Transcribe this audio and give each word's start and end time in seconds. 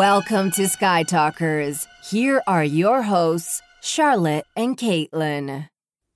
Welcome 0.00 0.50
to 0.52 0.66
Sky 0.66 1.02
Talkers. 1.02 1.86
Here 2.02 2.42
are 2.46 2.64
your 2.64 3.02
hosts, 3.02 3.60
Charlotte 3.82 4.46
and 4.56 4.74
Caitlin. 4.74 5.68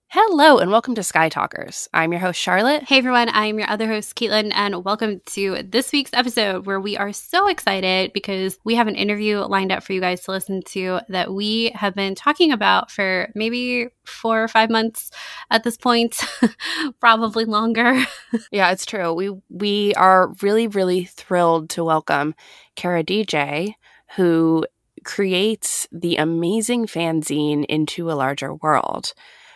Hello 0.09 0.59
and 0.59 0.71
welcome 0.71 0.95
to 0.95 1.03
Sky 1.03 1.29
Talkers. 1.29 1.89
I'm 1.93 2.13
your 2.13 2.21
host, 2.21 2.41
Charlotte. 2.41 2.85
Hey 2.85 2.99
everyone, 2.99 3.29
I'm 3.31 3.59
your 3.59 3.69
other 3.69 3.89
host, 3.89 4.15
Caitlin, 4.15 4.53
and 4.55 4.85
welcome 4.85 5.21
to 5.33 5.65
this 5.69 5.91
week's 5.91 6.13
episode 6.15 6.67
where 6.67 6.81
we 6.81 6.97
are 6.97 7.13
so 7.13 7.49
excited 7.49 8.13
because 8.15 8.57
we 8.65 8.77
have 8.77 8.87
an 8.87 8.95
interview 8.95 9.39
lined 9.41 9.73
up 9.73 9.83
for 9.83 9.93
you 9.93 10.01
guys 10.01 10.23
to 10.23 10.31
listen 10.31 10.63
to 10.69 11.01
that 11.09 11.35
we 11.35 11.73
have 11.75 11.97
been 11.97 12.15
talking 12.15 12.53
about 12.53 12.93
for 12.93 13.29
maybe 13.35 13.89
four 14.05 14.45
or 14.45 14.47
five 14.47 14.71
months 14.71 15.11
at 15.51 15.65
this 15.65 15.77
point, 15.77 16.25
probably 17.01 17.45
longer. 17.45 18.05
yeah, 18.53 18.71
it's 18.71 18.87
true. 18.87 19.13
We 19.13 19.31
we 19.51 19.95
are 19.95 20.33
really, 20.43 20.69
really 20.69 21.07
thrilled 21.07 21.71
to 21.71 21.83
welcome 21.83 22.37
Kara 22.77 23.03
DJ, 23.03 23.75
who 24.17 24.67
creates 25.05 25.87
the 25.93 26.17
amazing 26.17 26.87
fanzine 26.87 27.65
into 27.67 28.11
a 28.11 28.15
larger 28.15 28.55
world 28.55 29.13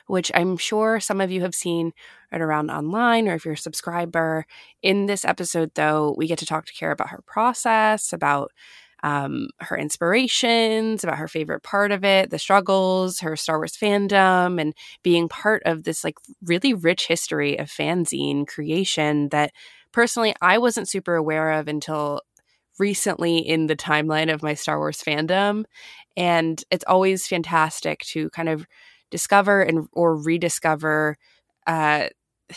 which 0.09 0.33
I'm 0.35 0.57
sure 0.57 1.01
some 1.01 1.21
of 1.21 1.31
you 1.31 1.43
have 1.43 1.55
seen 1.55 1.93
right 2.33 2.41
around 2.41 2.71
online 2.71 3.29
or 3.29 3.35
if 3.35 3.45
you're 3.45 3.55
a 3.55 3.59
subscriber. 3.59 4.47
In 4.83 5.07
this 5.07 5.25
episode, 5.25 5.71
though, 5.75 6.15
we 6.17 6.27
get 6.27 6.39
to 6.39 6.47
talk 6.47 6.67
to 6.67 6.73
Kara 6.73 6.95
about 6.95 7.11
her 7.11 7.23
process, 7.27 8.13
about 8.13 8.51
um, 9.05 9.49
her 9.61 9.77
inspirations, 9.77 11.05
about 11.05 11.19
her 11.19 11.29
favorite 11.29 11.63
part 11.63 11.93
of 11.93 12.05
it, 12.05 12.31
the 12.31 12.39
struggles, 12.39 13.21
her 13.21 13.37
Star 13.37 13.59
Wars 13.59 13.77
fandom, 13.77 14.61
and 14.61 14.75
being 15.05 15.29
part 15.29 15.63
of 15.65 15.85
this 15.85 16.03
like 16.03 16.17
really 16.43 16.75
rich 16.75 17.07
history 17.07 17.57
of 17.59 17.69
fanzine 17.69 18.47
creation 18.47 19.29
that 19.29 19.53
personally 19.93 20.35
I 20.41 20.59
wasn't 20.59 20.89
super 20.89 21.15
aware 21.15 21.53
of 21.53 21.69
until 21.69 22.23
recently 22.79 23.39
in 23.39 23.67
the 23.67 23.77
timeline 23.77 24.33
of 24.33 24.43
my 24.43 24.55
Star 24.55 24.79
Wars 24.79 25.03
fandom. 25.03 25.65
And 26.17 26.63
it's 26.71 26.85
always 26.87 27.27
fantastic 27.27 28.01
to 28.07 28.31
kind 28.31 28.49
of 28.49 28.67
discover 29.11 29.63
and 29.63 29.89
or 29.93 30.17
rediscover 30.17 31.17
uh, 31.67 32.09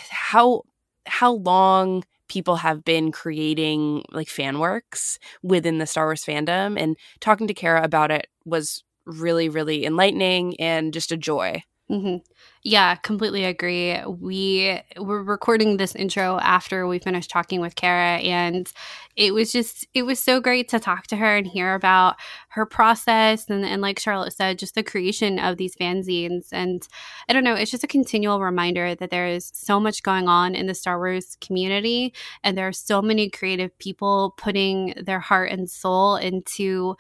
how 0.10 0.62
how 1.06 1.34
long 1.34 2.04
people 2.28 2.56
have 2.58 2.86
been 2.86 3.12
creating 3.12 4.04
like 4.12 4.30
fan 4.30 4.60
works 4.60 5.20
within 5.44 5.80
the 5.80 5.86
Star 5.86 6.06
Wars 6.06 6.24
fandom 6.24 6.80
and 6.80 6.96
talking 7.20 7.48
to 7.48 7.54
Kara 7.54 7.84
about 7.84 8.12
it 8.12 8.28
was 8.46 8.84
really 9.06 9.50
really 9.50 9.86
enlightening 9.86 10.60
and 10.60 10.94
just 10.94 11.12
a 11.12 11.18
joy. 11.18 11.64
Mm-hmm. 11.90 12.18
Yeah, 12.64 12.94
completely 12.94 13.44
agree. 13.46 13.98
We 14.06 14.80
were 15.00 15.24
recording 15.24 15.78
this 15.78 15.96
intro 15.96 16.38
after 16.44 16.86
we 16.86 17.00
finished 17.00 17.32
talking 17.32 17.60
with 17.60 17.76
Kara, 17.76 18.20
and 18.20 18.72
it 19.16 19.34
was 19.34 19.52
just, 19.52 19.88
it 19.96 20.04
was 20.04 20.20
so 20.20 20.40
great 20.40 20.70
to 20.70 20.80
talk 20.80 21.08
to 21.08 21.16
her 21.16 21.38
and 21.38 21.48
hear 21.48 21.74
about 21.74 22.18
her 22.50 22.68
process. 22.68 23.50
And, 23.50 23.66
and 23.66 23.82
like 23.82 23.98
Charlotte 23.98 24.34
said, 24.34 24.60
just 24.60 24.76
the 24.76 24.84
creation 24.84 25.40
of 25.40 25.58
these 25.58 25.76
fanzines. 25.76 26.50
And 26.52 26.88
I 27.28 27.34
don't 27.34 27.44
know, 27.44 27.56
it's 27.56 27.72
just 27.72 27.84
a 27.84 27.88
continual 27.88 28.40
reminder 28.40 28.94
that 28.94 29.10
there 29.10 29.28
is 29.28 29.50
so 29.56 29.80
much 29.80 30.04
going 30.04 30.28
on 30.28 30.54
in 30.54 30.68
the 30.68 30.76
Star 30.76 31.00
Wars 31.00 31.36
community, 31.42 32.14
and 32.44 32.56
there 32.56 32.68
are 32.68 32.72
so 32.74 33.02
many 33.02 33.28
creative 33.32 33.76
people 33.80 34.36
putting 34.38 34.94
their 35.04 35.20
heart 35.20 35.52
and 35.52 35.68
soul 35.68 36.16
into 36.16 36.96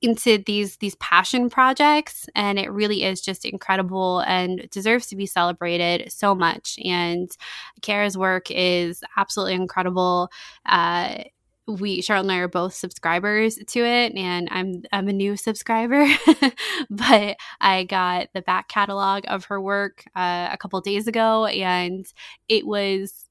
into 0.00 0.38
these 0.46 0.76
these 0.76 0.94
passion 0.96 1.50
projects 1.50 2.28
and 2.34 2.58
it 2.58 2.70
really 2.70 3.02
is 3.02 3.20
just 3.20 3.44
incredible 3.44 4.20
and 4.20 4.68
deserves 4.70 5.06
to 5.08 5.16
be 5.16 5.26
celebrated 5.26 6.10
so 6.12 6.34
much. 6.34 6.78
And 6.84 7.30
Kara's 7.82 8.16
work 8.16 8.50
is 8.50 9.02
absolutely 9.16 9.54
incredible. 9.54 10.30
Uh, 10.66 11.24
we 11.66 12.00
Charlotte 12.00 12.24
and 12.24 12.32
I 12.32 12.38
are 12.38 12.48
both 12.48 12.74
subscribers 12.74 13.56
to 13.56 13.80
it 13.80 14.14
and 14.16 14.48
I'm 14.50 14.82
I'm 14.90 15.08
a 15.08 15.12
new 15.12 15.36
subscriber 15.36 16.06
but 16.90 17.36
I 17.60 17.84
got 17.84 18.28
the 18.32 18.40
back 18.40 18.68
catalog 18.68 19.24
of 19.28 19.44
her 19.46 19.60
work 19.60 20.04
uh, 20.16 20.48
a 20.50 20.56
couple 20.56 20.80
days 20.80 21.06
ago 21.06 21.44
and 21.46 22.06
it 22.48 22.66
was 22.66 23.27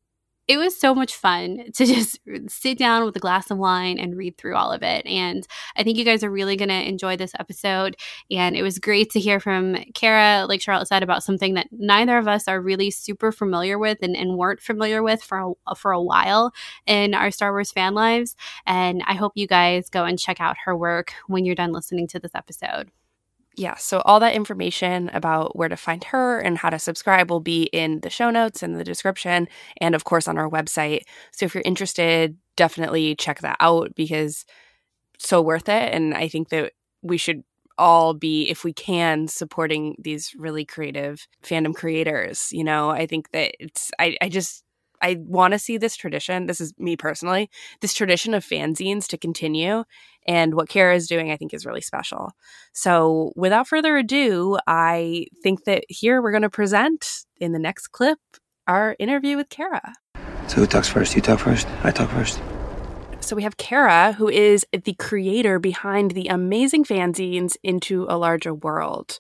it 0.48 0.58
was 0.58 0.78
so 0.80 0.96
much 0.96 1.16
fun 1.16 1.72
to 1.74 1.86
just 1.86 2.20
sit 2.48 2.78
down 2.78 3.06
with 3.06 3.16
a 3.16 3.20
glass 3.20 3.52
of 3.52 3.58
wine 3.58 4.00
and 4.00 4.16
read 4.18 4.38
through 4.38 4.56
all 4.56 4.72
of 4.72 4.82
it. 4.82 5.06
And 5.06 5.46
I 5.76 5.84
think 5.84 5.98
you 5.98 6.06
guys 6.06 6.24
are 6.24 6.32
really 6.32 6.56
going 6.56 6.70
to 6.70 6.88
enjoy 6.88 7.18
this 7.18 7.34
episode. 7.40 7.96
And 8.32 8.56
it 8.56 8.64
was 8.64 8.80
great 8.80 9.12
to 9.12 9.20
hear 9.20 9.40
from 9.40 9.76
Kara, 9.94 10.46
like 10.48 10.62
Charlotte 10.62 10.88
said, 10.88 11.04
about 11.04 11.24
something 11.24 11.56
that 11.56 11.68
neither 11.72 12.18
of 12.18 12.28
us 12.28 12.48
are 12.48 12.62
really 12.62 12.92
super 12.92 13.32
familiar 13.32 13.78
with 13.78 14.00
and, 14.02 14.16
and 14.16 14.38
weren't 14.38 14.62
familiar 14.62 15.04
with 15.04 15.22
for 15.22 15.54
a, 15.68 15.76
for 15.76 15.92
a 15.92 16.02
while 16.02 16.54
in 16.86 17.14
our 17.14 17.32
Star 17.32 17.52
Wars 17.52 17.72
fan 17.72 17.94
lives. 17.94 18.36
And 18.66 19.04
I 19.06 19.16
hope 19.16 19.34
you 19.36 19.48
guys 19.48 19.90
go 19.90 20.06
and 20.06 20.18
check 20.18 20.40
out 20.40 20.56
her 20.66 20.76
work 20.76 21.14
when 21.28 21.46
you're 21.46 21.56
done 21.56 21.74
listening 21.74 22.08
to 22.08 22.20
this 22.20 22.36
episode 22.36 22.92
yeah, 23.58 23.76
so 23.76 24.02
all 24.06 24.20
that 24.20 24.36
information 24.36 25.10
about 25.10 25.56
where 25.56 25.68
to 25.68 25.76
find 25.76 26.04
her 26.06 26.40
and 26.40 26.60
how 26.60 26.70
to 26.70 26.78
subscribe 26.78 27.32
will 27.32 27.40
be 27.40 27.64
in 27.74 28.00
the 28.02 28.10
show 28.10 28.30
notes 28.30 28.62
and 28.62 28.80
the 28.80 28.84
description, 28.84 29.48
and 29.82 29.96
of 29.96 30.04
course 30.04 30.28
on 30.28 30.38
our 30.38 30.50
website. 30.50 31.02
So 31.32 31.46
if 31.46 31.56
you're 31.56 31.64
interested, 31.66 32.38
definitely 32.56 33.16
check 33.16 33.40
that 33.40 33.58
out 33.60 33.96
because 33.96 34.46
so 35.18 35.42
worth 35.42 35.68
it. 35.68 35.94
And 35.94 36.14
I 36.14 36.28
think 36.28 36.50
that 36.50 36.74
we 37.02 37.18
should 37.18 37.44
all 37.80 38.14
be, 38.14 38.50
if 38.50 38.64
we 38.64 38.74
can, 38.74 39.28
supporting 39.28 39.96
these 39.98 40.34
really 40.38 40.64
creative 40.64 41.28
fandom 41.44 41.74
creators. 41.74 42.50
You 42.52 42.64
know, 42.64 42.92
I 42.92 43.08
think 43.08 43.32
that 43.32 43.56
it's, 43.60 43.92
I, 44.00 44.18
I 44.22 44.30
just, 44.30 44.64
I 45.02 45.18
want 45.20 45.54
to 45.54 45.60
see 45.60 45.78
this 45.78 45.96
tradition. 45.96 46.48
This 46.48 46.60
is 46.60 46.74
me 46.80 46.96
personally, 46.96 47.50
this 47.82 47.94
tradition 47.94 48.34
of 48.34 48.46
fanzines 48.46 49.08
to 49.08 49.18
continue. 49.18 49.84
And 50.28 50.56
what 50.56 50.70
Kara 50.70 50.96
is 50.96 51.08
doing, 51.08 51.32
I 51.32 51.38
think, 51.38 51.54
is 51.54 51.66
really 51.66 51.82
special. 51.82 52.32
So, 52.74 53.32
without 53.36 53.68
further 53.68 53.98
ado, 53.98 54.58
I 54.68 55.28
think 55.42 55.64
that 55.64 55.86
here 55.88 56.22
we're 56.22 56.32
going 56.32 56.44
to 56.44 56.50
present 56.50 57.26
in 57.38 57.54
the 57.54 57.60
next 57.60 57.88
clip 57.90 58.20
our 58.68 58.96
interview 59.00 59.38
with 59.38 59.50
Kara. 59.50 59.94
So, 60.48 60.58
who 60.58 60.68
talks 60.68 60.90
first? 60.90 61.16
You 61.16 61.22
talk 61.22 61.40
first? 61.40 61.68
I 61.84 61.92
talk 61.92 62.10
first. 62.10 62.42
So, 63.22 63.36
we 63.36 63.44
have 63.44 63.58
Kara, 63.58 64.14
who 64.14 64.28
is 64.28 64.66
the 64.72 64.94
creator 64.94 65.60
behind 65.60 66.12
the 66.12 66.28
amazing 66.28 66.84
fanzines 66.84 67.56
Into 67.64 68.06
a 68.10 68.18
Larger 68.18 68.54
World. 68.54 69.20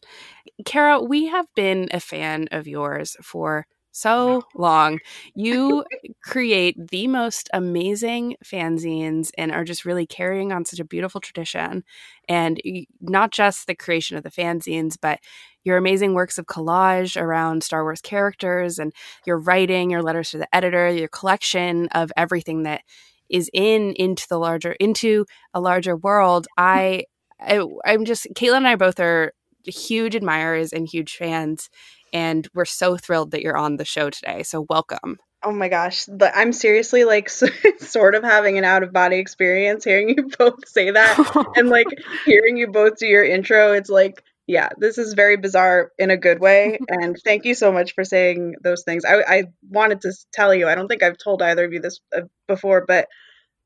Kara, 0.65 1.01
we 1.01 1.27
have 1.27 1.45
been 1.55 1.87
a 1.91 1.99
fan 1.99 2.47
of 2.51 2.67
yours 2.67 3.15
for 3.21 3.65
so 3.97 4.43
long. 4.55 4.99
You 5.35 5.83
create 6.23 6.75
the 6.89 7.07
most 7.07 7.49
amazing 7.53 8.35
fanzines 8.45 9.31
and 9.37 9.51
are 9.51 9.63
just 9.63 9.85
really 9.85 10.05
carrying 10.05 10.51
on 10.51 10.65
such 10.65 10.79
a 10.79 10.85
beautiful 10.85 11.21
tradition. 11.21 11.83
And 12.29 12.61
not 13.01 13.31
just 13.31 13.67
the 13.67 13.75
creation 13.75 14.17
of 14.17 14.23
the 14.23 14.31
fanzines, 14.31 14.95
but 15.01 15.19
your 15.63 15.77
amazing 15.77 16.13
works 16.13 16.37
of 16.37 16.45
collage 16.45 17.19
around 17.19 17.63
Star 17.63 17.83
Wars 17.83 18.01
characters 18.01 18.79
and 18.79 18.93
your 19.25 19.37
writing, 19.37 19.89
your 19.89 20.01
letters 20.01 20.31
to 20.31 20.37
the 20.37 20.55
editor, 20.55 20.89
your 20.89 21.09
collection 21.09 21.87
of 21.89 22.11
everything 22.15 22.63
that 22.63 22.81
is 23.29 23.49
in 23.53 23.93
into 23.97 24.25
the 24.29 24.39
larger 24.39 24.71
into 24.73 25.25
a 25.53 25.59
larger 25.59 25.95
world. 25.95 26.47
I, 26.57 27.03
I 27.41 27.61
I'm 27.85 28.05
just 28.05 28.27
Caitlin 28.35 28.57
and 28.57 28.67
I 28.67 28.75
both 28.75 28.99
are 28.99 29.33
huge 29.65 30.15
admirers 30.15 30.71
and 30.71 30.87
huge 30.87 31.15
fans 31.17 31.69
and 32.13 32.47
we're 32.53 32.65
so 32.65 32.97
thrilled 32.97 33.31
that 33.31 33.41
you're 33.41 33.57
on 33.57 33.77
the 33.77 33.85
show 33.85 34.09
today. 34.09 34.43
So, 34.43 34.65
welcome. 34.69 35.17
Oh 35.43 35.51
my 35.51 35.69
gosh, 35.69 36.07
I'm 36.21 36.51
seriously 36.51 37.03
like 37.03 37.29
sort 37.79 38.15
of 38.15 38.23
having 38.23 38.57
an 38.57 38.63
out 38.63 38.83
of 38.83 38.91
body 38.91 39.17
experience 39.17 39.83
hearing 39.83 40.09
you 40.09 40.29
both 40.37 40.67
say 40.67 40.91
that 40.91 41.47
and 41.55 41.69
like 41.69 41.87
hearing 42.25 42.57
you 42.57 42.67
both 42.67 42.97
do 42.97 43.05
your 43.05 43.23
intro. 43.23 43.73
It's 43.73 43.89
like, 43.89 44.23
yeah, 44.47 44.69
this 44.77 44.97
is 44.97 45.13
very 45.13 45.37
bizarre 45.37 45.91
in 45.99 46.09
a 46.09 46.17
good 46.17 46.39
way. 46.39 46.79
And 46.89 47.17
thank 47.23 47.45
you 47.45 47.53
so 47.53 47.71
much 47.71 47.93
for 47.93 48.03
saying 48.03 48.55
those 48.63 48.83
things. 48.83 49.05
I, 49.05 49.21
I 49.21 49.43
wanted 49.69 50.01
to 50.01 50.13
tell 50.33 50.55
you, 50.55 50.67
I 50.67 50.75
don't 50.75 50.87
think 50.87 51.03
I've 51.03 51.17
told 51.17 51.41
either 51.41 51.65
of 51.65 51.73
you 51.73 51.81
this 51.81 51.99
uh, 52.15 52.21
before, 52.47 52.85
but 52.87 53.07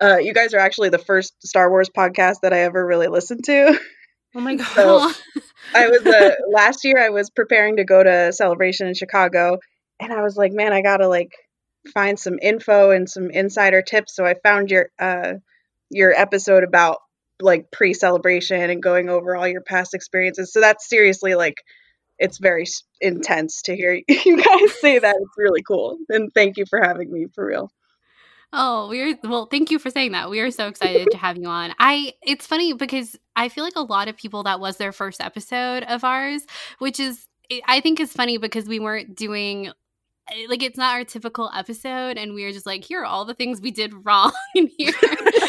uh, 0.01 0.17
you 0.17 0.33
guys 0.33 0.53
are 0.53 0.59
actually 0.59 0.89
the 0.89 0.97
first 0.97 1.33
Star 1.45 1.69
Wars 1.69 1.89
podcast 1.95 2.37
that 2.41 2.53
I 2.53 2.61
ever 2.61 2.85
really 2.85 3.07
listened 3.07 3.43
to. 3.45 3.79
Oh 4.35 4.39
my 4.39 4.55
god! 4.55 4.67
So 4.67 5.11
I 5.75 5.87
was 5.87 6.05
uh, 6.05 6.31
last 6.51 6.83
year. 6.83 6.99
I 6.99 7.09
was 7.09 7.29
preparing 7.29 7.77
to 7.77 7.83
go 7.83 8.03
to 8.03 8.31
celebration 8.31 8.87
in 8.87 8.93
Chicago, 8.93 9.59
and 9.99 10.13
I 10.13 10.21
was 10.21 10.37
like, 10.37 10.53
man, 10.53 10.73
I 10.73 10.81
gotta 10.81 11.07
like 11.07 11.31
find 11.93 12.19
some 12.19 12.39
info 12.41 12.91
and 12.91 13.09
some 13.09 13.29
insider 13.31 13.81
tips. 13.81 14.15
So 14.15 14.25
I 14.25 14.35
found 14.43 14.71
your 14.71 14.89
uh 14.99 15.33
your 15.89 16.13
episode 16.13 16.63
about 16.63 16.99
like 17.41 17.71
pre-celebration 17.71 18.69
and 18.69 18.83
going 18.83 19.09
over 19.09 19.35
all 19.35 19.47
your 19.47 19.61
past 19.61 19.93
experiences. 19.93 20.53
So 20.53 20.61
that's 20.61 20.87
seriously 20.87 21.35
like 21.35 21.55
it's 22.19 22.37
very 22.37 22.65
intense 23.01 23.63
to 23.63 23.75
hear 23.75 23.93
you 24.07 24.37
guys 24.37 24.79
say 24.79 24.99
that. 24.99 25.15
It's 25.19 25.37
really 25.37 25.63
cool, 25.63 25.97
and 26.09 26.31
thank 26.33 26.57
you 26.57 26.65
for 26.69 26.81
having 26.81 27.11
me 27.11 27.27
for 27.33 27.45
real. 27.45 27.69
Oh, 28.53 28.89
we're 28.89 29.17
well, 29.23 29.45
thank 29.45 29.71
you 29.71 29.79
for 29.79 29.89
saying 29.89 30.11
that. 30.11 30.29
We 30.29 30.41
are 30.41 30.51
so 30.51 30.67
excited 30.67 31.09
to 31.11 31.17
have 31.17 31.37
you 31.37 31.47
on. 31.47 31.73
I 31.79 32.13
it's 32.21 32.45
funny 32.45 32.73
because 32.73 33.17
I 33.35 33.47
feel 33.47 33.63
like 33.63 33.77
a 33.77 33.81
lot 33.81 34.09
of 34.09 34.17
people 34.17 34.43
that 34.43 34.59
was 34.59 34.77
their 34.77 34.91
first 34.91 35.21
episode 35.21 35.83
of 35.83 36.03
ours, 36.03 36.45
which 36.79 36.99
is 36.99 37.27
I 37.65 37.79
think 37.79 37.99
is 37.99 38.11
funny 38.11 38.37
because 38.37 38.65
we 38.65 38.79
weren't 38.79 39.15
doing 39.15 39.67
eh, 40.29 40.45
like 40.49 40.63
it's 40.63 40.77
not 40.77 40.95
our 40.95 41.05
typical 41.05 41.49
episode 41.55 42.17
and 42.17 42.33
we 42.33 42.43
are 42.43 42.51
just 42.51 42.65
like 42.65 42.83
here 42.83 43.01
are 43.01 43.05
all 43.05 43.23
the 43.23 43.33
things 43.33 43.61
we 43.61 43.71
did 43.71 43.93
wrong 44.05 44.33
here, 44.53 44.69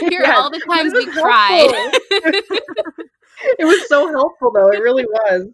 here 0.08 0.24
are 0.24 0.32
all 0.32 0.50
the 0.50 0.60
times 0.68 0.92
we 0.92 1.06
cried. 1.06 1.70
It 3.58 3.64
was 3.64 3.88
so 3.88 4.08
helpful 4.08 4.52
though. 4.52 4.70
It 4.70 4.80
really 4.80 5.04
was 5.04 5.48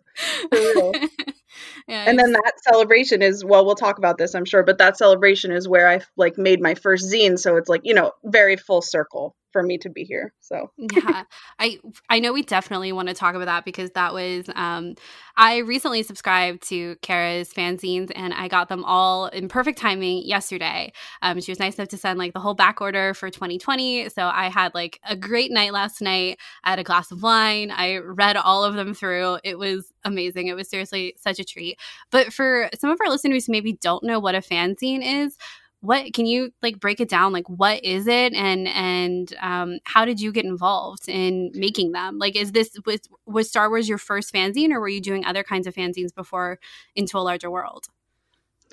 yeah, 1.88 2.04
and 2.06 2.18
then 2.18 2.32
that 2.32 2.52
celebration 2.62 3.22
is 3.22 3.44
well 3.44 3.64
we'll 3.64 3.74
talk 3.74 3.98
about 3.98 4.18
this 4.18 4.34
i'm 4.34 4.44
sure 4.44 4.62
but 4.62 4.78
that 4.78 4.96
celebration 4.96 5.52
is 5.52 5.68
where 5.68 5.88
i 5.88 6.00
like 6.16 6.38
made 6.38 6.60
my 6.60 6.74
first 6.74 7.12
zine 7.12 7.38
so 7.38 7.56
it's 7.56 7.68
like 7.68 7.82
you 7.84 7.94
know 7.94 8.12
very 8.24 8.56
full 8.56 8.82
circle 8.82 9.34
for 9.52 9.62
me 9.62 9.78
to 9.78 9.88
be 9.88 10.04
here. 10.04 10.34
So 10.40 10.70
yeah, 10.76 11.24
I 11.58 11.78
I 12.08 12.20
know 12.20 12.32
we 12.32 12.42
definitely 12.42 12.92
want 12.92 13.08
to 13.08 13.14
talk 13.14 13.34
about 13.34 13.46
that 13.46 13.64
because 13.64 13.90
that 13.92 14.12
was 14.12 14.48
um 14.54 14.94
I 15.36 15.58
recently 15.58 16.02
subscribed 16.02 16.62
to 16.68 16.96
Kara's 16.96 17.52
fanzines 17.52 18.10
and 18.14 18.34
I 18.34 18.48
got 18.48 18.68
them 18.68 18.84
all 18.84 19.26
in 19.26 19.48
perfect 19.48 19.78
timing 19.78 20.26
yesterday. 20.26 20.92
Um, 21.22 21.40
she 21.40 21.52
was 21.52 21.60
nice 21.60 21.76
enough 21.76 21.88
to 21.88 21.96
send 21.96 22.18
like 22.18 22.32
the 22.32 22.40
whole 22.40 22.54
back 22.54 22.80
order 22.80 23.14
for 23.14 23.30
2020, 23.30 24.08
so 24.08 24.26
I 24.26 24.48
had 24.48 24.74
like 24.74 25.00
a 25.08 25.16
great 25.16 25.50
night 25.50 25.72
last 25.72 26.00
night. 26.00 26.38
I 26.64 26.70
had 26.70 26.78
a 26.78 26.84
glass 26.84 27.10
of 27.10 27.22
wine. 27.22 27.70
I 27.70 27.98
read 27.98 28.36
all 28.36 28.64
of 28.64 28.74
them 28.74 28.94
through. 28.94 29.38
It 29.44 29.58
was 29.58 29.92
amazing. 30.04 30.48
It 30.48 30.56
was 30.56 30.68
seriously 30.68 31.14
such 31.18 31.38
a 31.38 31.44
treat. 31.44 31.78
But 32.10 32.32
for 32.32 32.68
some 32.78 32.90
of 32.90 32.98
our 33.04 33.10
listeners 33.10 33.46
who 33.46 33.52
maybe 33.52 33.72
don't 33.74 34.04
know 34.04 34.18
what 34.18 34.34
a 34.34 34.38
fanzine 34.38 35.24
is 35.24 35.36
what 35.80 36.12
can 36.12 36.26
you 36.26 36.52
like 36.60 36.80
break 36.80 37.00
it 37.00 37.08
down? 37.08 37.32
Like 37.32 37.48
what 37.48 37.84
is 37.84 38.06
it? 38.06 38.34
And 38.34 38.66
and 38.68 39.32
um, 39.40 39.78
how 39.84 40.04
did 40.04 40.20
you 40.20 40.32
get 40.32 40.44
involved 40.44 41.08
in 41.08 41.52
making 41.54 41.92
them? 41.92 42.18
Like 42.18 42.36
is 42.36 42.52
this 42.52 42.70
was 42.84 43.00
was 43.26 43.48
star 43.48 43.68
wars 43.68 43.88
your 43.88 43.98
first 43.98 44.32
fanzine 44.32 44.70
or 44.70 44.80
were 44.80 44.88
you 44.88 45.00
doing 45.00 45.24
other 45.24 45.44
kinds 45.44 45.66
of 45.66 45.74
fanzines 45.74 46.14
before 46.14 46.58
into 46.96 47.16
a 47.16 47.20
larger 47.20 47.50
world? 47.50 47.86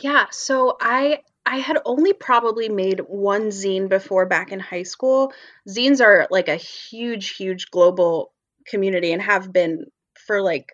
Yeah 0.02 0.26
so 0.32 0.78
i 0.82 1.20
i 1.46 1.58
had 1.58 1.78
only 1.86 2.12
probably 2.12 2.70
made 2.70 3.00
one 3.08 3.50
zine 3.50 3.88
before 3.88 4.26
back 4.26 4.52
in 4.52 4.60
high 4.60 4.84
school. 4.84 5.32
Zines 5.70 6.02
are 6.02 6.28
like 6.32 6.48
a 6.48 6.56
huge 6.56 7.36
huge 7.36 7.70
global 7.70 8.34
community 8.66 9.14
and 9.14 9.22
have 9.22 9.54
been 9.54 9.86
for 10.26 10.42
like 10.42 10.72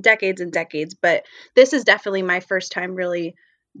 decades 0.00 0.40
and 0.40 0.52
decades 0.52 0.94
but 0.94 1.24
this 1.54 1.72
is 1.72 1.84
definitely 1.84 2.22
my 2.22 2.40
first 2.40 2.72
time 2.72 2.94
really 2.94 3.34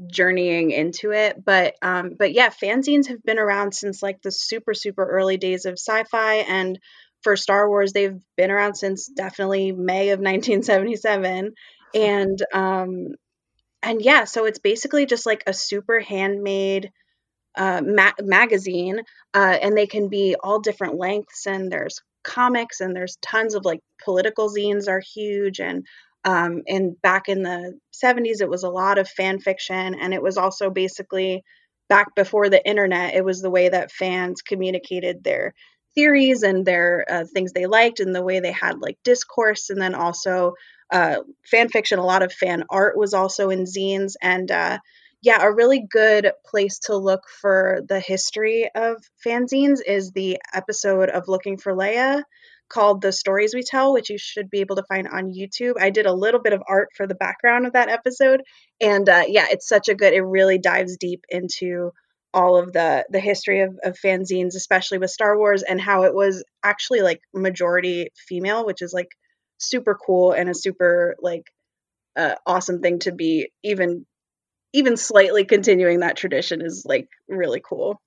journeying 0.06 0.70
into 0.70 1.12
it. 1.12 1.44
But 1.44 1.74
um 1.82 2.12
but 2.18 2.32
yeah 2.32 2.50
fanzines 2.50 3.08
have 3.08 3.22
been 3.22 3.38
around 3.38 3.74
since 3.74 4.02
like 4.02 4.22
the 4.22 4.32
super 4.32 4.74
super 4.74 5.04
early 5.04 5.36
days 5.36 5.64
of 5.64 5.74
sci-fi. 5.74 6.36
And 6.36 6.78
for 7.22 7.36
Star 7.36 7.68
Wars 7.68 7.92
they've 7.92 8.20
been 8.36 8.50
around 8.50 8.74
since 8.74 9.06
definitely 9.06 9.72
May 9.72 10.10
of 10.10 10.20
1977 10.20 11.52
and 11.94 12.42
um 12.52 13.08
and 13.82 14.00
yeah 14.02 14.24
so 14.24 14.46
it's 14.46 14.58
basically 14.58 15.06
just 15.06 15.26
like 15.26 15.44
a 15.46 15.52
super 15.52 16.00
handmade 16.00 16.90
uh, 17.56 17.82
ma- 17.84 18.12
magazine 18.20 19.00
uh, 19.34 19.58
and 19.60 19.76
they 19.76 19.86
can 19.86 20.08
be 20.08 20.36
all 20.42 20.60
different 20.60 20.96
lengths. 20.96 21.46
And 21.46 21.70
there's 21.70 22.00
comics 22.24 22.80
and 22.80 22.94
there's 22.94 23.18
tons 23.20 23.54
of 23.54 23.64
like 23.64 23.80
political 24.04 24.48
zines 24.48 24.88
are 24.88 25.00
huge 25.00 25.60
and 25.60 25.86
um, 26.24 26.62
and 26.68 27.00
back 27.02 27.28
in 27.28 27.42
the 27.42 27.78
70s, 27.92 28.40
it 28.40 28.48
was 28.48 28.62
a 28.62 28.70
lot 28.70 28.98
of 28.98 29.08
fan 29.08 29.40
fiction. 29.40 29.94
And 29.94 30.14
it 30.14 30.22
was 30.22 30.36
also 30.36 30.70
basically 30.70 31.42
back 31.88 32.14
before 32.14 32.48
the 32.48 32.64
internet, 32.66 33.14
it 33.14 33.24
was 33.24 33.40
the 33.40 33.50
way 33.50 33.68
that 33.68 33.92
fans 33.92 34.42
communicated 34.42 35.24
their 35.24 35.54
theories 35.94 36.42
and 36.42 36.64
their 36.64 37.04
uh, 37.08 37.24
things 37.32 37.52
they 37.52 37.66
liked 37.66 38.00
and 38.00 38.14
the 38.14 38.22
way 38.22 38.40
they 38.40 38.52
had 38.52 38.80
like 38.80 38.98
discourse. 39.04 39.68
And 39.68 39.80
then 39.80 39.94
also 39.94 40.54
uh, 40.90 41.16
fan 41.44 41.68
fiction, 41.68 41.98
a 41.98 42.06
lot 42.06 42.22
of 42.22 42.32
fan 42.32 42.64
art 42.70 42.96
was 42.96 43.14
also 43.14 43.50
in 43.50 43.64
zines. 43.64 44.14
And 44.22 44.50
uh, 44.50 44.78
yeah, 45.22 45.42
a 45.42 45.52
really 45.52 45.84
good 45.88 46.32
place 46.46 46.78
to 46.80 46.96
look 46.96 47.22
for 47.40 47.80
the 47.88 48.00
history 48.00 48.70
of 48.74 49.02
fanzines 49.24 49.78
is 49.84 50.12
the 50.12 50.38
episode 50.54 51.10
of 51.10 51.28
Looking 51.28 51.58
for 51.58 51.72
Leia 51.72 52.22
called 52.72 53.02
The 53.02 53.12
Stories 53.12 53.54
We 53.54 53.62
Tell, 53.62 53.92
which 53.92 54.10
you 54.10 54.18
should 54.18 54.50
be 54.50 54.60
able 54.60 54.76
to 54.76 54.84
find 54.84 55.06
on 55.06 55.32
YouTube. 55.32 55.74
I 55.78 55.90
did 55.90 56.06
a 56.06 56.12
little 56.12 56.40
bit 56.40 56.52
of 56.52 56.62
art 56.66 56.88
for 56.96 57.06
the 57.06 57.14
background 57.14 57.66
of 57.66 57.74
that 57.74 57.88
episode. 57.88 58.42
And 58.80 59.08
uh, 59.08 59.24
yeah, 59.28 59.46
it's 59.50 59.68
such 59.68 59.88
a 59.88 59.94
good, 59.94 60.14
it 60.14 60.22
really 60.22 60.58
dives 60.58 60.96
deep 60.96 61.24
into 61.28 61.92
all 62.34 62.56
of 62.56 62.72
the 62.72 63.04
the 63.10 63.20
history 63.20 63.60
of, 63.60 63.78
of 63.84 63.98
fanzines, 64.02 64.54
especially 64.54 64.98
with 64.98 65.10
Star 65.10 65.36
Wars, 65.36 65.62
and 65.62 65.80
how 65.80 66.04
it 66.04 66.14
was 66.14 66.42
actually 66.64 67.02
like 67.02 67.20
majority 67.34 68.08
female, 68.28 68.64
which 68.64 68.80
is 68.80 68.92
like 68.92 69.10
super 69.58 69.94
cool 69.94 70.32
and 70.32 70.48
a 70.48 70.54
super 70.54 71.14
like 71.20 71.44
uh, 72.16 72.34
awesome 72.46 72.80
thing 72.80 73.00
to 73.00 73.12
be 73.12 73.50
even 73.62 74.06
even 74.72 74.96
slightly 74.96 75.44
continuing 75.44 76.00
that 76.00 76.16
tradition 76.16 76.62
is 76.62 76.84
like 76.86 77.08
really 77.28 77.60
cool. 77.62 78.00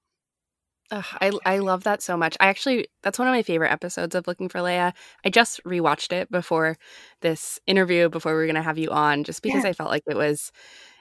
Ugh, 0.91 1.05
I 1.19 1.31
I 1.45 1.57
love 1.59 1.83
that 1.85 2.03
so 2.03 2.15
much. 2.15 2.37
I 2.39 2.47
actually 2.47 2.87
that's 3.01 3.17
one 3.17 3.27
of 3.27 3.33
my 3.33 3.41
favorite 3.41 3.71
episodes 3.71 4.13
of 4.13 4.27
Looking 4.27 4.49
for 4.49 4.59
Leia. 4.59 4.93
I 5.25 5.29
just 5.29 5.63
rewatched 5.63 6.11
it 6.13 6.29
before 6.29 6.77
this 7.21 7.59
interview 7.65 8.07
before 8.09 8.33
we 8.33 8.37
were 8.37 8.45
going 8.45 8.55
to 8.55 8.61
have 8.61 8.77
you 8.77 8.91
on 8.91 9.23
just 9.23 9.41
because 9.41 9.63
yeah. 9.63 9.69
I 9.71 9.73
felt 9.73 9.89
like 9.89 10.03
it 10.07 10.15
was 10.15 10.51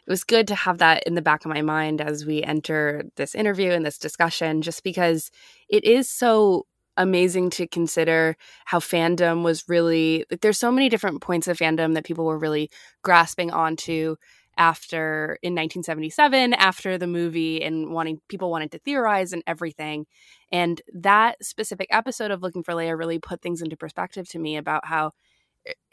it 0.06 0.10
was 0.10 0.24
good 0.24 0.48
to 0.48 0.54
have 0.54 0.78
that 0.78 1.02
in 1.04 1.14
the 1.14 1.22
back 1.22 1.44
of 1.44 1.50
my 1.50 1.62
mind 1.62 2.00
as 2.00 2.24
we 2.24 2.42
enter 2.42 3.04
this 3.16 3.34
interview 3.34 3.72
and 3.72 3.84
this 3.84 3.98
discussion 3.98 4.62
just 4.62 4.82
because 4.84 5.30
it 5.68 5.84
is 5.84 6.08
so 6.08 6.66
amazing 6.96 7.50
to 7.50 7.66
consider 7.66 8.36
how 8.66 8.78
fandom 8.78 9.42
was 9.42 9.64
really 9.68 10.24
like 10.30 10.40
there's 10.40 10.58
so 10.58 10.70
many 10.72 10.88
different 10.88 11.20
points 11.20 11.48
of 11.48 11.58
fandom 11.58 11.94
that 11.94 12.04
people 12.04 12.24
were 12.24 12.38
really 12.38 12.70
grasping 13.02 13.50
onto 13.50 14.16
after 14.56 15.38
in 15.42 15.54
1977 15.54 16.54
after 16.54 16.98
the 16.98 17.06
movie 17.06 17.62
and 17.62 17.90
wanting 17.90 18.20
people 18.28 18.50
wanted 18.50 18.72
to 18.72 18.78
theorize 18.78 19.32
and 19.32 19.42
everything. 19.46 20.06
And 20.52 20.80
that 20.92 21.42
specific 21.44 21.88
episode 21.90 22.30
of 22.30 22.42
looking 22.42 22.62
for 22.62 22.74
leia 22.74 22.96
really 22.96 23.18
put 23.18 23.42
things 23.42 23.62
into 23.62 23.76
perspective 23.76 24.28
to 24.30 24.38
me 24.38 24.56
about 24.56 24.86
how 24.86 25.12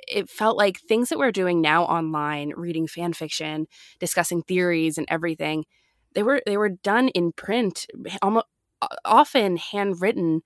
it 0.08 0.30
felt 0.30 0.58
like 0.58 0.80
things 0.80 1.10
that 1.10 1.18
we're 1.18 1.32
doing 1.32 1.62
now 1.62 1.84
online 1.84 2.52
reading 2.56 2.88
fan 2.88 3.14
fiction 3.14 3.68
discussing 4.00 4.42
theories 4.44 4.98
and 4.98 5.08
everything 5.10 5.64
they 6.14 6.24
were 6.24 6.42
they 6.46 6.58
were 6.58 6.70
done 6.70 7.08
in 7.10 7.32
print 7.32 7.86
almost 8.22 8.46
often 9.06 9.58
handwritten 9.58 10.42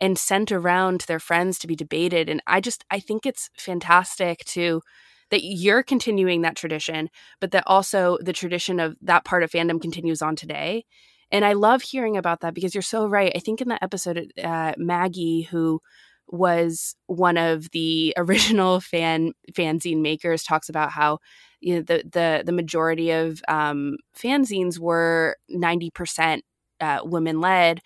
and 0.00 0.18
sent 0.18 0.50
around 0.50 1.00
to 1.00 1.06
their 1.06 1.20
friends 1.20 1.58
to 1.58 1.66
be 1.66 1.76
debated. 1.76 2.28
And 2.28 2.42
i 2.46 2.60
just 2.60 2.84
i 2.90 2.98
think 3.00 3.26
it's 3.26 3.50
fantastic 3.56 4.44
to 4.46 4.82
that 5.30 5.44
you're 5.44 5.82
continuing 5.82 6.42
that 6.42 6.56
tradition, 6.56 7.08
but 7.40 7.50
that 7.52 7.64
also 7.66 8.18
the 8.20 8.32
tradition 8.32 8.80
of 8.80 8.96
that 9.02 9.24
part 9.24 9.42
of 9.42 9.50
fandom 9.50 9.80
continues 9.80 10.22
on 10.22 10.36
today. 10.36 10.84
And 11.30 11.44
I 11.44 11.54
love 11.54 11.82
hearing 11.82 12.16
about 12.16 12.40
that 12.40 12.54
because 12.54 12.74
you're 12.74 12.82
so 12.82 13.06
right. 13.06 13.32
I 13.34 13.38
think 13.40 13.60
in 13.60 13.68
that 13.68 13.82
episode, 13.82 14.32
uh, 14.42 14.74
Maggie, 14.76 15.42
who 15.42 15.80
was 16.28 16.94
one 17.06 17.36
of 17.36 17.70
the 17.72 18.14
original 18.18 18.80
fan 18.80 19.32
fanzine 19.52 20.00
makers, 20.00 20.42
talks 20.42 20.68
about 20.68 20.90
how 20.90 21.18
you 21.60 21.76
know 21.76 21.82
the 21.82 22.02
the 22.10 22.42
the 22.44 22.52
majority 22.52 23.10
of 23.10 23.40
um, 23.48 23.96
fanzines 24.16 24.78
were 24.78 25.36
ninety 25.48 25.90
percent 25.90 26.44
uh, 26.80 27.00
women 27.02 27.40
led, 27.40 27.80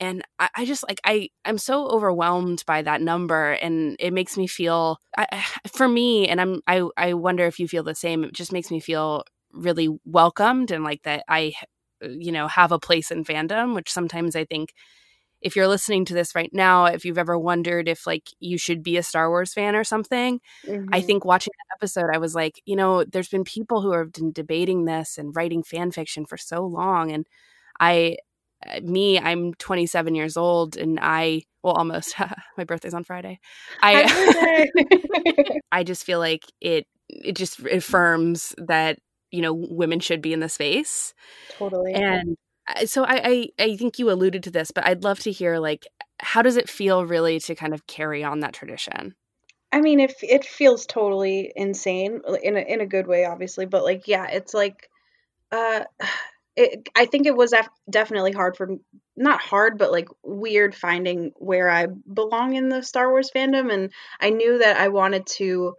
and 0.00 0.22
I, 0.38 0.48
I, 0.56 0.64
just 0.64 0.84
like 0.88 1.00
i 1.04 1.28
i'm 1.44 1.58
so 1.58 1.86
overwhelmed 1.88 2.64
by 2.66 2.82
that 2.82 3.00
number 3.00 3.52
and 3.52 3.96
it 3.98 4.12
makes 4.12 4.36
me 4.36 4.46
feel 4.46 4.98
I, 5.16 5.44
for 5.72 5.88
me 5.88 6.28
and 6.28 6.40
i'm 6.40 6.60
i 6.66 6.86
i 6.96 7.14
wonder 7.14 7.46
if 7.46 7.58
you 7.58 7.68
feel 7.68 7.82
the 7.82 7.94
same 7.94 8.24
it 8.24 8.32
just 8.32 8.52
makes 8.52 8.70
me 8.70 8.80
feel 8.80 9.24
really 9.52 9.88
welcomed 10.04 10.70
and 10.70 10.84
like 10.84 11.02
that 11.02 11.24
i 11.28 11.52
you 12.02 12.32
know 12.32 12.48
have 12.48 12.72
a 12.72 12.78
place 12.78 13.10
in 13.10 13.24
fandom 13.24 13.74
which 13.74 13.90
sometimes 13.90 14.36
i 14.36 14.44
think 14.44 14.72
if 15.40 15.54
you're 15.54 15.68
listening 15.68 16.06
to 16.06 16.14
this 16.14 16.34
right 16.34 16.50
now 16.52 16.86
if 16.86 17.04
you've 17.04 17.18
ever 17.18 17.38
wondered 17.38 17.88
if 17.88 18.06
like 18.06 18.28
you 18.40 18.58
should 18.58 18.82
be 18.82 18.96
a 18.96 19.02
star 19.02 19.28
wars 19.28 19.52
fan 19.52 19.76
or 19.76 19.84
something 19.84 20.40
mm-hmm. 20.66 20.88
i 20.92 21.00
think 21.00 21.24
watching 21.24 21.52
that 21.56 21.76
episode 21.76 22.10
i 22.12 22.18
was 22.18 22.34
like 22.34 22.60
you 22.64 22.74
know 22.74 23.04
there's 23.04 23.28
been 23.28 23.44
people 23.44 23.80
who 23.80 23.92
have 23.92 24.12
been 24.12 24.32
debating 24.32 24.84
this 24.84 25.16
and 25.16 25.36
writing 25.36 25.62
fan 25.62 25.90
fiction 25.90 26.26
for 26.26 26.36
so 26.36 26.66
long 26.66 27.12
and 27.12 27.26
i 27.78 28.16
Uh, 28.66 28.80
me, 28.80 29.18
I'm 29.18 29.54
27 29.54 30.14
years 30.14 30.36
old 30.36 30.76
and 30.76 30.98
I, 31.00 31.42
well, 31.62 31.74
almost, 31.74 32.14
my 32.56 32.64
birthday's 32.64 32.94
on 32.94 33.04
Friday. 33.04 33.38
I, 33.82 34.68
I 35.72 35.84
just 35.84 36.04
feel 36.04 36.18
like 36.18 36.44
it, 36.60 36.86
it 37.08 37.36
just 37.36 37.62
mm. 37.62 37.76
affirms 37.76 38.54
that, 38.58 38.98
you 39.30 39.42
know, 39.42 39.52
women 39.52 40.00
should 40.00 40.22
be 40.22 40.32
in 40.32 40.40
the 40.40 40.48
space. 40.48 41.14
Totally. 41.58 41.92
And 41.92 42.36
uh, 42.68 42.86
so 42.86 43.04
I, 43.04 43.20
I, 43.24 43.48
I 43.58 43.76
think 43.76 43.98
you 43.98 44.10
alluded 44.10 44.42
to 44.44 44.50
this, 44.50 44.70
but 44.70 44.86
I'd 44.86 45.04
love 45.04 45.18
to 45.20 45.32
hear 45.32 45.58
like, 45.58 45.86
how 46.20 46.42
does 46.42 46.56
it 46.56 46.68
feel 46.68 47.04
really 47.04 47.40
to 47.40 47.54
kind 47.54 47.74
of 47.74 47.86
carry 47.86 48.24
on 48.24 48.40
that 48.40 48.54
tradition? 48.54 49.14
I 49.74 49.80
mean, 49.80 49.98
it 49.98 50.14
it 50.22 50.44
feels 50.44 50.86
totally 50.86 51.52
insane 51.56 52.20
in 52.44 52.56
a 52.56 52.60
in 52.60 52.80
a 52.80 52.86
good 52.86 53.08
way, 53.08 53.24
obviously, 53.24 53.66
but 53.66 53.82
like, 53.82 54.06
yeah, 54.06 54.28
it's 54.30 54.54
like, 54.54 54.88
uh, 55.50 55.80
it, 56.56 56.88
I 56.94 57.06
think 57.06 57.26
it 57.26 57.36
was 57.36 57.52
definitely 57.90 58.32
hard 58.32 58.56
for 58.56 58.68
not 59.16 59.40
hard, 59.40 59.78
but 59.78 59.92
like 59.92 60.08
weird 60.22 60.74
finding 60.74 61.32
where 61.36 61.68
I 61.68 61.86
belong 61.86 62.54
in 62.54 62.68
the 62.68 62.82
Star 62.82 63.10
Wars 63.10 63.30
fandom. 63.34 63.72
And 63.72 63.92
I 64.20 64.30
knew 64.30 64.58
that 64.58 64.76
I 64.78 64.88
wanted 64.88 65.26
to 65.38 65.74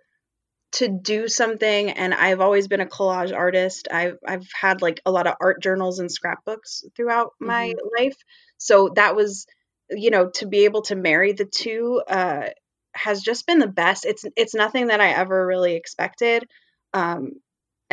to 0.74 0.88
do 0.90 1.28
something 1.28 1.92
and 1.92 2.14
I've 2.14 2.42
always 2.42 2.68
been 2.68 2.82
a 2.82 2.86
collage 2.86 3.34
artist. 3.36 3.88
I've 3.92 4.18
I've 4.28 4.48
had 4.60 4.82
like 4.82 5.02
a 5.06 5.12
lot 5.12 5.28
of 5.28 5.36
art 5.42 5.62
journals 5.62 6.00
and 6.00 6.12
scrapbooks 6.12 6.84
throughout 6.96 7.32
my 7.40 7.74
Mhm. 7.74 7.80
life. 7.98 8.18
So 8.58 8.90
that 8.96 9.16
was 9.16 9.46
you 9.90 10.10
know 10.10 10.30
to 10.32 10.48
be 10.48 10.66
able 10.66 10.82
to 10.84 10.96
marry 10.96 11.34
the 11.34 11.46
two 11.46 12.02
uh 12.08 12.50
has 12.94 13.22
just 13.22 13.48
been 13.48 13.60
the 13.60 13.68
best. 13.68 14.06
It's 14.06 14.26
it's 14.36 14.56
nothing 14.56 14.88
that 14.88 15.02
I 15.02 15.10
ever 15.12 15.46
really 15.48 15.76
expected. 15.76 16.46
Um 16.94 17.34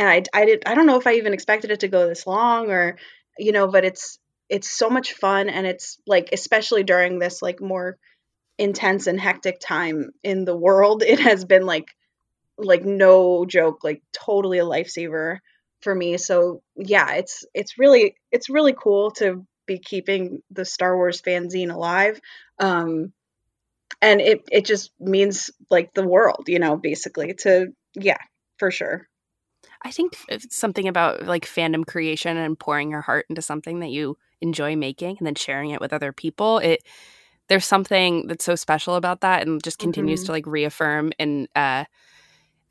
and 0.02 0.10
I 0.10 0.40
I 0.42 0.44
did 0.46 0.62
I 0.66 0.74
don't 0.74 0.86
know 0.86 0.98
if 0.98 1.06
I 1.06 1.14
even 1.14 1.32
expected 1.32 1.70
it 1.70 1.80
to 1.80 1.88
go 1.88 2.08
this 2.08 2.26
long 2.26 2.70
or 2.70 2.96
you 3.38 3.52
know, 3.52 3.68
but 3.68 3.84
it's 3.84 4.18
it's 4.48 4.70
so 4.70 4.90
much 4.90 5.14
fun 5.14 5.48
and 5.48 5.66
it's 5.66 5.98
like 6.06 6.30
especially 6.32 6.82
during 6.82 7.18
this 7.18 7.40
like 7.40 7.60
more 7.60 7.96
intense 8.58 9.06
and 9.06 9.20
hectic 9.20 9.60
time 9.60 10.12
in 10.22 10.44
the 10.44 10.56
world, 10.56 11.02
it 11.02 11.20
has 11.20 11.44
been 11.44 11.66
like 11.66 11.88
like 12.58 12.84
no 12.84 13.46
joke, 13.46 13.84
like 13.84 14.02
totally 14.12 14.58
a 14.58 14.64
lifesaver 14.64 15.38
for 15.82 15.94
me. 15.94 16.18
So 16.18 16.62
yeah, 16.76 17.14
it's 17.14 17.44
it's 17.54 17.78
really 17.78 18.16
it's 18.32 18.50
really 18.50 18.74
cool 18.78 19.12
to 19.12 19.46
be 19.66 19.78
keeping 19.78 20.42
the 20.50 20.64
Star 20.64 20.96
Wars 20.96 21.22
fanzine 21.22 21.72
alive. 21.72 22.20
Um 22.58 23.12
and 24.02 24.20
it 24.20 24.42
it 24.52 24.66
just 24.66 24.92
means 25.00 25.50
like 25.70 25.94
the 25.94 26.06
world, 26.06 26.44
you 26.48 26.58
know, 26.58 26.76
basically 26.76 27.34
to 27.34 27.68
yeah, 27.94 28.18
for 28.58 28.70
sure. 28.70 29.08
I 29.84 29.90
think 29.90 30.16
it's 30.28 30.56
something 30.56 30.86
about 30.88 31.26
like 31.26 31.44
fandom 31.44 31.84
creation 31.86 32.36
and 32.36 32.58
pouring 32.58 32.90
your 32.90 33.00
heart 33.00 33.26
into 33.28 33.42
something 33.42 33.80
that 33.80 33.90
you 33.90 34.16
enjoy 34.40 34.76
making 34.76 35.16
and 35.18 35.26
then 35.26 35.34
sharing 35.34 35.70
it 35.70 35.80
with 35.80 35.92
other 35.92 36.12
people. 36.12 36.58
It 36.58 36.82
there's 37.48 37.66
something 37.66 38.26
that's 38.28 38.44
so 38.44 38.54
special 38.54 38.94
about 38.94 39.20
that 39.20 39.46
and 39.46 39.62
just 39.62 39.78
continues 39.78 40.22
Mhm. 40.22 40.26
to 40.26 40.32
like 40.32 40.46
reaffirm 40.46 41.12
and 41.18 41.48
uh 41.56 41.84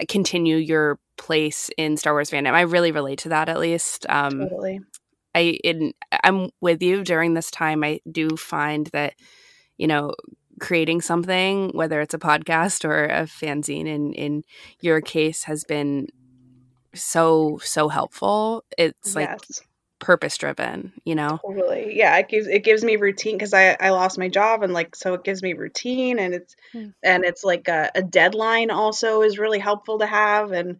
continue 0.07 0.55
your 0.57 0.99
place 1.17 1.69
in 1.77 1.97
Star 1.97 2.13
Wars 2.13 2.31
fandom. 2.31 2.53
I 2.53 2.61
really 2.61 2.91
relate 2.91 3.19
to 3.19 3.29
that 3.29 3.49
at 3.49 3.59
least. 3.59 4.05
Um 4.09 4.39
Totally. 4.39 4.79
I 5.35 5.59
in 5.63 5.93
I'm 6.23 6.49
with 6.61 6.81
you 6.81 7.03
during 7.03 7.33
this 7.33 7.51
time. 7.51 7.83
I 7.83 7.99
do 8.11 8.35
find 8.37 8.87
that 8.87 9.13
you 9.77 9.87
know 9.87 10.13
creating 10.59 11.01
something, 11.01 11.69
whether 11.73 12.01
it's 12.01 12.13
a 12.13 12.19
podcast 12.19 12.85
or 12.85 13.05
a 13.05 13.23
fanzine, 13.23 13.87
in 13.87 14.13
in 14.13 14.43
your 14.79 15.01
case, 15.01 15.43
has 15.43 15.63
been 15.63 16.07
so 16.93 17.59
so 17.63 17.89
helpful. 17.89 18.63
It's 18.77 19.15
like 19.15 19.29
yes. 19.29 19.61
purpose 19.99 20.37
driven. 20.37 20.93
You 21.05 21.15
know. 21.15 21.39
Totally. 21.45 21.97
Yeah, 21.97 22.17
it 22.17 22.29
gives 22.29 22.47
it 22.47 22.63
gives 22.63 22.83
me 22.83 22.95
routine 22.95 23.37
because 23.37 23.53
I 23.53 23.75
I 23.79 23.89
lost 23.89 24.17
my 24.17 24.29
job 24.29 24.63
and 24.63 24.73
like 24.73 24.95
so 24.95 25.13
it 25.13 25.23
gives 25.23 25.41
me 25.41 25.53
routine 25.53 26.19
and 26.19 26.33
it's 26.33 26.55
Hmm. 26.71 26.89
and 27.03 27.23
it's 27.23 27.43
like 27.43 27.67
a, 27.67 27.91
a 27.95 28.01
deadline 28.01 28.71
also 28.71 29.21
is 29.21 29.39
really 29.39 29.59
helpful 29.59 29.99
to 29.99 30.05
have 30.05 30.51
and 30.51 30.77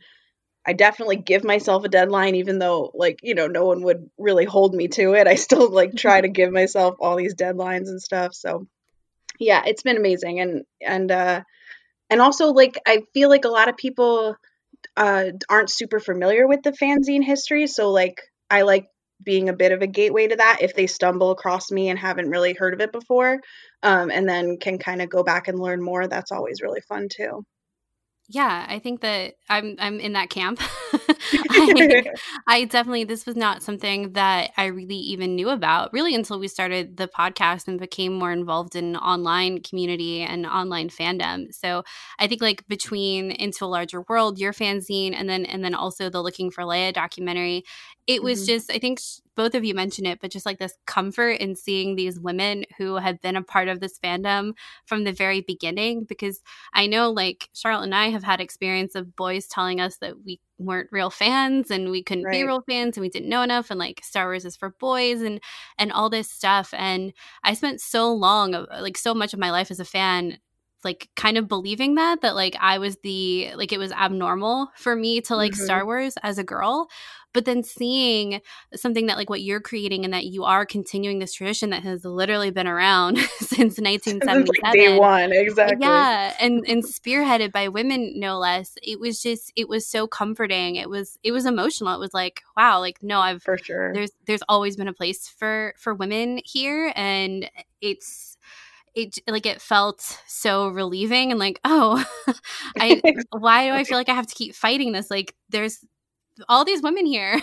I 0.66 0.74
definitely 0.74 1.18
give 1.18 1.44
myself 1.44 1.84
a 1.86 1.90
deadline 1.90 2.36
even 2.36 2.60
though 2.60 2.92
like 2.94 3.20
you 3.24 3.36
know 3.36 3.48
no 3.48 3.66
one 3.66 3.82
would 3.84 4.10
really 4.18 4.46
hold 4.46 4.74
me 4.74 4.88
to 4.90 5.14
it. 5.14 5.28
I 5.28 5.36
still 5.36 5.70
like 5.70 5.96
try 5.96 6.22
to 6.22 6.30
give 6.30 6.52
myself 6.52 6.96
all 7.00 7.16
these 7.16 7.36
deadlines 7.36 7.88
and 7.88 8.02
stuff. 8.02 8.34
So 8.34 8.68
yeah, 9.40 9.64
it's 9.66 9.84
been 9.84 9.98
amazing 9.98 10.40
and 10.40 10.64
and 10.86 11.12
uh 11.12 11.42
and 12.10 12.22
also 12.22 12.48
like 12.52 12.78
I 12.86 13.04
feel 13.14 13.30
like 13.30 13.46
a 13.46 13.50
lot 13.50 13.70
of 13.70 13.78
people 13.78 14.36
uh 14.98 15.26
aren't 15.50 15.70
super 15.72 16.00
familiar 16.00 16.48
with 16.48 16.62
the 16.64 16.72
fanzine 16.72 17.24
history, 17.24 17.68
so 17.68 17.92
like 17.92 18.22
I 18.50 18.64
like 18.64 18.88
being 19.24 19.50
a 19.50 19.54
bit 19.54 19.72
of 19.72 19.82
a 19.82 19.88
gateway 19.88 20.28
to 20.28 20.36
that 20.38 20.60
if 20.62 20.76
they 20.76 20.88
stumble 20.88 21.32
across 21.32 21.72
me 21.72 21.90
and 21.90 22.00
haven't 22.00 22.30
really 22.30 22.54
heard 22.54 22.74
of 22.74 22.82
it 22.82 22.92
before 22.92 23.40
um, 23.84 24.10
and 24.12 24.28
then 24.28 24.58
can 24.60 24.80
kind 24.80 25.02
of 25.02 25.10
go 25.10 25.24
back 25.24 25.48
and 25.48 25.60
learn 25.60 25.82
more. 25.84 26.08
That's 26.08 26.32
always 26.32 26.62
really 26.62 26.82
fun 26.82 27.08
too 27.10 27.44
Yeah, 28.34 28.66
I 28.70 28.80
think 28.80 29.02
that 29.02 29.34
I'm 29.50 29.76
I'm 29.78 30.00
in 30.00 30.14
that 30.14 30.30
camp. 30.30 30.62
I, 31.50 32.04
I 32.48 32.64
definitely 32.64 33.04
this 33.04 33.26
was 33.26 33.36
not 33.36 33.62
something 33.62 34.14
that 34.14 34.52
I 34.56 34.68
really 34.68 34.96
even 34.96 35.36
knew 35.36 35.50
about 35.50 35.92
really 35.92 36.16
until 36.16 36.40
we 36.40 36.48
started 36.48 36.96
the 36.96 37.10
podcast 37.10 37.68
and 37.68 37.78
became 37.78 38.14
more 38.14 38.32
involved 38.32 38.78
in 38.78 38.96
online 38.96 39.62
community 39.62 40.22
and 40.22 40.46
online 40.46 40.88
fandom. 40.88 41.54
So 41.54 41.84
I 42.20 42.28
think 42.28 42.42
like 42.42 42.66
between 42.70 43.32
Into 43.32 43.66
a 43.66 43.68
Larger 43.68 44.04
World, 44.08 44.40
your 44.40 44.54
fanzine, 44.54 45.14
and 45.14 45.28
then 45.28 45.46
and 45.46 45.62
then 45.62 45.76
also 45.76 46.10
the 46.10 46.22
Looking 46.24 46.52
for 46.52 46.64
Leia 46.64 46.94
documentary, 46.94 47.66
it 48.16 48.24
was 48.24 48.44
Mhm. 48.44 48.48
just 48.48 48.72
I 48.72 48.80
think 48.80 49.00
sh- 49.00 49.20
both 49.36 49.56
of 49.56 49.64
you 49.64 49.74
mentioned 49.74 50.08
it, 50.08 50.20
but 50.22 50.32
just 50.32 50.46
like 50.46 50.60
this 50.60 50.74
comfort 50.86 51.40
in 51.40 51.56
seeing 51.56 51.96
these 51.96 52.20
women 52.20 52.66
who 52.78 52.96
had 52.96 53.22
been 53.22 53.36
a 53.38 53.42
part 53.44 53.68
of 53.70 53.80
this 53.80 53.98
fandom 54.04 54.54
from 54.86 55.04
the 55.04 55.12
very 55.14 55.42
beginning 55.42 56.04
because 56.04 56.42
I 56.74 56.88
know 56.88 57.10
like 57.12 57.50
Charlotte 57.54 57.86
and 57.86 57.96
I 57.96 58.10
have 58.10 58.24
had 58.24 58.42
experience 58.42 58.94
of 58.96 59.16
boys 59.16 59.48
telling 59.48 59.80
us 59.80 59.98
that 59.98 60.16
we 60.26 60.40
weren't 60.58 60.90
real 60.92 61.10
fans 61.10 61.72
and 61.72 61.90
we 61.90 62.04
couldn't 62.04 62.30
be 62.30 62.44
real 62.44 62.62
fans 62.70 62.98
and 62.98 63.02
we 63.02 63.10
didn't 63.10 63.30
know 63.30 63.42
enough 63.42 63.72
and 63.72 63.80
like 63.80 64.04
Star 64.04 64.26
Wars 64.28 64.46
is 64.46 64.56
for 64.56 64.70
boys 64.80 65.22
and 65.22 65.40
and 65.78 65.92
all 65.92 66.10
this 66.10 66.30
stuff 66.30 66.74
and 66.78 67.14
I 67.44 67.54
spent 67.56 67.82
so 67.82 68.14
long 68.14 68.52
like 68.80 68.98
so 68.98 69.14
much 69.16 69.34
of 69.34 69.40
my 69.40 69.50
life 69.52 69.72
as 69.72 69.80
a 69.80 69.86
fan 69.86 70.38
like 70.84 71.10
kind 71.16 71.38
of 71.38 71.48
believing 71.48 71.96
that 71.96 72.22
that 72.22 72.36
like 72.36 72.56
I 72.60 72.78
was 72.80 72.98
the 73.04 73.52
like 73.56 73.72
it 73.72 73.78
was 73.78 73.92
abnormal 73.92 74.70
for 74.76 74.96
me 74.96 75.22
to 75.22 75.36
like 75.36 75.54
Mhm. 75.54 75.64
Star 75.64 75.86
Wars 75.86 76.16
as 76.24 76.38
a 76.38 76.44
girl. 76.44 76.90
But 77.34 77.46
then 77.46 77.64
seeing 77.64 78.42
something 78.76 79.06
that 79.06 79.16
like 79.16 79.30
what 79.30 79.42
you're 79.42 79.62
creating 79.62 80.04
and 80.04 80.14
that 80.14 80.26
you 80.26 80.44
are 80.44 80.66
continuing 80.66 81.20
this 81.20 81.32
tradition 81.34 81.70
that 81.70 81.82
has 81.84 82.04
literally 82.04 82.52
been 82.52 82.68
around 82.68 83.18
since 83.40 83.76
Since, 83.76 83.80
like 83.80 84.04
1977 84.04 84.74
day 84.74 85.00
one 85.00 85.32
exactly. 85.32 85.78
Yeah 85.80 86.34
and 86.42 86.66
and 86.68 86.84
spearheaded 86.84 87.54
by 87.54 87.70
women 87.70 88.20
no 88.20 88.38
less 88.38 88.74
it 88.84 89.00
was 89.00 89.22
just 89.22 89.54
it 89.56 89.70
was 89.70 89.88
so 89.88 90.08
comforting. 90.08 90.76
It 90.76 90.90
was 90.90 91.18
it 91.24 91.32
was 91.32 91.46
emotional. 91.46 91.94
It 91.96 92.00
was 92.00 92.14
like 92.14 92.42
wow 92.58 92.80
like 92.82 93.02
no 93.02 93.20
i've 93.22 93.42
for 93.44 93.58
sure. 93.58 93.94
there's 93.94 94.12
there's 94.26 94.44
always 94.50 94.76
been 94.76 94.90
a 94.90 94.94
place 94.94 95.30
for 95.30 95.74
for 95.78 95.94
women 95.94 96.42
here. 96.44 96.92
And 96.98 97.50
it's 97.80 98.31
it 98.96 99.18
like 99.28 99.46
it 99.46 99.62
felt 99.62 100.20
so 100.28 100.68
relieving 100.68 101.32
and 101.32 101.40
like 101.40 101.60
oh 101.66 102.04
i 102.80 103.02
why 103.32 103.68
do 103.68 103.74
i 103.74 103.84
feel 103.84 103.98
like 103.98 104.10
i 104.10 104.14
have 104.14 104.28
to 104.28 104.36
keep 104.36 104.56
fighting 104.56 104.92
this 104.92 105.10
like 105.10 105.36
there's 105.50 105.80
all 106.50 106.66
these 106.66 106.82
women 106.82 107.06
here 107.06 107.40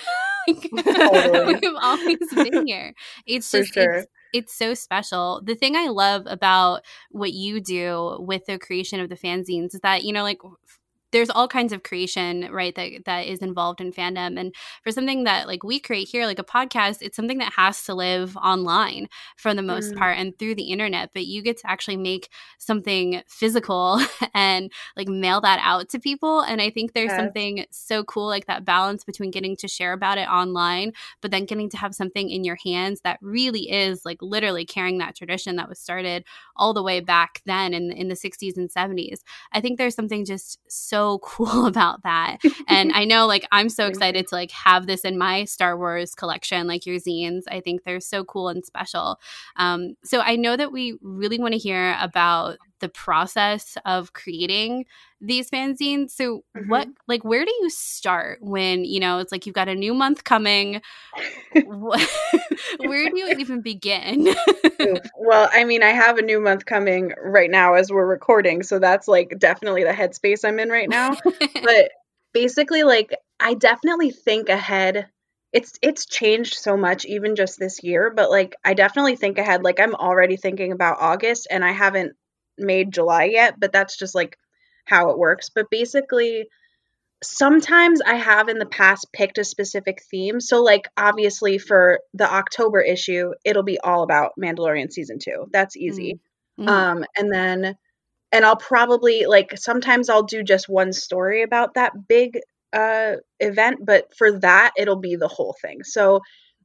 Totally. 0.82 1.54
we've 1.54 1.74
always 1.80 2.18
been 2.34 2.66
here 2.66 2.94
it's 3.26 3.50
For 3.50 3.60
just 3.60 3.74
sure. 3.74 3.94
it's 3.94 4.06
it's 4.32 4.54
so 4.54 4.74
special. 4.74 5.40
The 5.42 5.54
thing 5.54 5.74
I 5.76 5.88
love 5.88 6.24
about 6.26 6.84
what 7.10 7.32
you 7.32 7.60
do 7.60 8.16
with 8.20 8.44
the 8.46 8.58
creation 8.58 9.00
of 9.00 9.08
the 9.08 9.16
fanzines 9.16 9.74
is 9.74 9.80
that, 9.82 10.04
you 10.04 10.12
know, 10.12 10.22
like 10.22 10.40
there's 11.12 11.30
all 11.30 11.48
kinds 11.48 11.72
of 11.72 11.82
creation, 11.82 12.48
right, 12.52 12.74
that 12.74 13.04
that 13.06 13.26
is 13.26 13.38
involved 13.40 13.80
in 13.80 13.92
fandom. 13.92 14.38
And 14.38 14.54
for 14.82 14.90
something 14.92 15.24
that 15.24 15.46
like 15.46 15.62
we 15.62 15.80
create 15.80 16.08
here, 16.08 16.26
like 16.26 16.38
a 16.38 16.44
podcast, 16.44 16.98
it's 17.00 17.16
something 17.16 17.38
that 17.38 17.52
has 17.54 17.82
to 17.84 17.94
live 17.94 18.36
online 18.36 19.08
for 19.36 19.54
the 19.54 19.62
most 19.62 19.94
Mm. 19.94 19.98
part 19.98 20.18
and 20.18 20.38
through 20.38 20.54
the 20.56 20.70
internet. 20.70 21.10
But 21.14 21.26
you 21.26 21.42
get 21.42 21.58
to 21.58 21.70
actually 21.70 21.96
make 21.96 22.28
something 22.58 23.22
physical 23.28 24.00
and 24.34 24.70
like 24.96 25.08
mail 25.08 25.40
that 25.40 25.60
out 25.62 25.88
to 25.90 25.98
people. 25.98 26.40
And 26.40 26.60
I 26.60 26.70
think 26.70 26.92
there's 26.92 27.14
Yes. 27.14 27.14
something 27.14 27.64
so 27.70 28.04
cool, 28.04 28.26
like 28.26 28.46
that 28.46 28.64
balance 28.64 29.04
between 29.04 29.30
getting 29.30 29.56
to 29.56 29.68
share 29.68 29.92
about 29.92 30.18
it 30.18 30.28
online 30.28 30.92
but 31.20 31.30
then 31.30 31.44
getting 31.44 31.68
to 31.70 31.76
have 31.76 31.94
something 31.94 32.30
in 32.30 32.44
your 32.44 32.56
hands 32.64 33.00
that 33.02 33.18
really 33.22 33.70
is 33.70 34.04
like 34.04 34.18
literally 34.20 34.64
carrying 34.64 34.98
that 34.98 35.16
tradition 35.16 35.56
that 35.56 35.68
was 35.68 35.78
started 35.78 36.24
all 36.56 36.72
the 36.74 36.82
way 36.82 37.00
back 37.00 37.40
then 37.46 37.74
in 37.74 37.90
in 37.92 38.08
the 38.08 38.16
60s 38.16 38.56
and 38.56 38.70
70s. 38.70 39.22
I 39.52 39.60
think 39.60 39.78
there's 39.78 39.94
something 39.94 40.24
just 40.24 40.58
so 40.68 40.97
cool 41.22 41.66
about 41.66 42.02
that. 42.02 42.38
And 42.68 42.92
I 42.92 43.04
know 43.04 43.26
like 43.26 43.46
I'm 43.52 43.68
so 43.68 43.86
excited 43.86 44.26
to 44.28 44.34
like 44.34 44.50
have 44.50 44.86
this 44.86 45.02
in 45.02 45.18
my 45.18 45.44
Star 45.44 45.76
Wars 45.76 46.14
collection, 46.14 46.66
like 46.66 46.86
your 46.86 46.96
zines. 46.96 47.42
I 47.48 47.60
think 47.60 47.84
they're 47.84 48.00
so 48.00 48.24
cool 48.24 48.48
and 48.48 48.64
special. 48.64 49.18
Um, 49.56 49.94
so 50.04 50.20
I 50.20 50.36
know 50.36 50.56
that 50.56 50.72
we 50.72 50.98
really 51.02 51.38
want 51.38 51.52
to 51.52 51.58
hear 51.58 51.96
about 52.00 52.58
the 52.80 52.88
process 52.88 53.76
of 53.84 54.12
creating 54.12 54.86
these 55.20 55.50
fanzines. 55.50 56.10
So 56.10 56.44
what 56.66 56.88
mm-hmm. 56.88 56.92
like 57.06 57.24
where 57.24 57.44
do 57.44 57.52
you 57.60 57.70
start 57.70 58.38
when, 58.40 58.84
you 58.84 59.00
know, 59.00 59.18
it's 59.18 59.32
like 59.32 59.46
you've 59.46 59.54
got 59.54 59.68
a 59.68 59.74
new 59.74 59.94
month 59.94 60.24
coming? 60.24 60.80
Where 62.78 63.10
do 63.10 63.18
you 63.18 63.34
even 63.38 63.60
begin? 63.60 64.34
Well, 65.18 65.48
I 65.52 65.64
mean, 65.64 65.82
I 65.82 65.90
have 65.90 66.18
a 66.18 66.22
new 66.22 66.40
month 66.40 66.66
coming 66.66 67.12
right 67.20 67.50
now 67.50 67.74
as 67.74 67.90
we're 67.90 68.06
recording, 68.06 68.62
so 68.62 68.78
that's 68.78 69.08
like 69.08 69.34
definitely 69.38 69.84
the 69.84 69.90
headspace 69.90 70.44
I'm 70.44 70.58
in 70.58 70.68
right 70.68 70.88
now. 70.88 71.16
but 71.24 71.90
basically, 72.32 72.84
like, 72.84 73.14
I 73.40 73.54
definitely 73.54 74.10
think 74.10 74.48
ahead. 74.48 75.08
It's 75.52 75.72
it's 75.82 76.06
changed 76.06 76.54
so 76.54 76.76
much 76.76 77.04
even 77.06 77.34
just 77.34 77.58
this 77.58 77.82
year, 77.82 78.12
but 78.14 78.30
like 78.30 78.54
I 78.64 78.74
definitely 78.74 79.16
think 79.16 79.38
ahead. 79.38 79.64
Like 79.64 79.80
I'm 79.80 79.94
already 79.94 80.36
thinking 80.36 80.72
about 80.72 80.98
August 81.00 81.48
and 81.50 81.64
I 81.64 81.72
haven't 81.72 82.14
made 82.58 82.92
July 82.92 83.24
yet, 83.24 83.58
but 83.58 83.72
that's 83.72 83.96
just 83.96 84.14
like 84.14 84.36
how 84.84 85.10
it 85.10 85.18
works. 85.18 85.50
But 85.54 85.70
basically, 85.70 86.48
sometimes 87.22 88.00
I 88.00 88.14
have 88.14 88.48
in 88.48 88.58
the 88.58 88.66
past 88.66 89.08
picked 89.12 89.38
a 89.38 89.44
specific 89.44 90.02
theme. 90.10 90.40
So, 90.40 90.62
like, 90.62 90.88
obviously, 90.96 91.58
for 91.58 92.00
the 92.14 92.32
October 92.32 92.80
issue, 92.80 93.32
it'll 93.44 93.64
be 93.64 93.78
all 93.80 94.02
about 94.02 94.32
Mandalorian 94.40 94.92
season 94.92 95.18
two. 95.18 95.46
That's 95.52 95.76
easy. 95.76 96.20
Mhm. 96.60 96.68
Um, 96.68 97.04
and 97.16 97.32
then 97.32 97.76
and 98.32 98.44
I'll 98.44 98.56
probably 98.56 99.26
like 99.26 99.56
sometimes 99.58 100.08
I'll 100.10 100.22
do 100.24 100.42
just 100.42 100.68
one 100.68 100.92
story 100.92 101.42
about 101.42 101.74
that 101.74 101.92
big 102.08 102.38
uh 102.72 103.16
event, 103.40 103.80
but 103.84 104.14
for 104.16 104.38
that 104.40 104.72
it'll 104.76 104.96
be 105.00 105.16
the 105.16 105.28
whole 105.28 105.56
thing. 105.62 105.82
So 105.84 106.20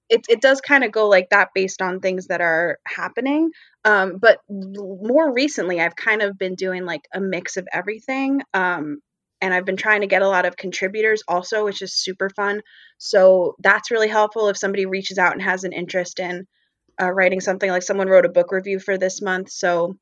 it 0.09 0.25
it 0.29 0.41
does 0.41 0.61
kind 0.61 0.83
of 0.83 0.91
go 0.91 1.07
like 1.07 1.29
that 1.29 1.49
based 1.55 1.81
on 1.81 1.99
things 1.99 2.27
that 2.27 2.41
are 2.41 2.77
happening. 2.87 3.51
Um, 3.85 4.17
but 4.19 4.39
more 4.49 5.33
recently, 5.33 5.81
I've 5.81 5.95
kind 5.95 6.21
of 6.21 6.37
been 6.37 6.55
doing 6.55 6.85
like 6.85 7.01
a 7.13 7.19
mix 7.19 7.57
of 7.57 7.67
everything. 7.73 8.41
Um, 8.53 8.99
and 9.41 9.53
I've 9.53 9.65
been 9.65 9.77
trying 9.77 10.01
to 10.01 10.07
get 10.07 10.21
a 10.21 10.27
lot 10.27 10.45
of 10.45 10.55
contributors 10.55 11.21
also, 11.27 11.65
which 11.65 11.81
is 11.81 11.93
super 11.93 12.29
fun. 12.29 12.61
So 12.97 13.55
that's 13.59 13.91
really 13.91 14.07
helpful 14.07 14.47
if 14.47 14.57
somebody 14.57 14.85
reaches 14.85 15.17
out 15.17 15.33
and 15.33 15.41
has 15.41 15.65
an 15.65 15.73
interest 15.73 16.19
in 16.19 16.47
uh, 17.01 17.11
writing 17.11 17.41
something. 17.41 17.69
Like 17.69 17.83
someone 17.83 18.07
wrote 18.07 18.25
a 18.25 18.29
book 18.29 18.51
review 18.51 18.79
for 18.79 18.97
this 18.97 19.21
month, 19.21 19.49
so 19.51 19.97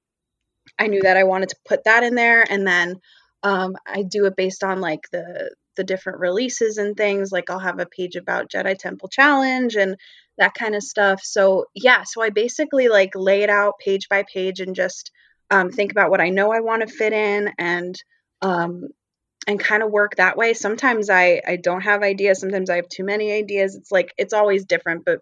I 0.78 0.88
knew 0.88 1.02
that 1.02 1.18
I 1.18 1.24
wanted 1.24 1.50
to 1.50 1.58
put 1.68 1.84
that 1.86 2.04
in 2.04 2.16
there, 2.16 2.46
and 2.50 2.68
then 2.68 2.96
um, 3.44 3.76
I 3.88 4.04
do 4.04 4.26
it 4.26 4.36
based 4.36 4.64
on 4.64 4.82
like 4.82 5.02
the 5.12 5.54
the 5.76 5.84
different 5.84 6.20
releases 6.20 6.78
and 6.78 6.96
things. 6.96 7.32
Like 7.32 7.50
I'll 7.50 7.60
have 7.60 7.80
a 7.80 7.86
page 7.86 8.16
about 8.16 8.50
Jedi 8.50 8.78
Temple 8.78 9.10
Challenge 9.10 9.76
and 9.76 9.96
that 10.38 10.54
kind 10.54 10.76
of 10.76 10.84
stuff. 10.84 11.22
So 11.24 11.66
yeah, 11.74 12.04
so 12.04 12.22
I 12.22 12.30
basically 12.30 12.88
like 12.88 13.12
lay 13.16 13.44
it 13.44 13.50
out 13.50 13.80
page 13.80 14.10
by 14.10 14.24
page 14.24 14.60
and 14.60 14.76
just 14.76 15.12
um, 15.50 15.70
think 15.70 15.92
about 15.92 16.10
what 16.10 16.22
I 16.22 16.30
know 16.30 16.52
I 16.52 16.62
want 16.62 16.88
to 16.88 16.94
fit 16.94 17.14
in 17.14 17.52
and 17.58 17.96
um, 18.42 18.88
and 19.48 19.60
kind 19.60 19.84
of 19.84 19.92
work 19.92 20.16
that 20.16 20.38
way. 20.38 20.54
Sometimes 20.54 21.10
I 21.10 21.42
I 21.46 21.58
don't 21.58 21.82
have 21.82 22.04
ideas. 22.04 22.40
Sometimes 22.40 22.70
I 22.70 22.78
have 22.78 22.90
too 22.90 23.04
many 23.04 23.32
ideas. 23.32 23.76
It's 23.76 23.92
like 23.92 24.14
it's 24.18 24.34
always 24.34 24.66
different, 24.66 25.06
but 25.06 25.20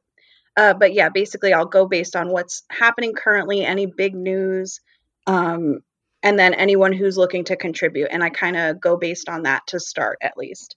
uh, 0.57 0.73
but 0.73 0.93
yeah, 0.93 1.09
basically 1.09 1.53
I'll 1.53 1.65
go 1.65 1.87
based 1.87 2.15
on 2.15 2.29
what's 2.29 2.63
happening 2.69 3.13
currently, 3.13 3.63
any 3.63 3.85
big 3.85 4.15
news, 4.15 4.81
um, 5.25 5.79
and 6.23 6.37
then 6.37 6.53
anyone 6.53 6.93
who's 6.93 7.17
looking 7.17 7.43
to 7.45 7.55
contribute. 7.55 8.09
And 8.11 8.23
I 8.23 8.29
kind 8.29 8.57
of 8.57 8.79
go 8.79 8.97
based 8.97 9.29
on 9.29 9.43
that 9.43 9.65
to 9.67 9.79
start 9.79 10.17
at 10.21 10.37
least. 10.37 10.75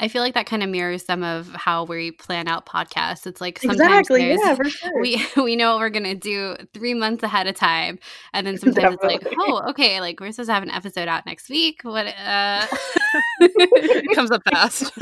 I 0.00 0.06
feel 0.06 0.22
like 0.22 0.34
that 0.34 0.46
kind 0.46 0.62
of 0.62 0.70
mirrors 0.70 1.04
some 1.04 1.24
of 1.24 1.52
how 1.54 1.84
we 1.84 2.12
plan 2.12 2.46
out 2.46 2.66
podcasts. 2.66 3.26
It's 3.26 3.40
like 3.40 3.58
sometimes 3.58 3.80
exactly, 3.80 4.28
yeah, 4.28 4.54
sure. 4.54 5.00
we 5.00 5.26
we 5.36 5.56
know 5.56 5.72
what 5.72 5.80
we're 5.80 5.90
gonna 5.90 6.14
do 6.14 6.56
three 6.72 6.94
months 6.94 7.24
ahead 7.24 7.48
of 7.48 7.56
time, 7.56 7.98
and 8.32 8.46
then 8.46 8.56
sometimes 8.58 8.96
Definitely. 8.96 9.14
it's 9.16 9.24
like, 9.24 9.34
oh, 9.40 9.70
okay, 9.70 10.00
like 10.00 10.20
we're 10.20 10.30
supposed 10.30 10.50
to 10.50 10.54
have 10.54 10.62
an 10.62 10.70
episode 10.70 11.08
out 11.08 11.26
next 11.26 11.48
week. 11.48 11.80
What? 11.82 12.06
Uh... 12.06 12.66
it 13.40 14.14
comes 14.14 14.30
up 14.30 14.42
fast. 14.48 14.92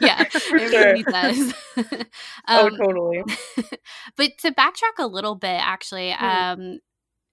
yeah, 0.00 0.24
for 0.24 0.56
it 0.56 0.70
sure. 0.70 0.84
really 0.84 1.02
does. 1.04 1.54
Oh, 2.48 2.66
um, 2.66 2.72
oh, 2.72 2.76
totally. 2.76 3.22
but 4.16 4.32
to 4.38 4.50
backtrack 4.50 4.98
a 4.98 5.06
little 5.06 5.36
bit, 5.36 5.60
actually, 5.60 6.10
mm. 6.10 6.22
um, 6.22 6.78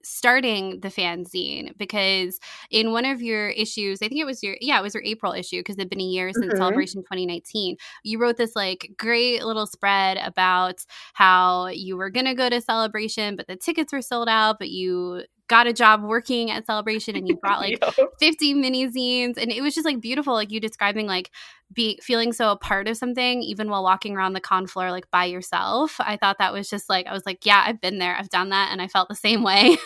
starting 0.02 0.80
the 0.80 0.88
fanzine 0.88 1.76
because 1.78 2.38
in 2.70 2.92
one 2.92 3.04
of 3.04 3.22
your 3.22 3.48
issues, 3.50 4.00
I 4.02 4.08
think 4.08 4.20
it 4.20 4.26
was 4.26 4.42
your 4.42 4.56
yeah, 4.60 4.78
it 4.78 4.82
was 4.82 4.94
your 4.94 5.04
April 5.04 5.32
issue 5.32 5.60
because 5.60 5.76
it'd 5.76 5.90
been 5.90 6.00
a 6.00 6.04
year 6.04 6.32
since 6.32 6.46
mm-hmm. 6.46 6.56
Celebration 6.56 7.02
2019. 7.02 7.76
You 8.04 8.18
wrote 8.18 8.36
this 8.36 8.56
like 8.56 8.92
great 8.96 9.44
little 9.44 9.66
spread 9.66 10.18
about 10.18 10.84
how 11.14 11.68
you 11.68 11.96
were 11.96 12.10
gonna 12.10 12.34
go 12.34 12.48
to 12.48 12.60
Celebration, 12.60 13.36
but 13.36 13.46
the 13.46 13.56
tickets 13.56 13.92
were 13.92 14.02
sold 14.02 14.28
out, 14.28 14.58
but 14.58 14.70
you 14.70 15.24
got 15.50 15.66
a 15.66 15.72
job 15.72 16.04
working 16.04 16.48
at 16.48 16.64
Celebration 16.64 17.16
and 17.16 17.28
you 17.28 17.36
brought 17.36 17.58
like 17.60 17.76
yep. 17.82 18.08
50 18.20 18.54
mini 18.54 18.86
zines 18.86 19.36
and 19.36 19.50
it 19.50 19.60
was 19.60 19.74
just 19.74 19.84
like 19.84 20.00
beautiful 20.00 20.32
like 20.32 20.52
you 20.52 20.60
describing 20.60 21.06
like 21.06 21.30
be 21.72 21.98
feeling 22.02 22.32
so 22.32 22.50
a 22.50 22.56
part 22.56 22.88
of 22.88 22.96
something 22.96 23.42
even 23.42 23.70
while 23.70 23.82
walking 23.82 24.16
around 24.16 24.32
the 24.32 24.40
con 24.40 24.66
floor 24.66 24.90
like 24.90 25.08
by 25.10 25.24
yourself. 25.24 25.96
I 26.00 26.16
thought 26.16 26.38
that 26.38 26.52
was 26.52 26.68
just 26.68 26.88
like 26.88 27.06
I 27.06 27.12
was 27.12 27.24
like, 27.24 27.46
yeah, 27.46 27.62
I've 27.64 27.80
been 27.80 27.98
there. 27.98 28.16
I've 28.16 28.28
done 28.28 28.48
that 28.48 28.72
and 28.72 28.82
I 28.82 28.88
felt 28.88 29.08
the 29.08 29.14
same 29.14 29.42
way. 29.42 29.76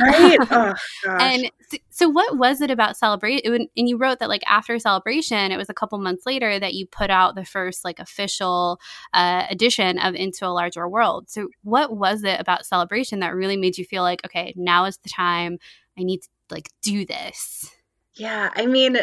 Right. 0.00 0.38
oh, 0.50 0.74
and 1.04 1.50
so 1.90 2.08
what 2.08 2.38
was 2.38 2.60
it 2.60 2.70
about 2.70 2.96
celebration 2.96 3.68
and 3.76 3.88
you 3.88 3.96
wrote 3.98 4.20
that 4.20 4.28
like 4.28 4.42
after 4.46 4.78
celebration 4.78 5.52
it 5.52 5.56
was 5.56 5.68
a 5.68 5.74
couple 5.74 5.98
months 5.98 6.24
later 6.24 6.58
that 6.58 6.74
you 6.74 6.86
put 6.86 7.10
out 7.10 7.34
the 7.34 7.44
first 7.44 7.84
like 7.84 7.98
official 7.98 8.80
uh, 9.12 9.46
edition 9.50 9.98
of 9.98 10.14
Into 10.14 10.46
a 10.46 10.48
Larger 10.48 10.88
World. 10.88 11.28
So 11.28 11.48
what 11.62 11.96
was 11.96 12.24
it 12.24 12.40
about 12.40 12.66
celebration 12.66 13.20
that 13.20 13.34
really 13.34 13.56
made 13.56 13.76
you 13.76 13.84
feel 13.84 14.02
like 14.02 14.24
okay, 14.24 14.54
now 14.56 14.86
is 14.86 14.96
the 14.98 15.10
time 15.14 15.58
I 15.98 16.02
need 16.02 16.22
to 16.22 16.28
like 16.50 16.68
do 16.82 17.04
this? 17.04 17.70
Yeah, 18.16 18.50
I 18.54 18.66
mean, 18.66 18.96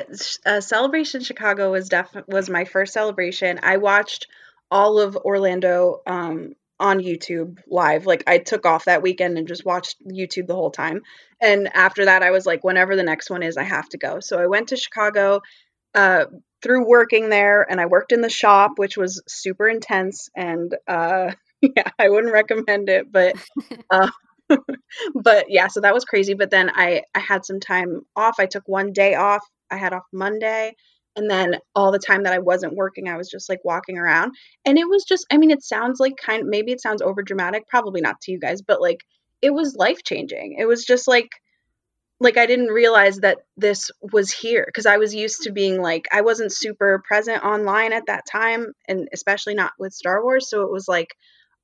uh, 0.46 0.62
Celebration 0.62 1.22
Chicago 1.22 1.72
was 1.72 1.90
def 1.90 2.10
was 2.28 2.50
my 2.50 2.64
first 2.66 2.94
celebration. 2.94 3.60
I 3.62 3.78
watched 3.78 4.28
all 4.70 5.00
of 5.00 5.18
Orlando 5.18 6.02
um, 6.08 6.54
on 6.80 7.00
YouTube 7.00 7.60
live. 7.68 8.06
Like 8.06 8.24
I 8.26 8.38
took 8.38 8.66
off 8.66 8.86
that 8.86 9.02
weekend 9.02 9.38
and 9.38 9.48
just 9.48 9.66
watched 9.66 9.98
YouTube 10.06 10.48
the 10.48 10.56
whole 10.56 10.72
time. 10.72 11.02
And 11.42 11.70
after 11.74 12.06
that, 12.06 12.24
I 12.24 12.32
was 12.32 12.46
like, 12.46 12.64
whenever 12.64 12.96
the 12.96 13.04
next 13.04 13.30
one 13.30 13.44
is, 13.44 13.58
I 13.58 13.64
have 13.64 13.90
to 13.90 13.98
go. 13.98 14.22
So 14.22 14.40
I 14.40 14.48
went 14.48 14.70
to 14.70 14.78
Chicago 14.78 15.42
uh, 15.94 16.26
through 16.62 16.88
working 16.88 17.30
there, 17.30 17.70
and 17.70 17.82
I 17.82 17.88
worked 17.88 18.14
in 18.14 18.22
the 18.22 18.30
shop, 18.30 18.74
which 18.78 18.96
was 18.96 19.22
super 19.28 19.68
intense. 19.68 20.30
And 20.36 20.74
uh, 20.88 21.32
yeah, 21.62 21.90
I 22.00 22.10
wouldn't 22.10 22.34
recommend 22.34 22.88
it, 22.88 23.12
but. 23.12 23.36
But 25.16 25.46
yeah, 25.50 25.68
so 25.68 25.82
that 25.82 25.94
was 25.94 26.06
crazy. 26.06 26.34
But 26.34 26.52
then 26.52 26.70
I 26.74 27.04
I 27.16 27.20
had 27.20 27.46
some 27.46 27.60
time 27.60 28.02
off. 28.16 28.36
I 28.40 28.46
took 28.46 28.68
one 28.68 28.94
day 28.94 29.16
off. 29.16 29.44
I 29.70 29.78
had 29.78 29.94
off 29.94 30.04
Monday. 30.12 30.76
And 31.16 31.30
then 31.30 31.58
all 31.76 31.92
the 31.92 32.00
time 32.00 32.24
that 32.24 32.34
I 32.34 32.40
wasn't 32.40 32.76
working, 32.76 33.10
I 33.10 33.18
was 33.18 33.30
just 33.30 33.50
like 33.50 33.60
walking 33.66 33.98
around. 33.98 34.34
And 34.66 34.78
it 34.78 34.88
was 34.88 35.04
just, 35.04 35.26
I 35.30 35.38
mean, 35.38 35.52
it 35.52 35.62
sounds 35.62 36.00
like 36.00 36.14
kind 36.16 36.48
maybe 36.48 36.72
it 36.72 36.82
sounds 36.82 37.02
over 37.02 37.22
dramatic, 37.22 37.68
probably 37.68 38.00
not 38.02 38.22
to 38.22 38.32
you 38.32 38.40
guys, 38.40 38.62
but 38.62 38.82
like 38.82 39.02
it 39.42 39.50
was 39.50 39.76
life 39.76 40.04
changing. 40.04 40.56
It 40.58 40.66
was 40.66 40.86
just 40.86 41.08
like, 41.08 41.30
like 42.22 42.38
I 42.38 42.46
didn't 42.46 42.68
realize 42.68 43.18
that 43.18 43.40
this 43.58 43.90
was 44.02 44.32
here 44.32 44.64
because 44.66 44.86
I 44.86 44.98
was 44.98 45.14
used 45.14 45.44
to 45.44 45.52
being 45.52 45.82
like 45.82 46.08
I 46.12 46.22
wasn't 46.22 46.54
super 46.54 47.02
present 47.06 47.44
online 47.44 47.94
at 47.94 48.06
that 48.06 48.26
time 48.32 48.74
and 48.88 49.10
especially 49.12 49.56
not 49.56 49.74
with 49.80 49.92
Star 49.92 50.24
Wars 50.24 50.48
so 50.48 50.62
it 50.62 50.72
was 50.72 50.88
like 50.88 51.16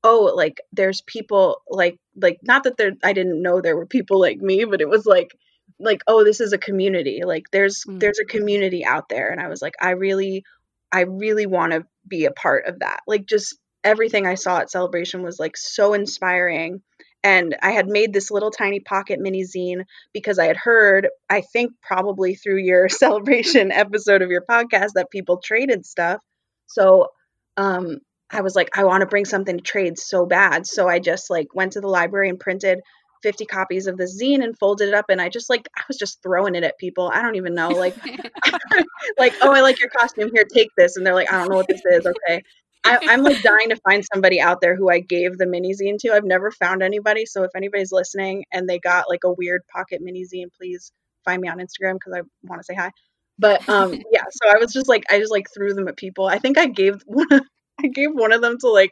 oh 0.04 0.32
like 0.36 0.62
there's 0.72 1.02
people 1.02 1.62
like 1.70 1.98
like 2.16 2.40
not 2.44 2.64
that 2.64 2.78
there 2.78 2.92
i 3.04 3.14
didn't 3.14 3.42
know 3.42 3.62
there 3.62 3.76
were 3.76 3.86
people 3.86 4.20
like 4.20 4.40
me 4.40 4.64
but 4.64 4.82
it 4.82 4.90
was 4.90 5.06
like 5.06 5.36
like 5.80 6.02
oh 6.08 6.24
this 6.24 6.42
is 6.42 6.54
a 6.54 6.58
community 6.58 7.22
like 7.26 7.46
there's 7.52 7.84
mm-hmm. 7.84 8.00
there's 8.00 8.20
a 8.20 8.26
community 8.26 8.86
out 8.86 9.10
there. 9.10 9.30
And 9.30 9.40
i 9.42 9.48
was 9.48 9.62
like 9.62 9.76
i 9.82 9.92
really 9.92 10.44
i 10.92 11.02
really 11.02 11.46
want 11.46 11.74
to 11.74 11.86
be 12.08 12.26
a 12.26 12.32
part 12.32 12.66
of 12.68 12.80
that. 12.80 13.02
Like 13.08 13.26
just 13.26 13.58
everything 13.84 14.26
i 14.26 14.36
saw 14.36 14.60
at 14.60 14.72
celebration 14.72 15.22
was 15.22 15.40
like 15.40 15.58
so 15.58 15.94
inspiring. 15.94 16.82
And 17.24 17.56
i 17.62 17.72
had 17.72 17.88
made 17.88 18.14
this 18.14 18.32
little 18.32 18.52
tiny 18.52 18.80
pocket 18.80 19.20
mini 19.20 19.44
zine 19.44 19.84
because 20.14 20.40
i 20.40 20.46
had 20.46 20.58
heard 20.58 21.08
i 21.30 21.42
think 21.42 21.74
probably 21.82 22.36
through 22.36 22.60
your 22.60 22.90
celebration 23.04 23.72
episode 23.72 24.22
of 24.22 24.32
your 24.32 24.46
podcast 24.50 24.92
that 24.96 25.12
people 25.12 25.38
traded 25.38 25.86
stuff. 25.86 26.22
So 26.68 27.10
um 27.58 28.00
I 28.32 28.42
was 28.42 28.56
like, 28.56 28.78
I 28.78 28.84
want 28.84 29.02
to 29.02 29.08
bring 29.08 29.26
something 29.26 29.58
to 29.58 29.64
trade 29.64 29.98
so 29.98 30.26
bad. 30.26 30.68
So 30.68 30.88
I 30.88 31.00
just 31.00 31.30
like 31.30 31.48
went 31.54 31.74
to 31.74 31.82
the 31.82 31.88
library 31.88 32.30
and 32.30 32.40
printed 32.40 32.82
50 33.24 33.46
copies 33.46 33.88
of 33.88 33.98
the 33.98 34.04
zine 34.04 34.44
and 34.44 34.58
folded 34.58 34.90
it 34.90 34.94
up 34.94 35.06
and 35.10 35.20
I 35.22 35.30
just 35.30 35.50
like 35.50 35.68
I 35.76 35.82
was 35.88 35.98
just 35.98 36.22
throwing 36.22 36.56
it 36.56 36.64
at 36.64 36.78
people. 36.78 37.10
I 37.14 37.22
don't 37.22 37.36
even 37.36 37.54
know. 37.54 37.70
Like 37.70 37.96
like, 39.18 39.34
oh 39.42 39.54
I 39.54 39.62
like 39.62 39.80
your 39.80 39.90
costume. 39.90 40.30
Here, 40.34 40.46
take 40.54 40.70
this. 40.78 40.98
And 40.98 41.06
they're 41.06 41.14
like, 41.14 41.32
I 41.32 41.40
don't 41.40 41.50
know 41.50 41.56
what 41.56 41.68
this 41.68 41.82
is. 41.86 42.06
Okay. 42.06 42.44
I, 42.84 43.00
I'm 43.10 43.24
like 43.24 43.42
dying 43.42 43.70
to 43.70 43.76
find 43.78 44.06
somebody 44.14 44.40
out 44.40 44.62
there 44.62 44.76
who 44.76 44.90
I 44.90 45.00
gave 45.00 45.38
the 45.38 45.46
mini 45.46 45.74
zine 45.74 45.98
to. 46.00 46.14
I've 46.14 46.24
never 46.24 46.52
found 46.52 46.82
anybody. 46.82 47.26
So 47.26 47.44
if 47.44 47.52
anybody's 47.56 47.92
listening 47.92 48.46
and 48.54 48.68
they 48.68 48.80
got 48.80 49.10
like 49.10 49.24
a 49.26 49.32
weird 49.32 49.62
pocket 49.74 50.02
mini 50.02 50.24
zine, 50.24 50.48
please 50.56 50.92
find 51.26 51.42
me 51.42 51.50
on 51.50 51.58
Instagram 51.58 51.96
because 51.96 52.14
I 52.16 52.22
want 52.44 52.62
to 52.62 52.66
say 52.66 52.76
hi. 52.76 52.92
But 53.40 53.68
um 53.68 53.94
yeah, 54.12 54.24
so 54.32 54.50
I 54.50 54.58
was 54.58 54.72
just 54.72 54.88
like 54.88 55.04
I 55.10 55.20
just 55.20 55.32
like 55.32 55.48
threw 55.54 55.74
them 55.74 55.88
at 55.88 55.98
people. 55.98 56.28
I 56.28 56.40
think 56.40 56.58
I 56.58 56.68
gave 56.68 57.02
one 57.06 57.42
I 57.84 57.88
gave 57.88 58.12
one 58.12 58.32
of 58.32 58.42
them 58.42 58.58
to 58.60 58.70
like 58.70 58.92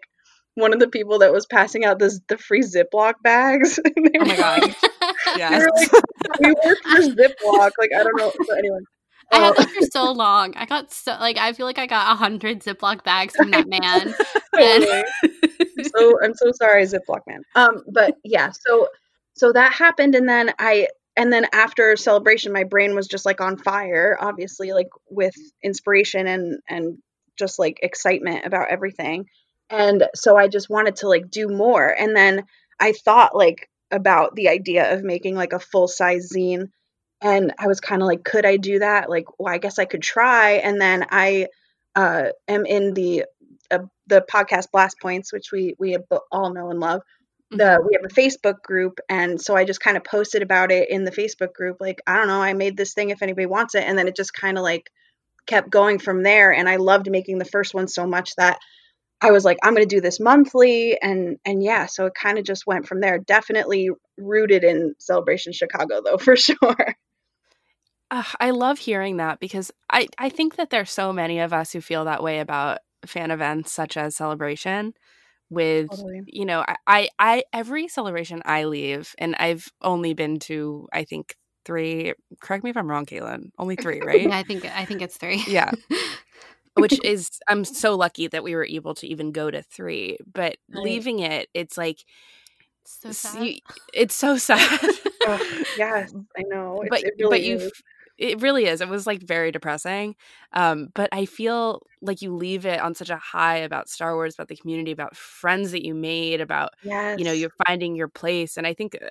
one 0.56 0.74
of 0.74 0.80
the 0.80 0.88
people 0.88 1.20
that 1.20 1.34
was 1.34 1.46
passing 1.46 1.84
out 1.86 2.00
this 2.00 2.20
the 2.28 2.38
free 2.38 2.62
Ziploc 2.62 3.14
bags. 3.24 3.80
oh 3.86 3.92
my 3.96 4.36
god! 4.36 4.76
yeah, 5.38 5.50
like, 5.50 5.92
we 6.40 6.54
worked 6.66 6.84
for 6.84 7.02
Ziploc. 7.02 7.72
Like 7.78 7.92
I 7.96 8.04
don't 8.04 8.18
know. 8.18 8.32
But 8.48 8.58
anyway. 8.58 8.80
I 9.32 9.38
had 9.38 9.56
that 9.56 9.70
for 9.72 9.86
so 9.92 10.12
long. 10.12 10.56
I 10.56 10.68
got 10.68 10.94
so 10.94 11.18
like 11.20 11.38
I 11.38 11.54
feel 11.54 11.66
like 11.66 11.80
I 11.80 11.88
got 11.88 12.14
a 12.14 12.16
hundred 12.16 12.62
Ziploc 12.62 13.04
bags 13.04 13.36
from 13.36 13.52
that 13.52 13.68
man. 13.68 14.14
and- 14.54 15.06
so 15.96 16.20
I'm 16.24 16.34
so 16.36 16.52
sorry, 16.52 16.84
Ziploc 16.84 17.22
man. 17.28 17.42
Um, 17.56 17.82
but 17.92 18.16
yeah, 18.24 18.52
so 18.52 18.88
so 19.34 19.52
that 19.52 19.74
happened, 19.74 20.16
and 20.16 20.30
then 20.30 20.54
I 20.60 20.88
and 21.18 21.32
then 21.32 21.48
after 21.54 21.96
celebration, 21.96 22.52
my 22.52 22.64
brain 22.64 22.96
was 22.96 23.08
just 23.08 23.26
like 23.26 23.42
on 23.42 23.58
fire, 23.58 24.18
obviously, 24.20 24.74
like 24.74 24.90
with 25.10 25.36
inspiration 25.64 26.28
and 26.28 26.60
and 26.70 26.98
just 27.38 27.60
like 27.60 27.80
excitement 27.82 28.46
about 28.46 28.70
everything. 28.70 29.28
And 29.70 30.08
so 30.16 30.38
I 30.38 30.48
just 30.48 30.70
wanted 30.70 30.98
to 30.98 31.08
like 31.08 31.30
do 31.30 31.48
more. 31.48 31.88
And 31.88 32.16
then 32.16 32.46
I 32.80 32.92
thought 32.92 33.36
like 33.36 33.70
about 33.92 34.36
the 34.36 34.50
idea 34.50 34.94
of 34.94 35.04
making 35.04 35.36
like 35.36 35.54
a 35.54 35.60
full 35.60 35.88
size 35.88 36.32
zine. 36.36 36.70
And 37.22 37.54
I 37.58 37.68
was 37.68 37.80
kind 37.80 38.02
of 38.02 38.08
like, 38.08 38.24
could 38.24 38.46
I 38.46 38.58
do 38.58 38.80
that? 38.80 39.10
Like, 39.10 39.26
well, 39.40 39.54
I 39.54 39.58
guess 39.58 39.80
I 39.80 39.86
could 39.86 40.04
try. 40.04 40.54
And 40.54 40.80
then 40.80 41.06
I 41.10 41.48
uh, 41.96 42.30
am 42.48 42.66
in 42.66 42.94
the 42.94 43.26
uh, 43.72 43.80
the 44.08 44.24
podcast 44.30 44.72
Blast 44.72 45.00
Points, 45.02 45.34
which 45.34 45.52
we 45.52 45.76
we 45.80 45.98
all 46.32 46.54
know 46.54 46.70
and 46.70 46.80
love. 46.80 47.02
the 47.52 47.64
mm-hmm. 47.64 47.88
we 47.88 47.94
have 47.94 48.06
a 48.06 48.14
Facebook 48.14 48.62
group 48.62 49.00
and 49.10 49.40
so 49.40 49.56
I 49.56 49.66
just 49.66 49.80
kind 49.80 49.98
of 49.98 50.04
posted 50.04 50.42
about 50.42 50.72
it 50.72 50.90
in 50.90 51.04
the 51.04 51.12
Facebook 51.12 51.54
group 51.54 51.78
like 51.80 52.02
I 52.08 52.18
don't 52.18 52.28
know 52.28 52.42
I 52.42 52.54
made 52.54 52.76
this 52.76 52.94
thing 52.94 53.12
if 53.12 53.22
anybody 53.22 53.46
wants 53.46 53.76
it 53.76 53.84
and 53.84 53.98
then 53.98 54.08
it 54.08 54.16
just 54.16 54.34
kind 54.34 54.58
of 54.58 54.64
like 54.64 54.92
kept 55.46 55.70
going 55.70 56.00
from 56.00 56.24
there 56.24 56.52
and 56.52 56.68
I 56.68 56.78
loved 56.78 57.10
making 57.10 57.38
the 57.38 57.46
first 57.46 57.74
one 57.74 57.88
so 57.88 58.08
much 58.08 58.36
that 58.36 58.60
I 59.22 59.32
was 59.32 59.46
like 59.46 59.58
I'm 59.64 59.74
going 59.74 59.88
to 59.88 59.96
do 59.96 60.02
this 60.02 60.20
monthly 60.20 60.98
and 61.02 61.38
and 61.46 61.64
yeah 61.64 61.86
so 61.86 62.06
it 62.08 62.14
kind 62.14 62.38
of 62.38 62.46
just 62.46 62.68
went 62.68 62.88
from 62.88 63.02
there 63.02 63.20
definitely 63.20 63.90
rooted 64.18 64.64
in 64.64 64.96
Celebration 65.00 65.54
Chicago 65.54 66.02
though 66.04 66.18
for 66.20 66.36
sure 66.36 66.96
uh, 68.12 68.24
I 68.40 68.52
love 68.52 68.78
hearing 68.78 69.18
that 69.18 69.40
because 69.40 69.72
I 69.92 70.08
I 70.18 70.30
think 70.30 70.58
that 70.58 70.70
there's 70.70 70.92
so 70.92 71.12
many 71.12 71.40
of 71.40 71.54
us 71.54 71.72
who 71.72 71.82
feel 71.82 72.06
that 72.06 72.24
way 72.24 72.40
about 72.40 72.80
fan 73.06 73.32
events 73.32 73.72
such 73.72 73.98
as 73.98 74.16
Celebration 74.16 74.94
with 75.50 75.90
totally. 75.90 76.22
you 76.28 76.46
know 76.46 76.66
I, 76.88 77.10
I 77.20 77.44
every 77.54 77.88
celebration 77.88 78.42
i 78.46 78.64
leave 78.64 79.14
and 79.20 79.36
i've 79.38 79.72
only 79.82 80.14
been 80.14 80.40
to 80.40 80.88
i 80.92 81.04
think 81.04 81.36
three 81.66 82.14
correct 82.40 82.64
me 82.64 82.70
if 82.70 82.78
i'm 82.78 82.90
wrong 82.90 83.06
Caitlin. 83.06 83.52
only 83.58 83.76
three 83.82 84.02
right 84.02 84.22
yeah 84.22 84.38
i 84.38 84.44
think 84.44 84.66
i 84.66 84.86
think 84.86 85.02
it's 85.02 85.18
three 85.18 85.44
yeah 85.48 85.72
which 86.76 87.04
is 87.04 87.30
i'm 87.48 87.66
so 87.66 87.96
lucky 87.96 88.28
that 88.28 88.44
we 88.44 88.56
were 88.56 88.66
able 88.66 88.94
to 88.96 89.08
even 89.08 89.32
go 89.32 89.50
to 89.52 89.62
three 89.62 90.18
but 90.32 90.58
right. 90.70 90.84
leaving 90.84 91.20
it 91.20 91.50
it's 91.54 91.78
like 91.78 92.06
so 92.84 93.12
sad. 93.12 93.56
it's 93.94 94.16
so 94.16 94.38
sad 94.38 94.60
oh, 95.24 95.64
yes 95.78 96.14
i 96.38 96.44
know 96.44 96.82
it's, 96.82 96.90
but 96.90 97.04
it 97.04 97.14
really 97.18 97.30
but 97.30 97.44
you 97.44 97.72
it 98.18 98.42
really 98.42 98.66
is. 98.66 98.82
It 98.82 98.88
was 98.88 99.06
like 99.06 99.22
very 99.24 99.52
depressing. 99.52 100.16
Um, 100.54 100.90
but 100.94 101.10
I 101.12 101.26
feel 101.26 101.86
like 102.02 102.22
you 102.22 102.34
leave 102.34 102.66
it 102.66 102.80
on 102.80 102.96
such 102.96 103.10
a 103.10 103.18
high 103.18 103.58
about 103.58 103.90
Star 103.90 104.16
Wars, 104.16 104.36
about 104.36 104.48
the 104.48 104.56
community, 104.56 104.92
about 104.92 105.18
friends 105.18 105.72
that 105.72 105.86
you 105.86 105.94
made, 105.94 106.40
about 106.40 106.74
yes. 106.84 107.20
you 107.20 107.26
know, 107.26 107.34
you're 107.34 107.52
finding 107.68 107.96
your 107.96 108.08
place. 108.08 108.58
And 108.58 108.66
I 108.66 108.74
think 108.74 108.98
uh, 109.02 109.10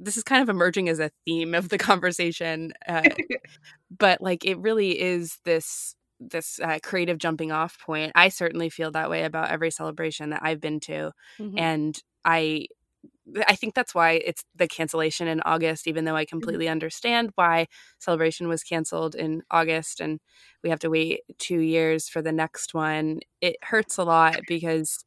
this 0.00 0.16
is 0.16 0.22
kind 0.22 0.42
of 0.42 0.48
emerging 0.48 0.88
as 0.88 0.98
a 0.98 1.10
theme 1.24 1.54
of 1.54 1.68
the 1.68 1.78
conversation. 1.78 2.72
Uh, 2.86 3.08
but 3.96 4.20
like 4.20 4.44
it 4.44 4.58
really 4.58 5.00
is 5.00 5.38
this 5.44 5.94
this 6.20 6.58
uh, 6.60 6.78
creative 6.82 7.18
jumping 7.18 7.52
off 7.52 7.78
point. 7.80 8.12
I 8.14 8.28
certainly 8.28 8.70
feel 8.70 8.90
that 8.92 9.10
way 9.10 9.24
about 9.24 9.50
every 9.50 9.70
celebration 9.70 10.30
that 10.30 10.40
I've 10.42 10.60
been 10.60 10.80
to. 10.80 11.12
Mm-hmm. 11.38 11.58
And 11.58 12.02
I 12.24 12.66
I 13.46 13.54
think 13.54 13.74
that's 13.74 13.94
why 13.94 14.12
it's 14.24 14.44
the 14.54 14.68
cancellation 14.68 15.28
in 15.28 15.40
August, 15.42 15.86
even 15.86 16.04
though 16.04 16.16
I 16.16 16.24
mm-hmm. 16.24 16.30
completely 16.30 16.68
understand 16.68 17.30
why 17.36 17.66
Celebration 17.98 18.48
was 18.48 18.62
canceled 18.62 19.14
in 19.14 19.42
August 19.50 20.00
and 20.00 20.20
we 20.62 20.70
have 20.70 20.80
to 20.80 20.90
wait 20.90 21.20
two 21.38 21.58
years 21.58 22.08
for 22.08 22.20
the 22.20 22.32
next 22.32 22.74
one. 22.74 23.20
It 23.40 23.56
hurts 23.62 23.96
a 23.96 24.04
lot 24.04 24.40
because 24.46 25.04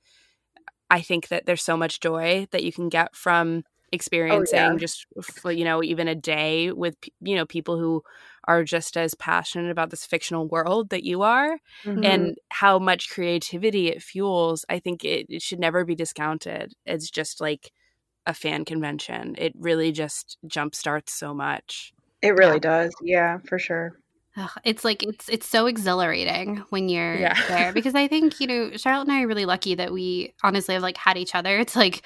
I 0.90 1.02
think 1.02 1.28
that 1.28 1.46
there's 1.46 1.64
so 1.64 1.78
much 1.78 2.00
joy 2.00 2.48
that 2.52 2.64
you 2.64 2.72
can 2.72 2.90
get 2.90 3.16
from 3.16 3.64
experiencing 3.92 4.60
oh, 4.60 4.72
yeah. 4.72 4.78
just 4.78 5.06
you 5.46 5.64
know 5.64 5.82
even 5.82 6.08
a 6.08 6.16
day 6.16 6.72
with 6.72 6.96
you 7.22 7.36
know 7.36 7.46
people 7.46 7.80
who 7.80 8.04
are 8.46 8.64
just 8.64 8.98
as 8.98 9.14
passionate 9.14 9.72
about 9.72 9.90
this 9.90 10.06
fictional 10.06 10.48
world 10.48 10.90
that 10.90 11.04
you 11.04 11.22
are 11.22 11.58
mm-hmm. 11.84 12.04
and 12.04 12.36
how 12.50 12.78
much 12.78 13.10
creativity 13.10 13.88
it 13.88 14.04
fuels 14.04 14.66
i 14.68 14.78
think 14.78 15.06
it, 15.06 15.26
it 15.30 15.42
should 15.42 15.60
never 15.60 15.86
be 15.86 15.96
discounted 15.96 16.74
it's 16.86 17.10
just 17.10 17.40
like 17.40 17.72
a 18.28 18.34
fan 18.34 18.66
convention. 18.66 19.34
It 19.38 19.54
really 19.58 19.92
just 19.92 20.38
jumpstarts 20.46 21.10
so 21.10 21.34
much. 21.34 21.94
It 22.22 22.36
really 22.36 22.56
yeah. 22.56 22.60
does. 22.60 22.96
Yeah, 23.02 23.38
for 23.48 23.58
sure. 23.58 23.98
Ugh, 24.38 24.52
it's 24.64 24.86
like 24.86 25.02
it's 25.02 25.28
it's 25.30 25.48
so 25.48 25.66
exhilarating 25.66 26.58
when 26.70 26.90
you're 26.90 27.16
yeah. 27.16 27.48
there 27.48 27.74
because 27.74 27.96
I 27.96 28.08
think 28.08 28.40
you 28.40 28.46
know 28.46 28.72
Charlotte 28.78 29.08
and 29.08 29.12
I 29.12 29.24
are 29.24 29.28
really 29.28 29.46
lucky 29.46 29.74
that 29.74 29.92
we 29.92 30.36
honestly 30.44 30.76
have 30.76 30.84
like 30.84 30.98
had 30.98 31.18
each 31.18 31.34
other 31.34 31.64
to 31.66 31.80
like 31.80 32.04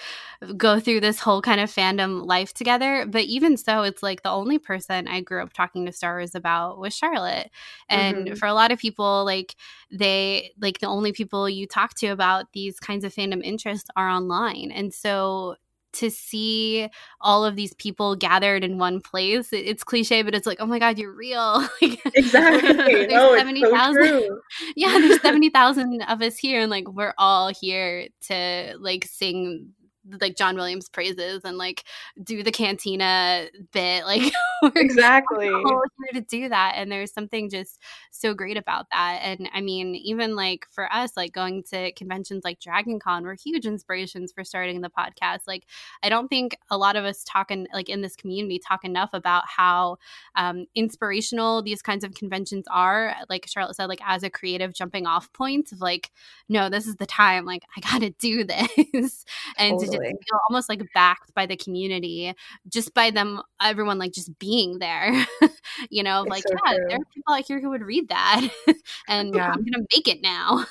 go 0.56 0.80
through 0.80 1.02
this 1.02 1.20
whole 1.20 1.42
kind 1.42 1.60
of 1.60 1.70
fandom 1.70 2.26
life 2.26 2.54
together. 2.54 3.06
But 3.06 3.24
even 3.24 3.58
so, 3.58 3.84
it's 3.84 4.02
like 4.02 4.24
the 4.24 4.30
only 4.30 4.60
person 4.60 5.10
I 5.10 5.20
grew 5.20 5.44
up 5.44 5.52
talking 5.52 5.86
to 5.86 5.92
Star 5.92 6.16
Wars 6.16 6.34
about 6.34 6.80
was 6.80 6.96
Charlotte, 6.96 7.50
and 7.90 8.28
mm-hmm. 8.28 8.36
for 8.36 8.46
a 8.46 8.54
lot 8.54 8.72
of 8.72 8.80
people, 8.80 9.26
like 9.26 9.56
they 9.92 10.52
like 10.62 10.80
the 10.80 10.88
only 10.88 11.12
people 11.12 11.50
you 11.50 11.68
talk 11.68 11.96
to 11.96 12.08
about 12.08 12.54
these 12.54 12.80
kinds 12.80 13.04
of 13.04 13.14
fandom 13.14 13.44
interests 13.44 13.90
are 13.98 14.08
online, 14.10 14.72
and 14.72 14.94
so 14.94 15.58
to 15.94 16.10
see 16.10 16.90
all 17.20 17.46
of 17.46 17.56
these 17.56 17.74
people 17.76 18.16
gathered 18.16 18.64
in 18.64 18.78
one 18.78 19.02
place. 19.02 19.50
It's 19.52 19.84
cliche, 19.84 20.22
but 20.22 20.34
it's 20.34 20.48
like, 20.48 20.60
oh 20.60 20.66
my 20.66 20.80
god, 20.80 20.98
you're 20.98 21.14
real. 21.14 21.68
exactly. 21.82 23.08
no, 23.08 23.36
70, 23.36 23.62
it's 23.62 23.70
so 23.72 23.94
true. 23.94 24.42
Yeah, 24.76 25.00
there's 25.00 25.22
seventy 25.22 25.50
thousand 25.50 26.02
of 26.04 26.22
us 26.22 26.38
here, 26.38 26.62
and 26.62 26.70
like 26.70 26.88
we're 26.90 27.14
all 27.18 27.50
here 27.50 28.08
to 28.28 28.76
like 28.80 29.06
sing 29.06 29.74
like 30.22 30.36
John 30.36 30.56
Williams 30.56 30.90
praises 30.90 31.42
and 31.44 31.58
like 31.58 31.84
do 32.24 32.44
the 32.44 32.52
cantina 32.52 33.48
bit. 33.72 34.06
Like 34.06 34.34
exactly 34.76 35.48
here 35.48 36.22
to 36.22 36.22
do 36.22 36.50
that. 36.50 36.74
And 36.76 36.92
there's 36.92 37.14
something 37.14 37.50
just 37.50 37.80
so 38.10 38.34
great 38.34 38.58
about 38.58 38.88
that. 38.92 39.20
And 39.24 39.50
I 39.54 39.62
mean, 39.62 39.96
even 39.96 40.36
like 40.36 40.66
for 40.72 40.92
us, 40.92 41.12
like 41.16 41.34
going 41.34 41.64
to 41.72 41.92
conventions 41.94 42.44
like 42.44 42.60
Dragon 42.60 43.00
Con 43.00 43.24
were 43.24 43.36
huge 43.36 43.66
inspirations 43.66 44.32
for 44.32 44.44
starting 44.44 44.82
the 44.82 44.90
podcast. 44.90 45.42
Like 45.48 45.66
I 46.04 46.10
don't 46.10 46.28
think 46.28 46.58
a 46.70 46.78
lot 46.78 46.96
of 46.96 47.06
us 47.06 47.24
talking 47.24 47.68
like 47.74 47.90
in 47.90 48.02
this 48.02 48.16
community 48.16 48.60
talk 48.60 48.84
enough 48.84 49.12
about 49.14 49.44
how 49.48 49.98
um, 50.36 50.66
inspirational 50.76 51.62
these 51.62 51.82
kinds 51.82 52.04
of 52.04 52.14
conventions 52.14 52.66
are. 52.70 53.16
Like 53.30 53.46
Charlotte 53.48 53.76
said, 53.76 53.86
like 53.86 54.02
as 54.06 54.24
a 54.24 54.30
creative 54.30 54.74
jumping 54.74 55.06
off 55.06 55.32
point 55.34 55.72
of 55.72 55.82
like, 55.82 56.12
no, 56.50 56.70
this 56.70 56.88
is 56.88 56.96
the 56.96 57.06
time. 57.06 57.46
Like 57.46 57.64
I 57.76 57.82
gotta 57.82 58.10
do 58.12 58.44
this. 58.94 59.26
and 59.58 59.80
totally 59.80 59.91
totally. 59.92 60.10
feel 60.10 60.40
almost 60.50 60.70
like 60.70 60.82
backed 60.94 61.34
by 61.34 61.46
the 61.46 61.58
community 61.58 62.34
just 62.68 62.94
by 62.94 63.12
them 63.12 63.42
everyone 63.62 63.98
like 63.98 64.12
just 64.12 64.38
being 64.40 64.80
there 64.80 65.26
you 65.90 66.04
know 66.04 66.24
like 66.24 66.44
so 66.44 66.54
yeah 66.66 66.74
true. 66.74 66.86
there 66.90 66.98
are 66.98 67.14
people 67.14 67.34
out 67.34 67.46
here 67.46 67.60
who 67.60 67.70
would 67.70 67.84
read 67.84 68.10
that 68.10 68.48
and 69.08 69.34
yeah. 69.36 69.52
i'm 69.52 69.64
gonna 69.64 69.86
make 69.96 70.08
it 70.08 70.22
now 70.22 70.66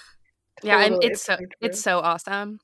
yeah 0.63 0.83
totally. 0.89 1.07
it's, 1.07 1.21
it's 1.21 1.25
so 1.25 1.37
it's 1.61 1.81
so 1.81 1.99
awesome 2.01 2.59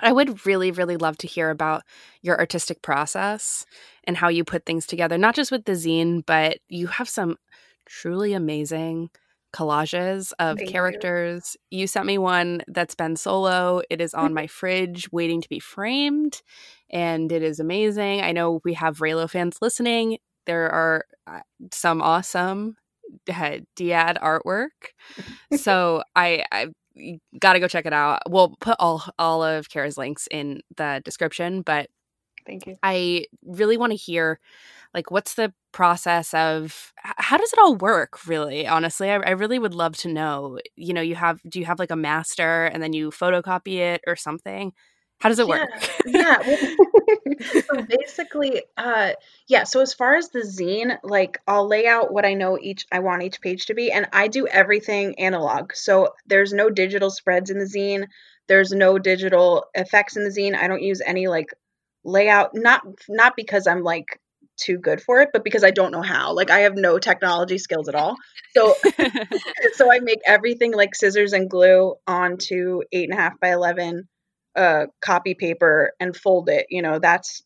I 0.00 0.12
would 0.12 0.46
really, 0.46 0.70
really 0.70 0.96
love 0.96 1.18
to 1.18 1.26
hear 1.26 1.50
about 1.50 1.82
your 2.22 2.38
artistic 2.38 2.82
process 2.82 3.66
and 4.04 4.16
how 4.16 4.28
you 4.28 4.44
put 4.44 4.64
things 4.64 4.86
together, 4.86 5.18
not 5.18 5.34
just 5.34 5.50
with 5.50 5.64
the 5.64 5.72
zine, 5.72 6.24
but 6.24 6.58
you 6.68 6.86
have 6.86 7.08
some 7.08 7.36
truly 7.84 8.32
amazing 8.32 9.10
collages 9.52 10.32
of 10.38 10.58
Thank 10.58 10.70
characters. 10.70 11.56
You. 11.70 11.80
you. 11.80 11.86
sent 11.86 12.06
me 12.06 12.18
one 12.18 12.62
that's 12.68 12.94
Ben 12.94 13.16
Solo. 13.16 13.82
It 13.90 14.00
is 14.00 14.14
on 14.14 14.34
my 14.40 14.46
fridge 14.46 15.08
waiting 15.12 15.40
to 15.40 15.48
be 15.48 15.58
framed, 15.58 16.42
and 16.90 17.30
it 17.32 17.42
is 17.42 17.60
amazing. 17.60 18.22
I 18.22 18.32
know 18.32 18.60
we 18.64 18.74
have 18.74 18.98
Reylo 18.98 19.28
fans 19.28 19.58
listening. 19.60 20.18
There 20.46 20.70
are 20.70 21.04
uh, 21.26 21.40
some 21.72 22.00
awesome 22.00 22.76
uh, 23.28 23.58
Dyad 23.76 24.18
artwork. 24.18 24.68
so 25.56 26.02
I, 26.16 26.44
I 26.52 26.68
got 27.38 27.54
to 27.54 27.60
go 27.60 27.68
check 27.68 27.86
it 27.86 27.92
out. 27.92 28.22
We'll 28.28 28.54
put 28.60 28.76
all 28.78 29.04
all 29.18 29.42
of 29.42 29.68
Kara's 29.68 29.98
links 29.98 30.28
in 30.30 30.60
the 30.76 31.02
description, 31.04 31.62
but 31.62 31.88
thank 32.48 32.66
you. 32.66 32.76
I 32.82 33.26
really 33.44 33.76
want 33.76 33.92
to 33.92 33.96
hear 33.96 34.40
like 34.94 35.10
what's 35.10 35.34
the 35.34 35.52
process 35.70 36.32
of 36.32 36.92
how 36.96 37.36
does 37.36 37.52
it 37.52 37.58
all 37.58 37.76
work 37.76 38.26
really 38.26 38.66
honestly? 38.66 39.10
I, 39.10 39.16
I, 39.16 39.30
really 39.30 39.58
would 39.58 39.74
love 39.74 39.96
to 39.98 40.08
know 40.08 40.58
you 40.76 40.94
know 40.94 41.02
you 41.02 41.14
have 41.14 41.40
do 41.48 41.60
you 41.60 41.66
have 41.66 41.78
like 41.78 41.90
a 41.90 41.96
master 41.96 42.64
and 42.66 42.82
then 42.82 42.92
you 42.92 43.10
photocopy 43.10 43.76
it 43.76 44.00
or 44.06 44.16
something? 44.16 44.72
How 45.20 45.28
does 45.28 45.40
it 45.40 45.48
yeah, 45.48 45.58
work? 45.58 45.90
yeah 46.06 46.56
so 47.66 47.82
basically 47.82 48.62
uh 48.76 49.12
yeah 49.48 49.64
so 49.64 49.80
as 49.80 49.92
far 49.92 50.14
as 50.14 50.30
the 50.30 50.40
zine 50.40 50.96
like 51.02 51.38
i'll 51.46 51.66
lay 51.66 51.86
out 51.86 52.12
what 52.12 52.24
i 52.24 52.34
know 52.34 52.58
each 52.60 52.86
i 52.92 53.00
want 53.00 53.22
each 53.22 53.40
page 53.40 53.66
to 53.66 53.74
be 53.74 53.90
and 53.90 54.06
i 54.12 54.28
do 54.28 54.46
everything 54.46 55.18
analog 55.18 55.72
so 55.74 56.14
there's 56.26 56.52
no 56.52 56.70
digital 56.70 57.10
spreads 57.10 57.50
in 57.50 57.58
the 57.58 57.64
zine 57.64 58.06
there's 58.46 58.70
no 58.70 58.98
digital 58.98 59.66
effects 59.74 60.16
in 60.16 60.24
the 60.24 60.30
zine 60.30 60.54
i 60.54 60.68
don't 60.68 60.82
use 60.82 61.02
any 61.04 61.26
like 61.26 61.48
layout 62.08 62.50
not 62.54 62.82
not 63.08 63.34
because 63.36 63.66
i'm 63.66 63.82
like 63.82 64.20
too 64.58 64.76
good 64.76 65.00
for 65.00 65.20
it, 65.20 65.30
but 65.32 65.44
because 65.44 65.64
I 65.64 65.70
don't 65.70 65.92
know 65.92 66.02
how. 66.02 66.34
Like 66.34 66.50
I 66.50 66.60
have 66.60 66.74
no 66.74 66.98
technology 66.98 67.58
skills 67.58 67.88
at 67.88 67.94
all. 67.94 68.16
So 68.54 68.74
so 69.74 69.90
I 69.90 70.00
make 70.00 70.20
everything 70.26 70.74
like 70.74 70.94
scissors 70.94 71.32
and 71.32 71.48
glue 71.48 71.94
onto 72.06 72.82
eight 72.92 73.08
and 73.08 73.18
a 73.18 73.22
half 73.22 73.40
by 73.40 73.52
eleven 73.52 74.08
uh 74.56 74.86
copy 75.00 75.34
paper 75.34 75.92
and 75.98 76.14
fold 76.14 76.48
it. 76.50 76.66
You 76.68 76.82
know, 76.82 76.98
that's 76.98 77.42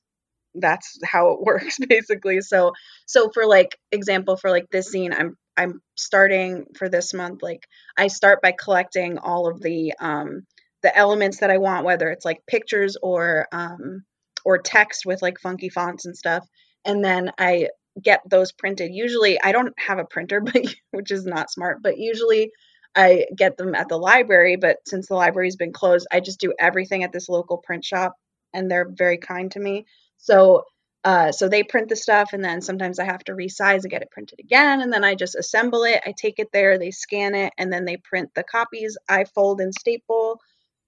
that's 0.55 0.99
how 1.05 1.33
it 1.33 1.41
works 1.43 1.79
basically. 1.79 2.41
So 2.41 2.73
so 3.07 3.31
for 3.33 3.47
like 3.47 3.79
example 3.93 4.37
for 4.37 4.51
like 4.51 4.67
this 4.71 4.95
zine 4.95 5.15
I'm 5.17 5.37
I'm 5.57 5.83
starting 5.97 6.67
for 6.79 6.89
this 6.89 7.13
month, 7.13 7.43
like 7.43 7.67
I 7.97 8.07
start 8.07 8.41
by 8.43 8.53
collecting 8.53 9.19
all 9.19 9.49
of 9.49 9.61
the 9.61 9.93
um 10.01 10.47
the 10.83 10.97
elements 10.97 11.39
that 11.39 11.51
I 11.51 11.59
want, 11.59 11.85
whether 11.85 12.09
it's 12.09 12.25
like 12.25 12.47
pictures 12.47 12.97
or 13.01 13.47
um 13.53 14.05
or 14.45 14.59
text 14.59 15.07
with 15.07 15.23
like 15.23 15.39
funky 15.41 15.69
fonts 15.69 16.07
and 16.07 16.17
stuff 16.17 16.47
and 16.85 17.05
then 17.05 17.31
I 17.39 17.69
get 18.03 18.23
those 18.29 18.53
printed. 18.53 18.93
Usually 18.93 19.41
I 19.41 19.53
don't 19.53 19.75
have 19.79 19.99
a 19.99 20.05
printer, 20.05 20.41
but 20.45 20.65
which 20.91 21.11
is 21.11 21.25
not 21.27 21.51
smart, 21.51 21.79
but 21.83 21.99
usually 21.99 22.51
I 22.95 23.27
get 23.37 23.57
them 23.57 23.75
at 23.75 23.89
the 23.89 23.97
library, 23.99 24.57
but 24.57 24.79
since 24.87 25.09
the 25.09 25.15
library's 25.15 25.57
been 25.57 25.73
closed, 25.73 26.07
I 26.13 26.21
just 26.21 26.41
do 26.41 26.53
everything 26.59 27.05
at 27.05 27.13
this 27.13 27.29
local 27.29 27.59
print 27.59 27.85
shop 27.85 28.15
and 28.53 28.71
they're 28.71 28.89
very 28.91 29.17
kind 29.19 29.51
to 29.53 29.61
me. 29.61 29.87
So 30.19 30.65
uh, 31.05 31.33
so 31.33 31.49
they 31.49 31.65
print 31.65 31.89
the 31.89 31.97
stuff, 31.97 32.31
and 32.33 32.45
then 32.45 32.61
sometimes 32.61 33.01
I 33.01 33.05
have 33.05 33.25
to 33.25 33.33
resize 33.33 33.83
and 33.83 33.91
get 33.91 34.03
it 34.03 34.13
printed 34.13 34.39
again, 34.39 34.81
and 34.81 34.93
then 34.93 35.03
I 35.03 35.17
just 35.17 35.35
assemble 35.35 35.83
it. 35.83 36.01
I 36.07 36.13
take 36.17 36.39
it 36.39 36.47
there, 36.53 36.79
they 36.79 36.93
scan 36.93 37.35
it, 37.35 37.53
and 37.59 37.73
then 37.73 37.85
they 37.85 37.97
print 37.97 38.31
the 38.37 38.45
copies. 38.45 38.97
I 39.09 39.25
fold 39.25 39.61
and 39.61 39.75
staple, 39.75 40.39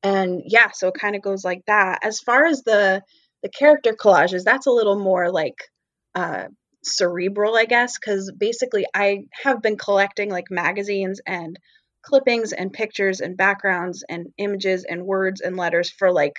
and 0.05 0.41
yeah, 0.47 0.71
so 0.73 0.87
it 0.87 0.95
kind 0.95 1.17
of 1.17 1.23
goes 1.23 1.43
like 1.45 1.63
that. 1.67 1.99
As 2.05 2.21
far 2.21 2.45
as 2.47 2.63
the 2.63 3.03
the 3.45 3.51
character 3.51 3.93
collages, 3.93 4.43
that's 4.43 4.67
a 4.67 4.73
little 4.73 4.99
more 4.99 5.31
like 5.31 5.59
uh, 6.15 6.45
cerebral, 6.83 7.55
I 7.57 7.67
guess, 7.67 7.99
because 7.99 8.33
basically 8.37 8.87
I 8.95 9.27
have 9.45 9.63
been 9.63 9.77
collecting 9.77 10.31
like 10.31 10.51
magazines 10.51 11.21
and 11.27 11.59
clippings 12.03 12.55
and 12.55 12.73
pictures 12.73 13.21
and 13.21 13.37
backgrounds 13.37 14.03
and 14.09 14.29
images 14.39 14.85
and 14.89 15.05
words 15.05 15.43
and 15.43 15.59
letters 15.59 15.91
for 15.91 16.11
like 16.11 16.37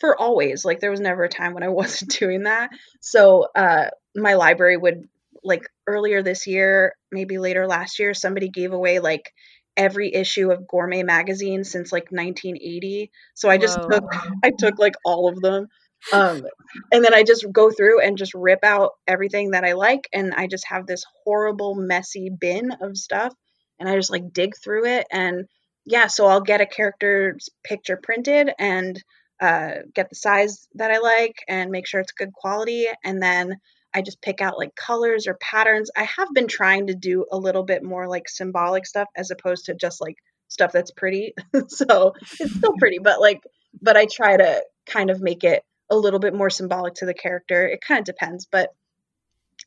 for 0.00 0.18
always. 0.18 0.64
Like 0.64 0.80
there 0.80 0.90
was 0.90 1.00
never 1.00 1.24
a 1.24 1.28
time 1.28 1.52
when 1.52 1.62
I 1.62 1.68
wasn't 1.80 2.18
doing 2.18 2.44
that. 2.44 2.70
So 3.02 3.48
uh, 3.54 3.90
my 4.16 4.34
library 4.34 4.78
would 4.78 5.06
like 5.44 5.68
earlier 5.86 6.22
this 6.22 6.46
year, 6.46 6.94
maybe 7.12 7.38
later 7.38 7.66
last 7.66 7.98
year, 7.98 8.14
somebody 8.14 8.48
gave 8.48 8.72
away 8.72 9.00
like 9.00 9.32
every 9.76 10.12
issue 10.14 10.50
of 10.50 10.66
Gourmet 10.66 11.02
magazine 11.02 11.62
since 11.62 11.92
like 11.92 12.10
1980. 12.10 13.10
So 13.34 13.50
I 13.50 13.58
just 13.58 13.78
Whoa. 13.80 13.88
took 13.90 14.04
I 14.42 14.50
took 14.58 14.78
like 14.78 14.94
all 15.04 15.28
of 15.28 15.40
them. 15.42 15.68
Um, 16.12 16.46
and 16.92 17.04
then 17.04 17.14
I 17.14 17.22
just 17.22 17.44
go 17.52 17.70
through 17.70 18.00
and 18.00 18.16
just 18.16 18.34
rip 18.34 18.60
out 18.62 18.92
everything 19.06 19.50
that 19.50 19.64
I 19.64 19.72
like, 19.72 20.08
and 20.12 20.34
I 20.34 20.46
just 20.46 20.66
have 20.68 20.86
this 20.86 21.04
horrible, 21.24 21.74
messy 21.74 22.30
bin 22.30 22.70
of 22.80 22.96
stuff, 22.96 23.34
and 23.78 23.88
I 23.88 23.96
just 23.96 24.10
like 24.10 24.32
dig 24.32 24.54
through 24.62 24.86
it, 24.86 25.06
and 25.10 25.46
yeah, 25.88 26.06
so 26.06 26.26
I'll 26.26 26.42
get 26.42 26.60
a 26.60 26.66
character's 26.66 27.48
picture 27.64 27.98
printed 28.02 28.50
and 28.58 29.02
uh, 29.40 29.74
get 29.94 30.10
the 30.10 30.16
size 30.16 30.68
that 30.74 30.90
I 30.90 30.98
like 30.98 31.36
and 31.48 31.70
make 31.70 31.86
sure 31.86 32.00
it's 32.00 32.12
good 32.12 32.32
quality. 32.32 32.86
And 33.04 33.22
then 33.22 33.56
I 33.94 34.02
just 34.02 34.20
pick 34.20 34.42
out 34.42 34.58
like 34.58 34.74
colors 34.74 35.26
or 35.26 35.38
patterns. 35.40 35.90
I 35.96 36.04
have 36.04 36.28
been 36.34 36.46
trying 36.46 36.88
to 36.88 36.94
do 36.94 37.24
a 37.32 37.38
little 37.38 37.62
bit 37.62 37.82
more 37.82 38.06
like 38.06 38.28
symbolic 38.28 38.84
stuff 38.84 39.08
as 39.16 39.30
opposed 39.30 39.66
to 39.66 39.74
just 39.74 40.00
like 40.00 40.16
stuff 40.48 40.72
that's 40.72 40.90
pretty. 40.90 41.34
so 41.68 42.12
it's 42.38 42.54
still 42.54 42.74
pretty, 42.78 42.98
but 42.98 43.20
like, 43.20 43.40
but 43.80 43.96
I 43.96 44.06
try 44.06 44.36
to 44.36 44.62
kind 44.86 45.08
of 45.08 45.22
make 45.22 45.42
it 45.42 45.62
a 45.90 45.96
little 45.96 46.20
bit 46.20 46.34
more 46.34 46.50
symbolic 46.50 46.94
to 46.94 47.06
the 47.06 47.14
character. 47.14 47.66
It 47.66 47.80
kind 47.80 48.00
of 48.00 48.04
depends, 48.04 48.46
but 48.46 48.70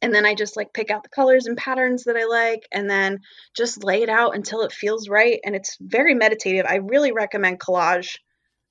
and 0.02 0.14
then 0.14 0.26
I 0.26 0.34
just 0.34 0.58
like 0.58 0.74
pick 0.74 0.90
out 0.90 1.04
the 1.04 1.10
colors 1.10 1.46
and 1.46 1.58
patterns 1.58 2.06
that 2.06 2.18
I 2.18 2.26
like 2.26 2.68
and 2.72 2.90
then 2.90 3.20
just 3.56 3.84
lay 3.84 4.02
it 4.02 4.10
out 4.10 4.36
until 4.36 4.62
it 4.62 4.72
feels 4.72 5.10
right 5.10 5.40
and 5.44 5.56
it's 5.56 5.78
very 5.80 6.16
meditative. 6.16 6.66
I 6.68 6.78
really 6.78 7.12
recommend 7.12 7.60
collage 7.60 8.18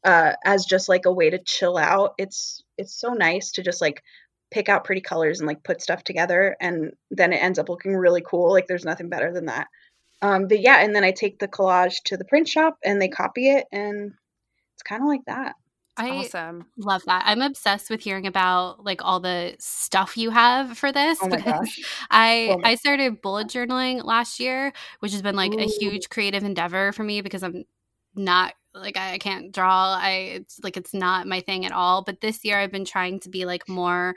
uh, 0.03 0.33
as 0.45 0.65
just 0.65 0.89
like 0.89 1.07
a 1.07 1.13
way 1.13 1.31
to 1.31 1.39
chill 1.39 1.77
out. 1.77 2.15
It's 2.19 2.63
it's 2.77 2.99
so 2.99 3.13
nice 3.13 3.53
to 3.53 3.63
just 3.63 3.81
like 3.81 4.03
pick 4.51 4.69
out 4.69 4.85
pretty 4.85 5.03
colors 5.03 5.39
and 5.39 5.47
like 5.47 5.63
put 5.63 5.81
stuff 5.81 6.03
together 6.03 6.57
and 6.61 6.93
then 7.11 7.33
it 7.33 7.43
ends 7.43 7.59
up 7.59 7.69
looking 7.69 7.95
really 7.95 8.23
cool. 8.27 8.51
Like 8.51 8.67
there's 8.67 8.85
nothing 8.85 9.09
better 9.09 9.33
than 9.33 9.47
that. 9.47 9.69
Um, 10.23 10.49
but 10.49 10.61
yeah, 10.61 10.83
and 10.83 10.95
then 10.95 11.05
I 11.05 11.13
take 11.13 11.39
the 11.39 11.49
collage 11.49 12.03
to 12.07 12.17
the 12.17 12.25
print 12.25 12.49
shop 12.49 12.79
and 12.85 13.01
they 13.01 13.09
copy 13.09 13.51
it 13.51 13.67
and 13.73 14.13
it's 14.75 14.83
kind 14.83 15.03
of 15.03 15.09
like 15.09 15.25
that. 15.27 15.55
I 16.01 16.11
awesome. 16.11 16.67
love 16.77 17.03
that. 17.07 17.23
I'm 17.27 17.43
obsessed 17.43 17.91
with 17.91 18.01
hearing 18.01 18.27
about 18.27 18.85
like 18.85 19.05
all 19.05 19.21
the 19.21 19.57
stuff 19.59 20.17
you 20.17 20.31
have 20.31 20.77
for 20.79 20.93
this 20.93 21.19
oh 21.23 21.29
because 21.29 21.79
I 22.11 22.57
I 22.65 22.75
started 22.75 23.23
bullet 23.23 23.49
journaling 23.49 24.05
last 24.05 24.41
year, 24.41 24.73
which 25.01 25.13
has 25.13 25.23
been 25.23 25.37
like 25.37 25.53
Ooh. 25.53 25.61
a 25.61 25.67
huge 25.67 26.09
creative 26.09 26.45
endeavor 26.45 26.93
for 26.93 27.05
me 27.05 27.21
because 27.21 27.43
I'm 27.43 27.65
not 28.15 28.55
like 28.75 28.97
I 28.97 29.19
can't 29.19 29.53
draw. 29.53 29.99
I 30.01 30.11
it's 30.35 30.61
like 30.63 30.77
it's 30.77 30.95
not 30.95 31.27
my 31.27 31.41
thing 31.41 31.67
at 31.67 31.73
all. 31.73 32.03
But 32.03 32.21
this 32.21 32.45
year 32.45 32.59
I've 32.59 32.73
been 32.73 32.85
trying 32.85 33.21
to 33.21 33.29
be 33.29 33.45
like 33.45 33.69
more 33.69 34.15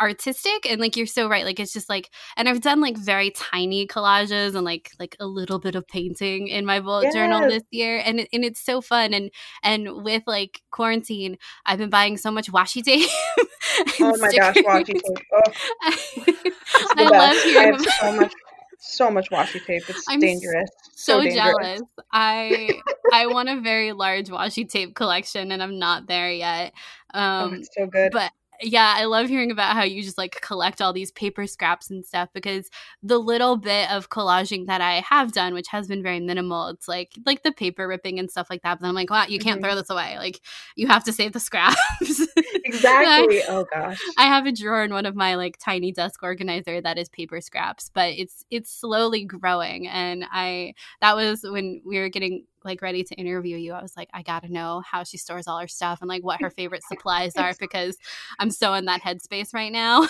artistic 0.00 0.66
and 0.68 0.80
like 0.80 0.96
you're 0.96 1.06
so 1.06 1.28
right 1.28 1.44
like 1.44 1.60
it's 1.60 1.72
just 1.72 1.88
like 1.88 2.10
and 2.36 2.48
i've 2.48 2.60
done 2.60 2.80
like 2.80 2.96
very 2.96 3.30
tiny 3.30 3.86
collages 3.86 4.54
and 4.54 4.64
like 4.64 4.90
like 4.98 5.16
a 5.20 5.26
little 5.26 5.58
bit 5.58 5.74
of 5.74 5.86
painting 5.86 6.48
in 6.48 6.64
my 6.64 6.80
bullet 6.80 7.04
yes. 7.04 7.14
journal 7.14 7.48
this 7.48 7.62
year 7.70 8.00
and 8.04 8.20
and 8.32 8.44
it's 8.44 8.60
so 8.60 8.80
fun 8.80 9.12
and 9.12 9.30
and 9.62 10.02
with 10.02 10.22
like 10.26 10.62
quarantine 10.70 11.36
i've 11.66 11.78
been 11.78 11.90
buying 11.90 12.16
so 12.16 12.30
much 12.30 12.50
washi 12.50 12.82
tape 12.82 13.08
oh 14.00 14.16
my 14.18 14.32
gosh 14.32 14.56
washi 14.56 14.86
tape 14.86 15.26
oh. 15.34 15.42
I, 16.96 17.08
love 17.08 17.42
hearing 17.42 17.74
I 17.74 17.76
have 17.76 17.86
so 18.00 18.12
much 18.12 18.32
so 18.80 19.10
much 19.10 19.30
washi 19.30 19.64
tape. 19.64 19.82
It's 19.88 20.04
I'm 20.08 20.20
dangerous. 20.20 20.70
So, 20.94 21.18
so 21.18 21.22
dangerous. 21.22 21.54
jealous. 21.60 21.82
I 22.12 22.80
I 23.12 23.26
want 23.26 23.48
a 23.48 23.60
very 23.60 23.92
large 23.92 24.28
washi 24.28 24.68
tape 24.68 24.94
collection, 24.94 25.52
and 25.52 25.62
I'm 25.62 25.78
not 25.78 26.06
there 26.06 26.30
yet. 26.30 26.72
Oh, 27.12 27.20
um, 27.20 27.60
oh, 27.60 27.66
so 27.72 27.86
good. 27.86 28.12
But 28.12 28.32
yeah, 28.62 28.94
I 28.96 29.04
love 29.06 29.28
hearing 29.28 29.50
about 29.50 29.74
how 29.74 29.84
you 29.84 30.02
just 30.02 30.18
like 30.18 30.40
collect 30.42 30.82
all 30.82 30.92
these 30.92 31.10
paper 31.12 31.46
scraps 31.46 31.90
and 31.90 32.04
stuff 32.04 32.28
because 32.34 32.68
the 33.02 33.18
little 33.18 33.56
bit 33.56 33.90
of 33.90 34.10
collaging 34.10 34.66
that 34.66 34.80
I 34.80 35.00
have 35.08 35.32
done, 35.32 35.54
which 35.54 35.68
has 35.68 35.88
been 35.88 36.02
very 36.02 36.20
minimal, 36.20 36.68
it's 36.68 36.86
like 36.86 37.12
like 37.24 37.42
the 37.42 37.52
paper 37.52 37.88
ripping 37.88 38.18
and 38.18 38.30
stuff 38.30 38.48
like 38.50 38.62
that. 38.62 38.80
But 38.80 38.88
I'm 38.88 38.94
like, 38.94 39.10
wow, 39.10 39.24
you 39.28 39.38
can't 39.38 39.60
mm-hmm. 39.60 39.64
throw 39.64 39.74
this 39.76 39.90
away. 39.90 40.16
Like 40.18 40.40
you 40.76 40.88
have 40.88 41.04
to 41.04 41.12
save 41.12 41.32
the 41.32 41.40
scraps. 41.40 41.78
exactly. 42.64 43.42
I, 43.42 43.46
oh 43.48 43.66
gosh. 43.72 43.98
I 44.18 44.24
have 44.24 44.46
a 44.46 44.52
drawer 44.52 44.84
in 44.84 44.92
one 44.92 45.06
of 45.06 45.16
my 45.16 45.36
like 45.36 45.58
tiny 45.58 45.92
desk 45.92 46.22
organizer 46.22 46.80
that 46.80 46.98
is 46.98 47.08
paper 47.08 47.40
scraps, 47.40 47.90
but 47.92 48.10
it's 48.10 48.44
it's 48.50 48.70
slowly 48.70 49.24
growing. 49.24 49.88
And 49.88 50.24
I 50.30 50.74
that 51.00 51.16
was 51.16 51.42
when 51.42 51.82
we 51.84 51.98
were 51.98 52.08
getting 52.08 52.44
like 52.64 52.82
ready 52.82 53.02
to 53.04 53.14
interview 53.14 53.56
you, 53.56 53.72
I 53.72 53.82
was 53.82 53.96
like, 53.96 54.08
I 54.12 54.22
gotta 54.22 54.52
know 54.52 54.82
how 54.84 55.04
she 55.04 55.16
stores 55.16 55.46
all 55.46 55.58
her 55.58 55.68
stuff 55.68 56.00
and 56.00 56.08
like 56.08 56.22
what 56.22 56.40
her 56.40 56.50
favorite 56.60 56.82
supplies 56.84 57.36
are 57.36 57.52
because 57.58 57.96
I'm 58.38 58.50
so 58.50 58.74
in 58.74 58.86
that 58.86 59.02
headspace 59.02 59.54
right 59.54 59.72
now. 59.72 60.08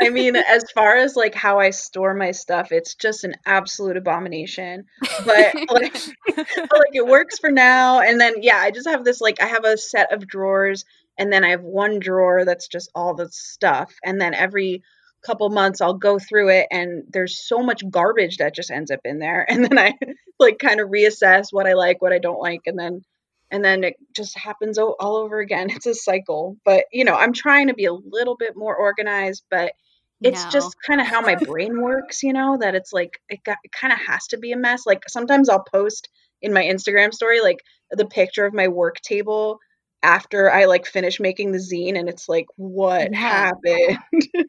I 0.00 0.10
mean, 0.10 0.36
as 0.48 0.64
far 0.72 0.96
as 0.96 1.16
like 1.16 1.34
how 1.34 1.58
I 1.58 1.70
store 1.70 2.14
my 2.14 2.30
stuff, 2.30 2.72
it's 2.72 2.94
just 2.94 3.24
an 3.24 3.34
absolute 3.46 3.96
abomination. 3.96 4.84
But 5.24 5.54
like, 5.70 5.96
but, 6.36 6.46
like 6.46 6.94
it 6.94 7.06
works 7.06 7.38
for 7.38 7.50
now. 7.50 8.00
And 8.00 8.20
then 8.20 8.34
yeah, 8.40 8.58
I 8.58 8.70
just 8.70 8.88
have 8.88 9.04
this 9.04 9.20
like 9.20 9.42
I 9.42 9.46
have 9.46 9.64
a 9.64 9.76
set 9.76 10.12
of 10.12 10.26
drawers 10.26 10.84
and 11.18 11.32
then 11.32 11.44
I 11.44 11.50
have 11.50 11.62
one 11.62 11.98
drawer 11.98 12.44
that's 12.44 12.68
just 12.68 12.90
all 12.94 13.14
the 13.14 13.28
stuff. 13.30 13.92
And 14.04 14.20
then 14.20 14.34
every 14.34 14.82
couple 15.24 15.48
months 15.50 15.80
I'll 15.80 15.94
go 15.94 16.18
through 16.18 16.50
it 16.50 16.66
and 16.70 17.04
there's 17.08 17.38
so 17.38 17.62
much 17.62 17.88
garbage 17.88 18.38
that 18.38 18.54
just 18.54 18.70
ends 18.70 18.90
up 18.90 19.00
in 19.04 19.18
there 19.20 19.46
and 19.48 19.64
then 19.64 19.78
I 19.78 19.94
like 20.38 20.58
kind 20.58 20.80
of 20.80 20.88
reassess 20.88 21.46
what 21.50 21.66
I 21.66 21.74
like 21.74 22.02
what 22.02 22.12
I 22.12 22.18
don't 22.18 22.40
like 22.40 22.62
and 22.66 22.78
then 22.78 23.02
and 23.50 23.62
then 23.64 23.84
it 23.84 23.96
just 24.16 24.36
happens 24.38 24.78
all, 24.78 24.96
over 25.00 25.40
again 25.40 25.68
it's 25.70 25.86
a 25.86 25.94
cycle 25.94 26.56
but 26.64 26.84
you 26.92 27.04
know 27.04 27.14
I'm 27.14 27.32
trying 27.32 27.68
to 27.68 27.74
be 27.74 27.86
a 27.86 27.92
little 27.92 28.36
bit 28.36 28.52
more 28.56 28.74
organized 28.74 29.44
but 29.50 29.72
it's 30.20 30.44
no. 30.44 30.50
just 30.50 30.76
kind 30.86 31.00
of 31.00 31.06
how 31.06 31.20
my 31.20 31.34
brain 31.34 31.80
works 31.80 32.22
you 32.22 32.32
know 32.32 32.56
that 32.60 32.74
it's 32.74 32.92
like 32.92 33.20
it, 33.28 33.42
got, 33.44 33.58
it 33.64 33.72
kind 33.72 33.92
of 33.92 33.98
has 34.06 34.26
to 34.28 34.38
be 34.38 34.52
a 34.52 34.56
mess 34.56 34.86
like 34.86 35.02
sometimes 35.08 35.48
I'll 35.48 35.64
post 35.64 36.08
in 36.40 36.52
my 36.52 36.64
Instagram 36.64 37.12
story 37.12 37.40
like 37.40 37.62
the 37.90 38.06
picture 38.06 38.44
of 38.44 38.54
my 38.54 38.68
work 38.68 39.00
table 39.00 39.58
after 40.02 40.50
I 40.50 40.64
like 40.64 40.84
finish 40.84 41.20
making 41.20 41.52
the 41.52 41.58
zine 41.58 41.98
and 41.98 42.08
it's 42.08 42.28
like 42.28 42.46
what 42.56 43.12
yeah. 43.12 43.18
happened? 43.18 43.98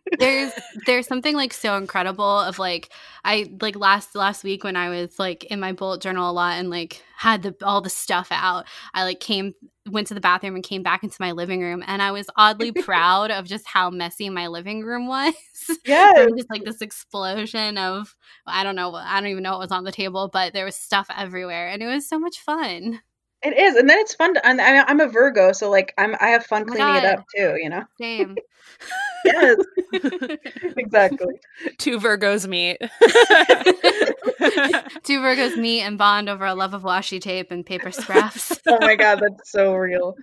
There's 0.20 0.52
there's 0.86 1.08
something 1.08 1.36
like 1.36 1.54
so 1.54 1.76
incredible 1.78 2.40
of 2.40 2.60
like 2.60 2.90
I 3.24 3.52
like 3.62 3.76
last 3.76 4.16
last 4.16 4.44
week 4.44 4.64
when 4.64 4.76
I 4.76 4.90
was 4.90 5.18
like 5.20 5.44
in 5.46 5.60
my 5.60 5.74
bullet 5.74 6.02
journal 6.02 6.30
a 6.30 6.32
lot 6.32 6.60
and 6.60 6.70
like 6.70 7.04
had 7.18 7.44
the 7.44 7.56
all 7.64 7.82
the 7.82 7.90
stuff 7.90 8.28
out 8.32 8.66
I 8.94 9.04
like 9.04 9.20
came 9.20 9.54
went 9.90 10.08
to 10.08 10.14
the 10.14 10.22
bathroom 10.22 10.56
and 10.56 10.64
came 10.64 10.84
back 10.84 11.04
into 11.04 11.18
my 11.20 11.32
living 11.32 11.62
room 11.62 11.84
and 11.86 12.02
I 12.02 12.12
was 12.12 12.28
oddly 12.36 12.72
proud 12.84 13.32
of 13.32 13.46
just 13.46 13.68
how 13.68 13.90
messy 13.90 14.30
my 14.30 14.48
living 14.48 14.84
room 14.84 15.08
was. 15.08 15.34
Yeah 15.86 16.28
just 16.36 16.50
like 16.50 16.66
this 16.66 16.82
explosion 16.82 17.78
of 17.78 18.16
I 18.46 18.64
don't 18.64 18.76
know 18.76 18.94
I 18.94 19.20
don't 19.20 19.30
even 19.30 19.44
know 19.44 19.52
what 19.52 19.62
was 19.62 19.72
on 19.72 19.86
the 19.86 19.92
table 19.92 20.30
but 20.32 20.54
there 20.54 20.66
was 20.66 20.76
stuff 20.76 21.08
everywhere 21.16 21.70
and 21.70 21.82
it 21.82 21.88
was 21.88 22.08
so 22.08 22.20
much 22.20 22.40
fun 22.40 23.00
it 23.44 23.58
is, 23.58 23.76
and 23.76 23.90
then 23.90 24.00
it's 24.00 24.16
fun. 24.16 24.34
To, 24.36 24.46
I, 24.46 24.86
I'm 24.88 25.00
a 25.00 25.08
Virgo, 25.08 25.52
so 25.52 25.70
like 25.70 25.94
I'm 25.98 26.16
I 26.20 26.28
have 26.28 26.46
fun 26.46 26.64
oh 26.64 26.66
cleaning 26.66 26.96
it 26.96 27.06
up 27.06 27.26
too. 27.36 27.58
You 27.62 27.70
know. 27.70 27.84
Same. 28.00 28.36
yes. 29.26 29.58
exactly. 30.78 31.40
Two 31.78 32.00
Virgos 32.00 32.48
meet. 32.48 32.78
Two 35.04 35.20
Virgos 35.20 35.58
meet 35.58 35.82
and 35.82 35.98
bond 35.98 36.30
over 36.30 36.46
a 36.46 36.56
love 36.56 36.74
of 36.74 36.84
washi 36.84 37.20
tape 37.20 37.52
and 37.52 37.66
paper 37.66 37.92
scraps. 37.92 38.60
oh 38.68 38.78
my 38.82 38.96
god, 38.96 39.20
that's 39.22 39.52
so 39.52 39.76
real. 39.76 40.16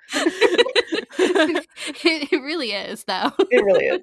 it, 1.19 1.67
it 2.33 2.43
really 2.43 2.73
is, 2.73 3.05
though. 3.05 3.33
It 3.39 3.65
really 3.65 3.87
is. 3.87 4.03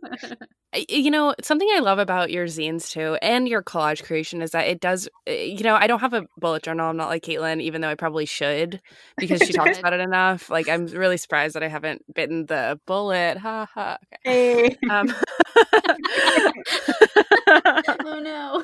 You 0.75 1.09
know, 1.11 1.33
something 1.41 1.67
I 1.73 1.79
love 1.79 1.97
about 1.97 2.29
your 2.29 2.45
zines 2.45 2.91
too 2.91 3.17
and 3.21 3.47
your 3.47 3.63
collage 3.63 4.03
creation 4.03 4.41
is 4.41 4.51
that 4.51 4.67
it 4.67 4.81
does, 4.81 5.07
eh, 5.25 5.43
you 5.43 5.63
know, 5.63 5.75
I 5.75 5.87
don't 5.87 6.01
have 6.01 6.13
a 6.13 6.27
bullet 6.37 6.61
journal. 6.63 6.89
I'm 6.89 6.97
not 6.97 7.07
like 7.07 7.23
Caitlin, 7.23 7.61
even 7.61 7.79
though 7.79 7.89
I 7.89 7.95
probably 7.95 8.25
should 8.25 8.81
because 9.17 9.41
she 9.41 9.53
talks 9.53 9.79
about 9.79 9.93
it 9.93 10.01
enough. 10.01 10.49
Like, 10.49 10.67
I'm 10.67 10.85
really 10.87 11.15
surprised 11.17 11.55
that 11.55 11.63
I 11.63 11.69
haven't 11.69 12.03
bitten 12.13 12.47
the 12.47 12.79
bullet. 12.85 13.37
Ha 13.37 13.67
ha. 13.73 13.97
Okay. 14.25 14.75
Hey. 14.75 14.77
Um, 14.89 15.07
oh 18.05 18.19
no. 18.19 18.63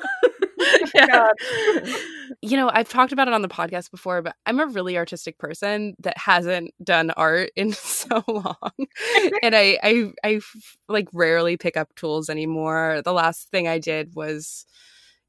God. 1.06 1.30
you 2.42 2.56
know, 2.56 2.70
I've 2.72 2.88
talked 2.88 3.12
about 3.12 3.28
it 3.28 3.34
on 3.34 3.42
the 3.42 3.48
podcast 3.48 3.90
before, 3.90 4.22
but 4.22 4.34
I'm 4.46 4.60
a 4.60 4.66
really 4.66 4.96
artistic 4.96 5.38
person 5.38 5.94
that 6.00 6.16
hasn't 6.18 6.72
done 6.82 7.10
art 7.12 7.50
in 7.56 7.72
so 7.72 8.22
long. 8.28 8.56
and 9.42 9.54
I, 9.54 9.78
I, 9.82 10.12
I 10.24 10.40
like 10.88 11.08
rarely 11.12 11.56
pick 11.56 11.76
up 11.76 11.94
tools 11.94 12.28
anymore. 12.28 13.02
The 13.04 13.12
last 13.12 13.50
thing 13.50 13.68
I 13.68 13.78
did 13.78 14.14
was, 14.14 14.66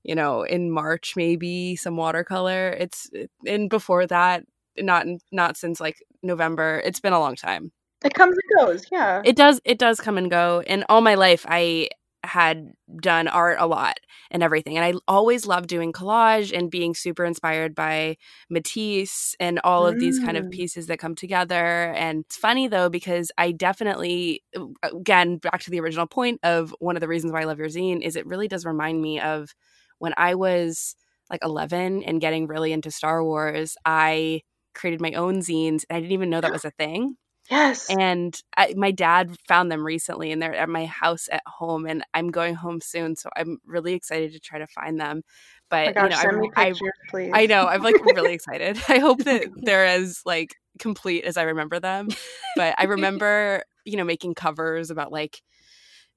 you 0.03 0.15
know, 0.15 0.43
in 0.43 0.71
March, 0.71 1.15
maybe 1.15 1.75
some 1.75 1.97
watercolor. 1.97 2.69
It's, 2.69 3.09
eh, 3.15 3.25
and 3.47 3.69
before 3.69 4.05
that, 4.07 4.43
not, 4.77 5.05
not 5.31 5.57
since 5.57 5.79
like 5.79 5.97
November. 6.21 6.81
It's 6.85 6.99
been 6.99 7.13
a 7.13 7.19
long 7.19 7.35
time. 7.35 7.71
It 8.03 8.13
comes 8.13 8.35
and 8.37 8.67
goes. 8.67 8.85
Yeah. 8.91 9.21
It 9.25 9.35
does, 9.35 9.59
it 9.65 9.79
does 9.79 9.99
come 9.99 10.17
and 10.17 10.29
go. 10.29 10.61
And 10.67 10.83
all 10.89 11.01
my 11.01 11.15
life, 11.15 11.45
I, 11.49 11.89
had 12.27 12.71
done 13.01 13.27
art 13.27 13.57
a 13.59 13.67
lot 13.67 13.99
and 14.31 14.43
everything. 14.43 14.77
And 14.77 14.85
I 14.85 14.99
always 15.07 15.45
loved 15.45 15.67
doing 15.67 15.93
collage 15.93 16.55
and 16.55 16.69
being 16.69 16.95
super 16.95 17.25
inspired 17.25 17.75
by 17.75 18.17
Matisse 18.49 19.35
and 19.39 19.59
all 19.63 19.87
of 19.87 19.95
mm. 19.95 19.99
these 19.99 20.19
kind 20.19 20.37
of 20.37 20.45
mm. 20.45 20.51
pieces 20.51 20.87
that 20.87 20.99
come 20.99 21.15
together. 21.15 21.93
And 21.95 22.25
it's 22.25 22.37
funny 22.37 22.67
though, 22.67 22.89
because 22.89 23.31
I 23.37 23.51
definitely, 23.51 24.43
uh, 24.57 24.67
again, 24.83 25.37
back 25.37 25.61
to 25.61 25.71
the 25.71 25.79
original 25.79 26.07
point 26.07 26.39
of 26.43 26.75
one 26.79 26.95
of 26.95 27.01
the 27.01 27.07
reasons 27.07 27.33
why 27.33 27.41
I 27.41 27.45
love 27.45 27.59
your 27.59 27.67
zine 27.67 28.01
is 28.01 28.15
it 28.15 28.25
really 28.25 28.47
does 28.47 28.65
remind 28.65 29.01
me 29.01 29.19
of 29.19 29.53
when 29.99 30.13
I 30.17 30.35
was 30.35 30.95
like 31.29 31.43
11 31.43 32.03
and 32.03 32.21
getting 32.21 32.47
really 32.47 32.71
into 32.71 32.91
Star 32.91 33.23
Wars. 33.23 33.75
I 33.85 34.41
created 34.73 35.01
my 35.01 35.13
own 35.13 35.39
zines 35.39 35.83
and 35.89 35.97
I 35.97 35.99
didn't 35.99 36.11
even 36.11 36.29
know 36.29 36.41
that 36.41 36.51
was 36.51 36.65
a 36.65 36.71
thing. 36.71 37.17
Yes. 37.49 37.87
And 37.89 38.35
I, 38.57 38.73
my 38.75 38.91
dad 38.91 39.35
found 39.47 39.71
them 39.71 39.85
recently 39.85 40.31
and 40.31 40.41
they're 40.41 40.55
at 40.55 40.69
my 40.69 40.85
house 40.85 41.27
at 41.31 41.43
home 41.45 41.85
and 41.85 42.03
I'm 42.13 42.31
going 42.31 42.55
home 42.55 42.81
soon. 42.81 43.15
So 43.15 43.29
I'm 43.35 43.59
really 43.65 43.93
excited 43.93 44.33
to 44.33 44.39
try 44.39 44.59
to 44.59 44.67
find 44.67 44.99
them. 44.99 45.21
But, 45.69 45.95
gosh, 45.95 46.23
you 46.23 46.31
know, 46.31 46.51
I, 46.55 46.73
please. 47.09 47.31
I 47.33 47.45
know, 47.45 47.67
I'm 47.67 47.81
like 47.81 48.03
really 48.03 48.33
excited. 48.35 48.77
I 48.87 48.99
hope 48.99 49.23
that 49.25 49.47
they're 49.55 49.85
as 49.85 50.21
like 50.25 50.55
complete 50.79 51.23
as 51.23 51.37
I 51.37 51.43
remember 51.43 51.79
them. 51.79 52.09
But 52.55 52.75
I 52.77 52.85
remember, 52.85 53.63
you 53.85 53.97
know, 53.97 54.03
making 54.03 54.35
covers 54.35 54.89
about 54.89 55.11
like, 55.11 55.41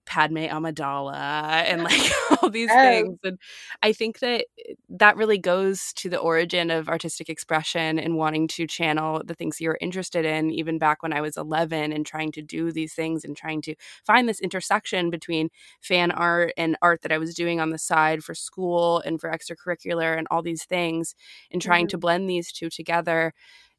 Padme 0.08 0.46
Amidala 0.46 1.14
and 1.14 1.84
like 1.84 2.00
all 2.42 2.48
these 2.48 2.70
things. 2.70 3.18
And 3.22 3.38
I 3.82 3.92
think 3.92 4.20
that 4.20 4.46
eh, 4.66 4.74
that 4.88 5.16
really 5.16 5.38
goes 5.38 5.92
to 5.96 6.08
the 6.08 6.18
origin 6.18 6.70
of 6.70 6.88
artistic 6.88 7.28
expression 7.28 7.98
and 7.98 8.16
wanting 8.16 8.48
to 8.48 8.66
channel 8.66 9.22
the 9.24 9.34
things 9.34 9.60
you're 9.60 9.78
interested 9.80 10.24
in, 10.24 10.50
even 10.50 10.78
back 10.78 11.02
when 11.02 11.12
I 11.12 11.20
was 11.20 11.36
11 11.36 11.92
and 11.92 12.06
trying 12.06 12.32
to 12.32 12.42
do 12.42 12.72
these 12.72 12.94
things 12.94 13.24
and 13.24 13.36
trying 13.36 13.60
to 13.62 13.74
find 14.04 14.28
this 14.28 14.40
intersection 14.40 15.10
between 15.10 15.50
fan 15.82 16.10
art 16.10 16.52
and 16.56 16.76
art 16.80 17.02
that 17.02 17.12
I 17.12 17.18
was 17.18 17.34
doing 17.34 17.60
on 17.60 17.70
the 17.70 17.78
side 17.78 18.24
for 18.24 18.34
school 18.34 19.00
and 19.04 19.20
for 19.20 19.30
extracurricular 19.30 20.16
and 20.16 20.26
all 20.30 20.42
these 20.42 20.64
things 20.64 21.14
and 21.50 21.60
trying 21.60 21.84
mm-hmm. 21.84 21.90
to 21.90 21.98
blend 21.98 22.30
these 22.30 22.50
two 22.50 22.70
together. 22.70 23.34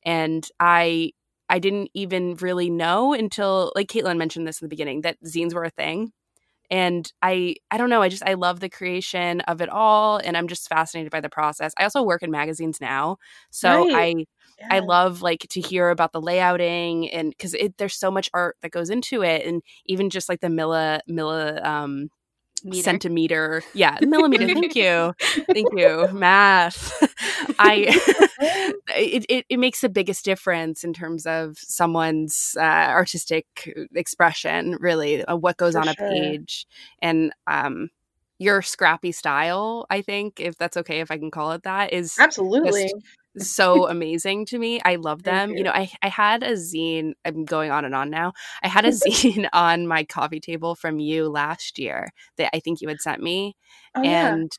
And 0.06 0.48
I 0.60 1.14
I 1.52 1.58
didn't 1.58 1.90
even 1.96 2.36
really 2.36 2.70
know 2.70 3.14
until 3.14 3.74
like 3.76 3.88
Caitlin 3.88 4.18
mentioned 4.18 4.48
this 4.48 4.62
in 4.62 4.66
the 4.66 4.70
beginning 4.70 5.02
that 5.02 5.18
zines 5.26 5.54
were 5.54 5.64
a 5.64 5.72
thing 5.72 6.14
and 6.70 7.12
i 7.22 7.56
i 7.72 7.78
don't 7.78 7.90
know 7.90 8.02
i 8.02 8.10
just 8.10 8.24
i 8.26 8.34
love 8.34 8.60
the 8.60 8.70
creation 8.70 9.42
of 9.42 9.62
it 9.62 9.70
all 9.70 10.18
and 10.18 10.38
i'm 10.38 10.48
just 10.48 10.68
fascinated 10.68 11.12
by 11.12 11.22
the 11.22 11.30
process 11.30 11.74
i 11.78 11.84
also 11.84 12.04
work 12.04 12.24
in 12.24 12.32
magazines 12.32 12.80
now 12.80 13.18
so 13.50 13.88
right. 13.88 13.96
i 13.96 14.26
yeah. 14.60 14.68
i 14.72 14.80
love 14.80 15.22
like 15.22 15.46
to 15.50 15.62
hear 15.62 15.90
about 15.90 16.12
the 16.12 16.22
layouting 16.22 17.10
and 17.12 17.30
because 17.30 17.56
there's 17.78 17.96
so 17.96 18.12
much 18.12 18.30
art 18.34 18.58
that 18.62 18.72
goes 18.72 18.90
into 18.90 19.24
it 19.24 19.46
and 19.46 19.62
even 19.86 20.10
just 20.10 20.30
like 20.30 20.42
the 20.42 20.50
milla 20.50 21.02
milla 21.08 21.60
um 21.64 22.10
Meter. 22.64 22.84
centimeter. 22.84 23.64
Yeah 23.74 23.98
millimeter. 24.02 24.48
Thank 24.48 24.76
you. 24.76 25.14
Thank 25.52 25.70
you. 25.76 26.08
Math. 26.14 26.92
I 27.60 27.86
it, 28.96 29.26
it, 29.30 29.46
it, 29.50 29.58
makes 29.58 29.82
the 29.82 29.90
biggest 29.90 30.24
difference 30.24 30.84
in 30.84 30.94
terms 30.94 31.26
of 31.26 31.58
someone's 31.58 32.56
uh, 32.58 32.62
artistic 32.62 33.46
expression 33.96 34.78
really 34.80 35.24
what 35.28 35.58
goes 35.58 35.74
For 35.74 35.80
on 35.80 35.86
sure. 35.86 36.08
a 36.08 36.10
page. 36.10 36.66
And 37.02 37.32
um 37.48 37.90
your 38.42 38.62
scrappy 38.62 39.12
style 39.12 39.86
i 39.90 40.02
think 40.02 40.40
if 40.40 40.58
that's 40.58 40.78
okay 40.78 41.02
if 41.02 41.12
i 41.12 41.18
can 41.18 41.30
call 41.30 41.52
it 41.52 41.64
that 41.64 41.92
is 41.92 42.16
absolutely 42.18 42.90
so 43.38 43.88
amazing 43.90 44.46
to 44.48 44.60
me. 44.60 44.80
I 44.84 44.96
love 44.96 45.24
them. 45.24 45.52
You. 45.52 45.58
you. 45.58 45.64
know, 45.64 45.72
I, 45.72 45.92
I 46.02 46.10
had 46.10 46.44
a 46.44 46.54
zine, 46.54 47.14
I'm 47.26 47.46
going 47.46 47.72
on 47.72 47.86
and 47.86 47.96
on 47.96 48.10
now. 48.10 48.34
I 48.64 48.68
had 48.68 48.86
a 48.86 48.90
zine 48.92 49.48
on 49.54 49.88
my 49.88 50.04
coffee 50.04 50.40
table 50.40 50.76
from 50.76 51.00
you 51.00 51.30
last 51.30 51.80
year 51.80 52.10
that 52.38 52.50
I 52.56 52.60
think 52.60 52.82
you 52.82 52.88
had 52.88 53.02
sent 53.02 53.22
me. 53.22 53.56
Oh, 53.96 54.04
and 54.04 54.52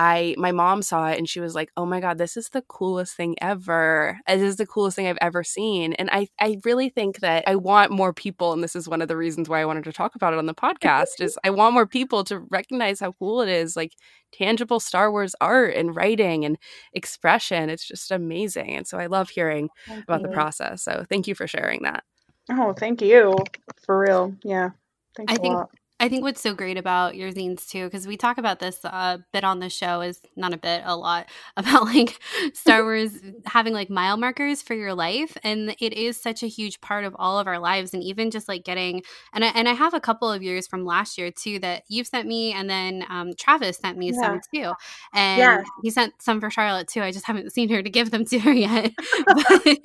I 0.00 0.34
my 0.38 0.50
mom 0.50 0.80
saw 0.80 1.08
it 1.08 1.18
and 1.18 1.28
she 1.28 1.40
was 1.40 1.54
like, 1.54 1.70
"Oh 1.76 1.84
my 1.84 2.00
god, 2.00 2.16
this 2.16 2.34
is 2.34 2.48
the 2.48 2.62
coolest 2.62 3.14
thing 3.14 3.36
ever. 3.42 4.18
This 4.26 4.40
is 4.40 4.56
the 4.56 4.66
coolest 4.66 4.96
thing 4.96 5.06
I've 5.06 5.18
ever 5.20 5.44
seen." 5.44 5.92
And 5.92 6.08
I 6.10 6.28
I 6.40 6.56
really 6.64 6.88
think 6.88 7.20
that 7.20 7.44
I 7.46 7.56
want 7.56 7.92
more 7.92 8.14
people 8.14 8.54
and 8.54 8.64
this 8.64 8.74
is 8.74 8.88
one 8.88 9.02
of 9.02 9.08
the 9.08 9.16
reasons 9.18 9.46
why 9.50 9.60
I 9.60 9.66
wanted 9.66 9.84
to 9.84 9.92
talk 9.92 10.14
about 10.14 10.32
it 10.32 10.38
on 10.38 10.46
the 10.46 10.54
podcast 10.54 11.20
is 11.20 11.38
I 11.44 11.50
want 11.50 11.74
more 11.74 11.86
people 11.86 12.24
to 12.24 12.38
recognize 12.38 12.98
how 12.98 13.12
cool 13.12 13.42
it 13.42 13.50
is 13.50 13.76
like 13.76 13.92
tangible 14.32 14.80
Star 14.80 15.10
Wars 15.10 15.34
art 15.38 15.74
and 15.74 15.94
writing 15.94 16.46
and 16.46 16.56
expression. 16.94 17.68
It's 17.68 17.86
just 17.86 18.10
amazing. 18.10 18.70
And 18.70 18.86
so 18.86 18.98
I 18.98 19.04
love 19.04 19.28
hearing 19.28 19.68
thank 19.86 20.04
about 20.04 20.22
you. 20.22 20.28
the 20.28 20.32
process. 20.32 20.82
So 20.82 21.04
thank 21.10 21.28
you 21.28 21.34
for 21.34 21.46
sharing 21.46 21.82
that. 21.82 22.04
Oh, 22.50 22.72
thank 22.72 23.02
you. 23.02 23.36
For 23.84 23.98
real. 23.98 24.34
Yeah. 24.44 24.70
Thanks 25.14 25.34
I 25.34 25.36
think 25.36 25.54
lot. 25.54 25.70
I 26.00 26.08
think 26.08 26.22
what's 26.22 26.40
so 26.40 26.54
great 26.54 26.78
about 26.78 27.14
your 27.14 27.30
zines 27.30 27.68
too, 27.68 27.84
because 27.84 28.06
we 28.06 28.16
talk 28.16 28.38
about 28.38 28.58
this 28.58 28.82
a 28.84 29.22
bit 29.32 29.44
on 29.44 29.60
the 29.60 29.68
show, 29.68 30.00
is 30.00 30.18
not 30.34 30.54
a 30.54 30.56
bit, 30.56 30.80
a 30.86 30.96
lot 30.96 31.26
about 31.58 31.84
like 31.84 32.18
Star 32.54 32.82
Wars 32.82 33.12
having 33.44 33.74
like 33.74 33.90
mile 33.90 34.16
markers 34.16 34.62
for 34.62 34.74
your 34.74 34.94
life, 34.94 35.36
and 35.44 35.76
it 35.78 35.92
is 35.92 36.20
such 36.20 36.42
a 36.42 36.46
huge 36.46 36.80
part 36.80 37.04
of 37.04 37.14
all 37.18 37.38
of 37.38 37.46
our 37.46 37.58
lives, 37.58 37.92
and 37.92 38.02
even 38.02 38.30
just 38.30 38.48
like 38.48 38.64
getting 38.64 39.02
and 39.34 39.44
I, 39.44 39.48
and 39.48 39.68
I 39.68 39.74
have 39.74 39.92
a 39.92 40.00
couple 40.00 40.32
of 40.32 40.42
years 40.42 40.66
from 40.66 40.86
last 40.86 41.18
year 41.18 41.30
too 41.30 41.58
that 41.58 41.82
you've 41.88 42.06
sent 42.06 42.26
me, 42.26 42.52
and 42.52 42.68
then 42.70 43.04
um, 43.10 43.34
Travis 43.34 43.76
sent 43.76 43.98
me 43.98 44.12
yeah. 44.12 44.20
some 44.20 44.40
too, 44.54 44.72
and 45.12 45.38
yeah. 45.38 45.62
he 45.82 45.90
sent 45.90 46.14
some 46.22 46.40
for 46.40 46.48
Charlotte 46.48 46.88
too. 46.88 47.02
I 47.02 47.12
just 47.12 47.26
haven't 47.26 47.52
seen 47.52 47.68
her 47.68 47.82
to 47.82 47.90
give 47.90 48.10
them 48.10 48.24
to 48.24 48.38
her 48.38 48.52
yet, 48.54 48.92
but 49.26 49.78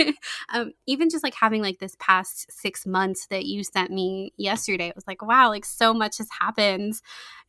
um, 0.54 0.72
even 0.88 1.10
just 1.10 1.26
like 1.26 1.36
having 1.36 1.62
like 1.62 1.80
this 1.80 1.98
past 2.00 2.50
six 2.50 2.86
months 2.86 3.28
that 3.28 3.44
you 3.44 3.66
sent 3.66 3.92
me 3.92 4.32
yesterday, 4.38 4.88
it 4.88 4.96
was 4.96 5.08
like 5.08 5.22
wow, 5.22 5.50
like 5.50 5.66
so 5.66 5.94
much 5.94 6.05
much 6.06 6.18
has 6.20 6.30
happened 6.40 7.02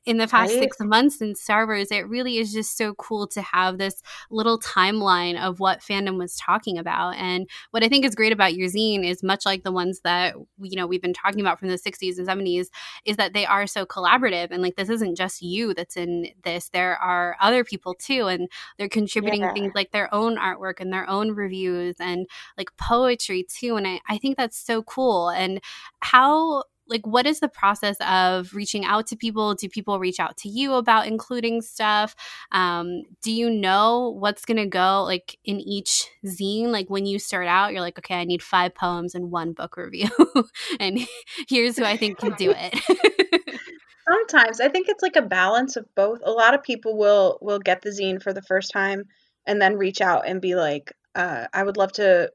in 0.07 0.19
the 0.19 0.29
past 0.29 0.53
right? 0.53 0.63
six 0.63 0.77
months 0.79 1.21
in 1.21 1.35
Star 1.35 1.67
Wars, 1.67 1.91
it 1.91 2.09
really 2.09 2.39
is 2.39 2.53
just 2.53 2.77
so 2.77 2.95
cool 2.95 3.27
to 3.27 3.43
have 3.43 3.77
this 3.77 4.03
little 4.31 4.59
timeline 4.61 5.39
of 5.39 5.59
what 5.59 5.81
fandom 5.81 6.17
was 6.17 6.37
talking 6.37 6.79
about. 6.79 7.17
And 7.17 7.51
what 7.73 7.83
I 7.83 7.89
think 7.89 8.05
is 8.05 8.15
great 8.15 8.33
about 8.33 8.55
your 8.55 8.69
zine 8.69 9.05
is 9.05 9.25
much 9.25 9.45
like 9.45 9.65
the 9.65 9.73
ones 9.73 10.01
that 10.05 10.37
you 10.59 10.77
know 10.77 10.87
we've 10.87 11.03
been 11.03 11.13
talking 11.13 11.41
about 11.41 11.59
from 11.59 11.69
the 11.69 11.75
60s 11.75 12.19
and 12.19 12.27
70s, 12.27 12.69
is 13.05 13.17
that 13.17 13.35
they 13.35 13.45
are 13.45 13.67
so 13.67 13.85
collaborative. 13.85 14.53
And 14.53 14.63
like 14.63 14.77
this 14.77 14.89
isn't 14.89 15.17
just 15.17 15.43
you 15.43 15.75
that's 15.75 15.97
in 15.97 16.29
this. 16.45 16.69
There 16.69 16.97
are 16.99 17.37
other 17.41 17.65
people 17.65 17.95
too, 17.95 18.29
and 18.29 18.49
they're 18.79 18.89
contributing 18.89 19.41
yeah. 19.41 19.53
things 19.53 19.73
like 19.75 19.91
their 19.91 20.13
own 20.15 20.37
artwork 20.37 20.79
and 20.79 20.93
their 20.93 21.09
own 21.11 21.33
reviews 21.33 21.97
and 21.99 22.29
like 22.57 22.71
poetry 22.77 23.45
too. 23.45 23.75
And 23.77 23.89
I, 23.89 24.01
I 24.09 24.19
think 24.19 24.37
that's 24.37 24.57
so 24.57 24.85
cool. 24.85 25.31
And 25.31 25.61
how 25.99 26.63
like 26.89 27.07
what 27.07 27.27
is 27.27 27.41
the 27.41 27.49
process 27.49 27.97
of 28.01 28.55
reaching 28.55 28.85
out 28.85 29.07
to 29.09 29.17
people? 29.17 29.55
Do 29.55 29.69
people 29.69 29.99
reach 29.99 30.21
out 30.21 30.37
to 30.39 30.49
you 30.49 30.75
about 30.75 31.07
including 31.07 31.63
stuff? 31.63 32.15
Um, 32.53 33.03
do 33.23 33.33
you 33.33 33.51
know 33.51 34.17
what's 34.19 34.45
going 34.45 34.57
to 34.59 34.67
go 34.67 35.03
like 35.05 35.39
in 35.45 35.61
each 35.61 36.07
zine? 36.25 36.69
Like 36.69 36.89
when 36.89 37.07
you 37.07 37.19
start 37.19 37.47
out 37.47 37.73
you're 37.73 37.81
like 37.81 37.99
okay 37.99 38.15
i 38.15 38.25
need 38.25 38.43
five 38.43 38.75
poems 38.75 39.15
and 39.15 39.31
one 39.31 39.53
book 39.53 39.77
review. 39.77 40.09
And 40.81 40.99
here's 41.49 41.77
who 41.77 41.85
i 41.85 41.97
think 41.97 42.19
can 42.19 42.35
do 42.35 42.53
it. 42.57 43.61
Sometimes. 44.09 44.61
I 44.61 44.69
think 44.69 44.89
it's 44.89 45.03
like 45.03 45.17
a 45.17 45.23
balance 45.23 45.75
of 45.77 45.85
both. 45.97 46.21
A 46.23 46.31
lot 46.31 46.55
of 46.55 46.63
people 46.63 46.97
will 46.97 47.39
will 47.41 47.59
get 47.59 47.83
the 47.83 47.91
zine 47.91 48.23
for 48.23 48.33
the 48.33 48.43
first 48.43 48.71
time 48.71 49.05
and 49.47 49.61
then 49.61 49.77
reach 49.77 50.01
out 50.01 50.27
and 50.27 50.41
be 50.41 50.55
like 50.55 50.93
uh, 51.15 51.47
i 51.53 51.63
would 51.63 51.77
love 51.77 51.93
to 51.93 52.31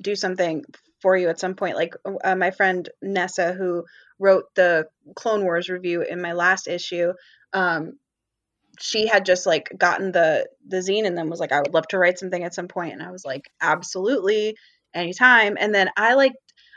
do 0.00 0.14
something 0.14 0.64
for 1.02 1.16
you 1.16 1.28
at 1.28 1.40
some 1.40 1.54
point. 1.54 1.76
Like 1.76 1.94
uh, 2.24 2.36
my 2.36 2.52
friend 2.52 2.88
Nessa, 3.02 3.52
who 3.52 3.84
wrote 4.18 4.44
the 4.54 4.86
Clone 5.16 5.42
Wars 5.42 5.68
review 5.68 6.02
in 6.02 6.22
my 6.22 6.32
last 6.32 6.68
issue, 6.68 7.12
um, 7.52 7.98
she 8.78 9.06
had 9.06 9.26
just 9.26 9.46
like 9.46 9.70
gotten 9.76 10.12
the 10.12 10.48
the 10.66 10.78
zine 10.78 11.06
and 11.06 11.18
then 11.18 11.28
was 11.28 11.40
like, 11.40 11.52
I 11.52 11.60
would 11.60 11.74
love 11.74 11.88
to 11.88 11.98
write 11.98 12.18
something 12.18 12.42
at 12.42 12.54
some 12.54 12.68
point. 12.68 12.94
and 12.94 13.02
I 13.02 13.10
was 13.10 13.24
like, 13.24 13.50
absolutely, 13.60 14.56
anytime. 14.94 15.56
And 15.58 15.74
then 15.74 15.90
I 15.96 16.14
like, 16.14 16.32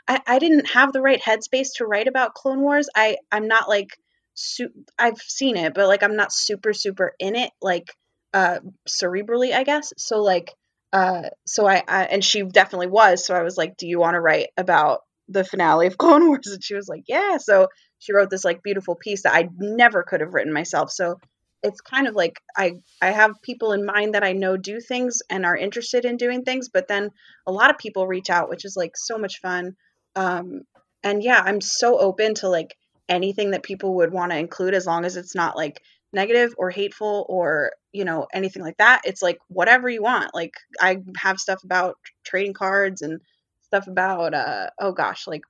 I, 0.06 0.20
I 0.26 0.38
didn't 0.38 0.70
have 0.70 0.92
the 0.92 1.00
right 1.00 1.20
headspace 1.22 1.68
to 1.76 1.86
write 1.86 2.08
about 2.08 2.34
Clone 2.34 2.60
Wars. 2.60 2.88
I 2.94 3.16
I'm 3.32 3.48
not 3.48 3.68
like, 3.68 3.96
su- 4.34 4.84
I've 4.98 5.18
seen 5.18 5.56
it, 5.56 5.74
but 5.74 5.88
like 5.88 6.02
I'm 6.02 6.16
not 6.16 6.32
super 6.32 6.72
super 6.72 7.14
in 7.18 7.36
it 7.36 7.50
like 7.62 7.94
uh 8.34 8.58
cerebrally, 8.88 9.52
I 9.52 9.64
guess. 9.64 9.92
So 9.96 10.22
like 10.22 10.52
uh, 10.92 11.22
so 11.46 11.66
I, 11.66 11.82
I, 11.86 12.04
and 12.04 12.24
she 12.24 12.42
definitely 12.42 12.86
was. 12.88 13.24
So 13.24 13.34
I 13.34 13.42
was 13.42 13.56
like, 13.56 13.76
"Do 13.76 13.86
you 13.86 13.98
want 13.98 14.14
to 14.14 14.20
write 14.20 14.48
about 14.56 15.00
the 15.28 15.44
finale 15.44 15.86
of 15.86 15.98
Clone 15.98 16.26
Wars?" 16.26 16.46
And 16.46 16.62
she 16.62 16.74
was 16.74 16.88
like, 16.88 17.04
"Yeah." 17.08 17.38
So 17.38 17.68
she 17.98 18.12
wrote 18.12 18.30
this 18.30 18.44
like 18.44 18.62
beautiful 18.62 18.94
piece 18.94 19.22
that 19.22 19.34
I 19.34 19.48
never 19.58 20.02
could 20.02 20.20
have 20.20 20.34
written 20.34 20.52
myself. 20.52 20.90
So 20.90 21.18
it's 21.62 21.80
kind 21.80 22.06
of 22.06 22.14
like 22.14 22.40
I 22.56 22.74
I 23.02 23.10
have 23.10 23.42
people 23.42 23.72
in 23.72 23.84
mind 23.84 24.14
that 24.14 24.24
I 24.24 24.32
know 24.32 24.56
do 24.56 24.80
things 24.80 25.20
and 25.30 25.44
are 25.44 25.56
interested 25.56 26.04
in 26.04 26.16
doing 26.16 26.42
things, 26.44 26.68
but 26.68 26.88
then 26.88 27.10
a 27.46 27.52
lot 27.52 27.70
of 27.70 27.78
people 27.78 28.06
reach 28.06 28.30
out, 28.30 28.48
which 28.48 28.64
is 28.64 28.76
like 28.76 28.96
so 28.96 29.18
much 29.18 29.40
fun. 29.40 29.74
Um, 30.14 30.62
and 31.02 31.22
yeah, 31.22 31.42
I'm 31.44 31.60
so 31.60 31.98
open 31.98 32.34
to 32.36 32.48
like 32.48 32.76
anything 33.08 33.52
that 33.52 33.62
people 33.62 33.96
would 33.96 34.12
want 34.12 34.32
to 34.32 34.38
include 34.38 34.74
as 34.74 34.86
long 34.86 35.04
as 35.04 35.16
it's 35.16 35.34
not 35.34 35.56
like 35.56 35.80
negative 36.16 36.54
or 36.58 36.70
hateful 36.70 37.26
or 37.28 37.72
you 37.92 38.04
know 38.04 38.26
anything 38.32 38.62
like 38.62 38.78
that 38.78 39.02
it's 39.04 39.22
like 39.22 39.38
whatever 39.48 39.88
you 39.88 40.02
want 40.02 40.34
like 40.34 40.54
i 40.80 40.96
have 41.18 41.38
stuff 41.38 41.62
about 41.62 41.96
trading 42.24 42.54
cards 42.54 43.02
and 43.02 43.20
stuff 43.62 43.86
about 43.86 44.32
uh 44.34 44.68
oh 44.80 44.92
gosh 44.92 45.26
like 45.26 45.42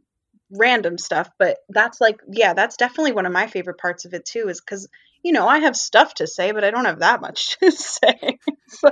random 0.51 0.99
stuff 0.99 1.31
but 1.39 1.59
that's 1.69 2.01
like 2.01 2.19
yeah 2.31 2.53
that's 2.53 2.77
definitely 2.77 3.13
one 3.13 3.27
of 3.27 3.33
my 3.33 3.47
favorite 3.47 3.79
parts 3.79 4.05
of 4.05 4.13
it 4.13 4.25
too 4.25 4.49
is 4.49 4.61
because 4.61 4.89
you 5.23 5.33
know 5.33 5.47
i 5.47 5.61
have 5.61 5.77
stuff 5.77 6.13
to 6.15 6.27
say 6.27 6.51
but 6.51 6.65
i 6.65 6.71
don't 6.71 6.85
have 6.85 7.01
that 7.01 7.21
much 7.21 7.57
to 7.63 7.71
say. 7.71 8.39
So 8.69 8.91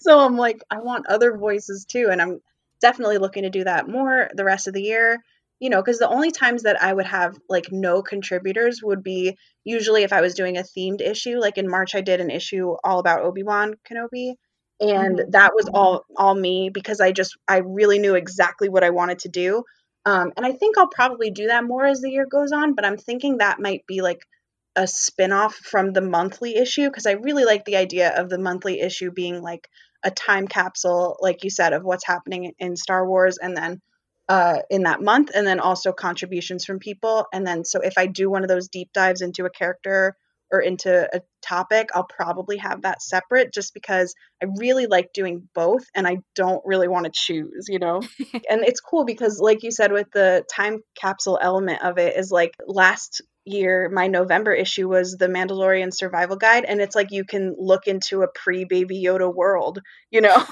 so 0.00 0.20
i'm 0.20 0.36
like 0.36 0.60
i 0.70 0.80
want 0.80 1.06
other 1.06 1.34
voices 1.38 1.86
too 1.86 2.08
and 2.10 2.20
i'm 2.20 2.40
definitely 2.82 3.16
looking 3.16 3.44
to 3.44 3.50
do 3.50 3.64
that 3.64 3.88
more 3.88 4.28
the 4.34 4.44
rest 4.44 4.68
of 4.68 4.74
the 4.74 4.82
year 4.82 5.18
you 5.60 5.70
know 5.70 5.82
because 5.82 5.98
the 5.98 6.08
only 6.08 6.30
times 6.30 6.62
that 6.62 6.82
i 6.82 6.92
would 6.92 7.06
have 7.06 7.36
like 7.48 7.66
no 7.70 8.02
contributors 8.02 8.80
would 8.82 9.02
be 9.02 9.36
usually 9.64 10.02
if 10.02 10.12
i 10.12 10.20
was 10.20 10.34
doing 10.34 10.56
a 10.56 10.62
themed 10.62 11.00
issue 11.00 11.38
like 11.38 11.58
in 11.58 11.68
march 11.68 11.94
i 11.94 12.00
did 12.00 12.20
an 12.20 12.30
issue 12.30 12.74
all 12.84 12.98
about 12.98 13.22
obi-wan 13.22 13.74
kenobi 13.88 14.34
and 14.80 15.18
mm-hmm. 15.18 15.30
that 15.30 15.52
was 15.54 15.68
all 15.72 16.04
all 16.16 16.34
me 16.34 16.70
because 16.72 17.00
i 17.00 17.12
just 17.12 17.36
i 17.46 17.58
really 17.58 17.98
knew 17.98 18.14
exactly 18.14 18.68
what 18.68 18.84
i 18.84 18.90
wanted 18.90 19.18
to 19.18 19.28
do 19.28 19.62
um, 20.08 20.32
and 20.38 20.46
I 20.46 20.52
think 20.52 20.78
I'll 20.78 20.88
probably 20.88 21.30
do 21.30 21.48
that 21.48 21.64
more 21.64 21.84
as 21.84 22.00
the 22.00 22.10
year 22.10 22.24
goes 22.24 22.50
on, 22.50 22.74
but 22.74 22.86
I'm 22.86 22.96
thinking 22.96 23.38
that 23.38 23.60
might 23.60 23.86
be 23.86 24.00
like 24.00 24.26
a 24.74 24.86
spin-off 24.86 25.54
from 25.56 25.92
the 25.92 26.00
monthly 26.00 26.56
issue 26.56 26.88
because 26.88 27.04
I 27.04 27.12
really 27.12 27.44
like 27.44 27.66
the 27.66 27.76
idea 27.76 28.18
of 28.18 28.30
the 28.30 28.38
monthly 28.38 28.80
issue 28.80 29.10
being 29.10 29.42
like 29.42 29.68
a 30.02 30.10
time 30.10 30.48
capsule, 30.48 31.18
like 31.20 31.44
you 31.44 31.50
said, 31.50 31.74
of 31.74 31.84
what's 31.84 32.06
happening 32.06 32.54
in 32.58 32.74
Star 32.74 33.06
Wars 33.06 33.36
and 33.36 33.54
then 33.54 33.82
uh, 34.28 34.58
in 34.70 34.82
that 34.82 35.02
month, 35.02 35.30
and 35.34 35.46
then 35.46 35.60
also 35.60 35.92
contributions 35.92 36.64
from 36.64 36.78
people. 36.78 37.26
And 37.32 37.46
then, 37.46 37.64
so 37.64 37.80
if 37.80 37.94
I 37.96 38.06
do 38.06 38.30
one 38.30 38.42
of 38.42 38.48
those 38.48 38.68
deep 38.68 38.92
dives 38.92 39.22
into 39.22 39.44
a 39.44 39.50
character 39.50 40.16
or 40.50 40.60
into 40.60 41.08
a 41.14 41.20
topic, 41.42 41.90
I'll 41.94 42.04
probably 42.04 42.56
have 42.58 42.82
that 42.82 43.02
separate 43.02 43.52
just 43.52 43.74
because 43.74 44.14
I 44.42 44.46
really 44.56 44.86
like 44.86 45.12
doing 45.12 45.48
both 45.54 45.84
and 45.94 46.06
I 46.06 46.18
don't 46.34 46.62
really 46.64 46.88
want 46.88 47.04
to 47.04 47.12
choose, 47.14 47.66
you 47.68 47.78
know? 47.78 48.00
and 48.50 48.64
it's 48.64 48.80
cool 48.80 49.04
because, 49.04 49.40
like 49.40 49.62
you 49.62 49.70
said, 49.70 49.92
with 49.92 50.10
the 50.12 50.44
time 50.54 50.80
capsule 50.98 51.38
element 51.40 51.82
of 51.82 51.98
it, 51.98 52.16
is 52.16 52.30
like 52.30 52.54
last 52.66 53.22
year, 53.48 53.88
my 53.92 54.06
November 54.06 54.52
issue 54.52 54.88
was 54.88 55.16
the 55.16 55.26
Mandalorian 55.26 55.92
Survival 55.94 56.36
Guide, 56.36 56.64
and 56.64 56.80
it's 56.80 56.94
like 56.94 57.10
you 57.10 57.24
can 57.24 57.54
look 57.58 57.86
into 57.86 58.22
a 58.22 58.28
pre 58.28 58.64
Baby 58.64 59.02
Yoda 59.02 59.32
world, 59.34 59.80
you 60.10 60.20
know? 60.20 60.36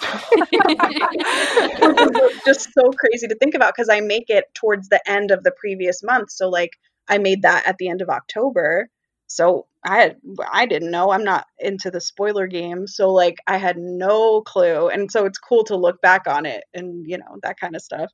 just 2.45 2.73
so 2.73 2.91
crazy 2.93 3.29
to 3.29 3.37
think 3.41 3.55
about 3.55 3.75
because 3.75 3.89
I 3.89 4.01
make 4.01 4.31
it 4.31 4.45
towards 4.55 4.89
the 4.89 5.01
end 5.09 5.31
of 5.31 5.43
the 5.45 5.53
previous 5.53 6.03
month. 6.03 6.31
So, 6.31 6.49
like, 6.49 6.71
I 7.09 7.19
made 7.19 7.43
that 7.43 7.67
at 7.67 7.79
the 7.79 7.89
end 7.89 8.03
of 8.03 8.09
October 8.09 8.89
so 9.27 9.67
I 9.85 9.99
had, 9.99 10.17
I 10.53 10.67
didn't 10.67 10.91
know. 10.91 11.11
I'm 11.11 11.25
not 11.25 11.47
into 11.59 11.91
the 11.91 12.01
spoiler 12.01 12.47
game, 12.47 12.87
so 12.87 13.13
like 13.13 13.37
I 13.47 13.57
had 13.59 13.77
no 13.77 14.41
clue. 14.43 14.89
And 14.89 15.11
so 15.11 15.27
it's 15.27 15.39
cool 15.39 15.65
to 15.65 15.77
look 15.77 16.01
back 16.01 16.27
on 16.27 16.47
it 16.47 16.65
and 16.75 17.05
you 17.07 17.19
know 17.19 17.39
that 17.43 17.59
kind 17.59 17.77
of 17.77 17.83
stuff. 17.83 18.11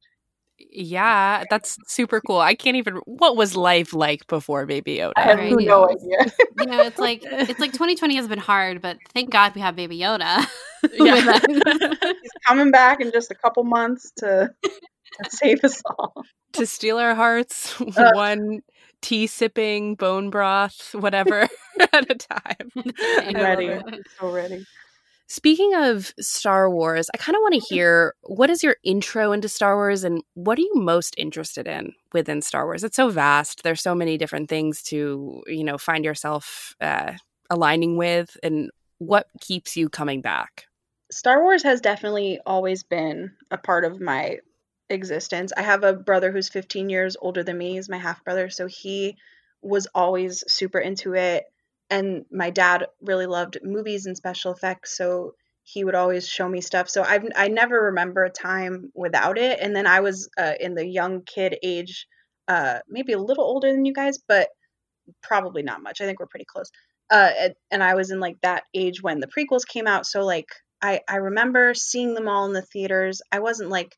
Yeah, 0.70 1.44
that's 1.50 1.76
super 1.86 2.20
cool. 2.20 2.38
I 2.38 2.54
can't 2.54 2.76
even. 2.76 2.96
What 3.06 3.36
was 3.36 3.56
life 3.56 3.92
like 3.92 4.26
before 4.26 4.66
Baby 4.66 4.98
Yoda? 4.98 5.12
I 5.16 5.22
have 5.22 5.38
right. 5.38 5.54
no 5.56 5.88
idea. 5.88 6.32
you 6.58 6.66
know, 6.66 6.80
it's 6.82 6.98
like 6.98 7.22
it's 7.24 7.60
like 7.60 7.72
2020 7.72 8.16
has 8.16 8.28
been 8.28 8.38
hard, 8.38 8.80
but 8.80 8.96
thank 9.12 9.30
God 9.30 9.54
we 9.54 9.60
have 9.60 9.76
Baby 9.76 9.98
Yoda. 9.98 10.46
Yeah. 10.94 11.38
He's 11.46 12.32
coming 12.44 12.72
back 12.72 13.00
in 13.00 13.12
just 13.12 13.30
a 13.30 13.36
couple 13.36 13.62
months 13.62 14.10
to, 14.16 14.52
to 14.64 15.30
save 15.30 15.62
us 15.64 15.80
all. 15.86 16.24
To 16.54 16.66
steal 16.66 16.98
our 16.98 17.14
hearts, 17.14 17.80
uh, 17.96 18.10
one 18.12 18.60
tea 19.00 19.26
sipping, 19.26 19.94
bone 19.94 20.28
broth, 20.28 20.94
whatever 20.94 21.48
at 21.92 22.10
a 22.10 22.14
time. 22.14 22.70
I'm 22.76 23.34
ready. 23.34 23.80
so 24.20 24.30
ready. 24.30 24.66
Speaking 25.32 25.74
of 25.74 26.12
Star 26.20 26.68
Wars, 26.68 27.08
I 27.14 27.16
kind 27.16 27.34
of 27.34 27.40
want 27.40 27.54
to 27.54 27.74
hear 27.74 28.14
what 28.24 28.50
is 28.50 28.62
your 28.62 28.76
intro 28.84 29.32
into 29.32 29.48
Star 29.48 29.76
Wars 29.76 30.04
and 30.04 30.22
what 30.34 30.58
are 30.58 30.60
you 30.60 30.74
most 30.74 31.14
interested 31.16 31.66
in 31.66 31.94
within 32.12 32.42
Star 32.42 32.66
Wars? 32.66 32.84
It's 32.84 32.96
so 32.96 33.08
vast. 33.08 33.62
There's 33.62 33.80
so 33.80 33.94
many 33.94 34.18
different 34.18 34.50
things 34.50 34.82
to, 34.82 35.42
you 35.46 35.64
know, 35.64 35.78
find 35.78 36.04
yourself 36.04 36.76
uh, 36.82 37.12
aligning 37.48 37.96
with 37.96 38.36
and 38.42 38.70
what 38.98 39.26
keeps 39.40 39.74
you 39.74 39.88
coming 39.88 40.20
back? 40.20 40.66
Star 41.10 41.42
Wars 41.42 41.62
has 41.62 41.80
definitely 41.80 42.38
always 42.44 42.82
been 42.82 43.32
a 43.50 43.56
part 43.56 43.86
of 43.86 44.02
my 44.02 44.36
existence. 44.90 45.50
I 45.56 45.62
have 45.62 45.82
a 45.82 45.94
brother 45.94 46.30
who's 46.30 46.50
15 46.50 46.90
years 46.90 47.16
older 47.18 47.42
than 47.42 47.56
me. 47.56 47.72
He's 47.72 47.88
my 47.88 47.96
half 47.96 48.22
brother, 48.22 48.50
so 48.50 48.66
he 48.66 49.16
was 49.62 49.86
always 49.94 50.44
super 50.46 50.78
into 50.78 51.14
it. 51.14 51.46
And 51.92 52.24
my 52.32 52.50
dad 52.50 52.86
really 53.02 53.26
loved 53.26 53.58
movies 53.62 54.06
and 54.06 54.16
special 54.16 54.52
effects, 54.52 54.96
so 54.96 55.34
he 55.62 55.84
would 55.84 55.94
always 55.94 56.26
show 56.26 56.48
me 56.48 56.60
stuff. 56.60 56.88
So 56.88 57.02
I've 57.02 57.24
I 57.36 57.48
never 57.48 57.84
remember 57.84 58.24
a 58.24 58.30
time 58.30 58.90
without 58.94 59.36
it. 59.38 59.58
And 59.60 59.76
then 59.76 59.86
I 59.86 60.00
was 60.00 60.28
uh, 60.38 60.54
in 60.58 60.74
the 60.74 60.86
young 60.86 61.22
kid 61.22 61.56
age, 61.62 62.06
uh, 62.48 62.78
maybe 62.88 63.12
a 63.12 63.18
little 63.18 63.44
older 63.44 63.70
than 63.70 63.84
you 63.84 63.92
guys, 63.92 64.18
but 64.26 64.48
probably 65.22 65.62
not 65.62 65.82
much. 65.82 66.00
I 66.00 66.06
think 66.06 66.18
we're 66.18 66.26
pretty 66.26 66.46
close. 66.46 66.70
Uh, 67.10 67.30
and 67.70 67.82
I 67.82 67.94
was 67.94 68.10
in 68.10 68.20
like 68.20 68.40
that 68.42 68.64
age 68.74 69.02
when 69.02 69.20
the 69.20 69.28
prequels 69.28 69.66
came 69.66 69.86
out. 69.86 70.06
So 70.06 70.24
like 70.24 70.48
I 70.80 71.00
I 71.08 71.16
remember 71.16 71.74
seeing 71.74 72.14
them 72.14 72.28
all 72.28 72.46
in 72.46 72.54
the 72.54 72.62
theaters. 72.62 73.20
I 73.30 73.40
wasn't 73.40 73.70
like 73.70 73.96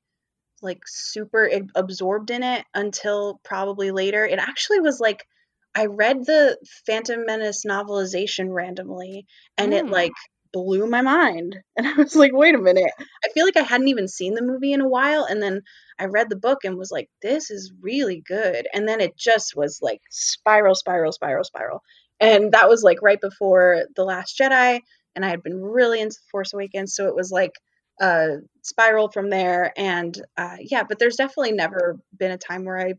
like 0.63 0.83
super 0.87 1.49
absorbed 1.77 2.31
in 2.31 2.43
it 2.43 2.65
until 2.75 3.41
probably 3.45 3.93
later. 3.93 4.25
It 4.25 4.39
actually 4.39 4.81
was 4.81 4.99
like 4.99 5.27
I 5.75 5.87
read 5.87 6.25
the 6.25 6.57
Phantom 6.87 7.25
Menace 7.27 7.64
novelization 7.68 8.53
randomly 8.53 9.27
and 9.59 9.72
mm. 9.72 9.77
it 9.77 9.87
like 9.87 10.12
blew 10.53 10.87
my 10.87 11.03
mind. 11.03 11.57
And 11.77 11.89
I 11.89 11.95
was 11.95 12.14
like, 12.14 12.31
wait 12.33 12.55
a 12.55 12.59
minute. 12.59 12.93
I 13.25 13.29
feel 13.35 13.45
like 13.45 13.57
I 13.57 13.62
hadn't 13.62 13.89
even 13.89 14.07
seen 14.07 14.35
the 14.35 14.43
movie 14.43 14.72
in 14.72 14.81
a 14.81 14.89
while. 14.89 15.25
And 15.25 15.43
then 15.43 15.62
I 15.99 16.05
read 16.05 16.31
the 16.31 16.37
book 16.37 16.61
and 16.64 16.79
was 16.79 16.93
like, 16.93 17.09
this 17.20 17.51
is 17.51 17.72
really 17.83 18.22
good. 18.25 18.68
And 18.72 18.89
then 18.89 19.01
it 19.01 19.16
just 19.16 19.57
was 19.57 19.81
like 19.83 20.01
spiral, 20.11 20.77
spiral, 20.77 21.11
spiral, 21.11 21.43
spiral. 21.43 21.81
And 22.20 22.53
that 22.53 22.68
was 22.68 22.85
like 22.85 23.03
right 23.03 23.20
before 23.20 23.87
The 23.97 24.05
Last 24.05 24.39
Jedi. 24.39 24.81
And 25.16 25.25
I 25.25 25.29
had 25.31 25.43
been 25.43 25.61
really 25.61 26.01
into 26.01 26.16
Force 26.31 26.53
Awakens. 26.55 26.95
So 26.95 27.09
it 27.09 27.16
was 27.16 27.33
like 27.33 27.53
uh, 28.01 28.37
spiral 28.62 29.11
from 29.11 29.31
there. 29.31 29.72
And 29.77 30.16
uh, 30.37 30.57
yeah, 30.61 30.85
but 30.89 31.01
there's 31.01 31.16
definitely 31.16 31.53
never 31.53 31.99
been 32.16 32.31
a 32.31 32.39
time 32.39 32.64
where 32.64 32.79
I 32.79 32.95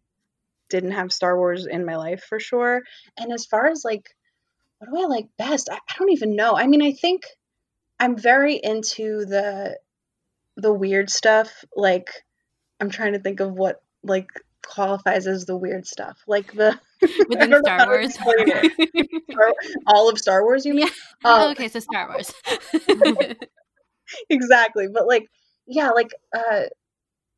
didn't 0.69 0.91
have 0.91 1.11
Star 1.11 1.37
Wars 1.37 1.65
in 1.65 1.85
my 1.85 1.95
life 1.95 2.23
for 2.23 2.39
sure. 2.39 2.81
And 3.17 3.31
as 3.31 3.45
far 3.45 3.67
as 3.67 3.83
like, 3.83 4.15
what 4.79 4.89
do 4.89 5.03
I 5.03 5.07
like 5.07 5.27
best? 5.37 5.69
I, 5.71 5.75
I 5.75 5.95
don't 5.97 6.11
even 6.11 6.35
know. 6.35 6.55
I 6.55 6.67
mean, 6.67 6.81
I 6.81 6.91
think 6.91 7.25
I'm 7.99 8.17
very 8.17 8.55
into 8.55 9.25
the 9.25 9.77
the 10.57 10.73
weird 10.73 11.09
stuff. 11.09 11.65
Like, 11.75 12.09
I'm 12.79 12.89
trying 12.89 13.13
to 13.13 13.19
think 13.19 13.39
of 13.39 13.53
what 13.53 13.81
like 14.03 14.29
qualifies 14.65 15.27
as 15.27 15.45
the 15.45 15.55
weird 15.55 15.87
stuff, 15.87 16.21
like 16.27 16.53
the 16.53 16.79
within 17.29 17.55
Star 17.61 17.87
Wars. 17.87 18.17
all 19.87 20.09
of 20.09 20.17
Star 20.17 20.43
Wars, 20.43 20.65
you 20.65 20.73
mean? 20.73 20.87
Yeah. 21.23 21.33
Um, 21.33 21.51
okay, 21.51 21.67
so 21.67 21.79
Star 21.79 22.09
Wars. 22.09 22.33
exactly. 24.29 24.87
But 24.91 25.07
like, 25.07 25.29
yeah, 25.67 25.89
like 25.89 26.11
uh 26.35 26.63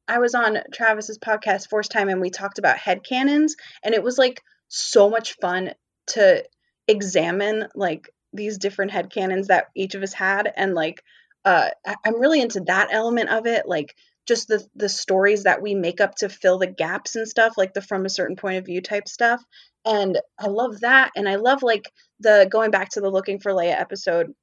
I 0.08 0.20
was 0.20 0.36
on 0.36 0.60
Travis's 0.74 1.18
podcast 1.18 1.70
Force 1.70 1.88
Time 1.88 2.10
and 2.10 2.22
we 2.22 2.30
talked 2.30 2.60
about 2.60 2.78
head 2.78 3.04
canons 3.04 3.56
and 3.84 3.94
it 3.94 4.04
was 4.04 4.18
like 4.18 4.42
so 4.68 5.10
much 5.10 5.36
fun 5.42 5.74
to 6.08 6.44
examine 6.88 7.68
like 7.76 8.10
these 8.34 8.58
different 8.58 8.92
head 8.92 9.10
canons 9.12 9.48
that 9.48 9.68
each 9.76 9.96
of 9.96 10.04
us 10.04 10.14
had 10.14 10.52
and 10.56 10.74
like 10.74 11.04
uh 11.46 11.70
I- 11.86 11.96
I'm 12.06 12.20
really 12.20 12.42
into 12.42 12.62
that 12.62 12.90
element 12.92 13.30
of 13.30 13.46
it 13.46 13.68
like 13.68 13.96
just 14.26 14.48
the 14.48 14.66
the 14.76 14.90
stories 14.90 15.44
that 15.44 15.62
we 15.62 15.76
make 15.76 16.02
up 16.02 16.16
to 16.16 16.30
fill 16.30 16.58
the 16.58 16.68
gaps 16.68 17.16
and 17.16 17.28
stuff 17.28 17.54
like 17.58 17.74
the 17.74 17.82
from 17.82 18.06
a 18.06 18.10
certain 18.10 18.36
point 18.36 18.58
of 18.58 18.66
view 18.66 18.82
type 18.82 19.08
stuff 19.08 19.42
and 19.86 20.20
I 20.40 20.48
love 20.48 20.82
that 20.82 21.12
and 21.16 21.28
I 21.28 21.36
love 21.36 21.64
like 21.64 21.92
the 22.20 22.48
going 22.50 22.72
back 22.72 22.90
to 22.92 23.02
the 23.02 23.10
looking 23.10 23.40
for 23.40 23.52
Leia 23.52 23.80
episode 23.80 24.34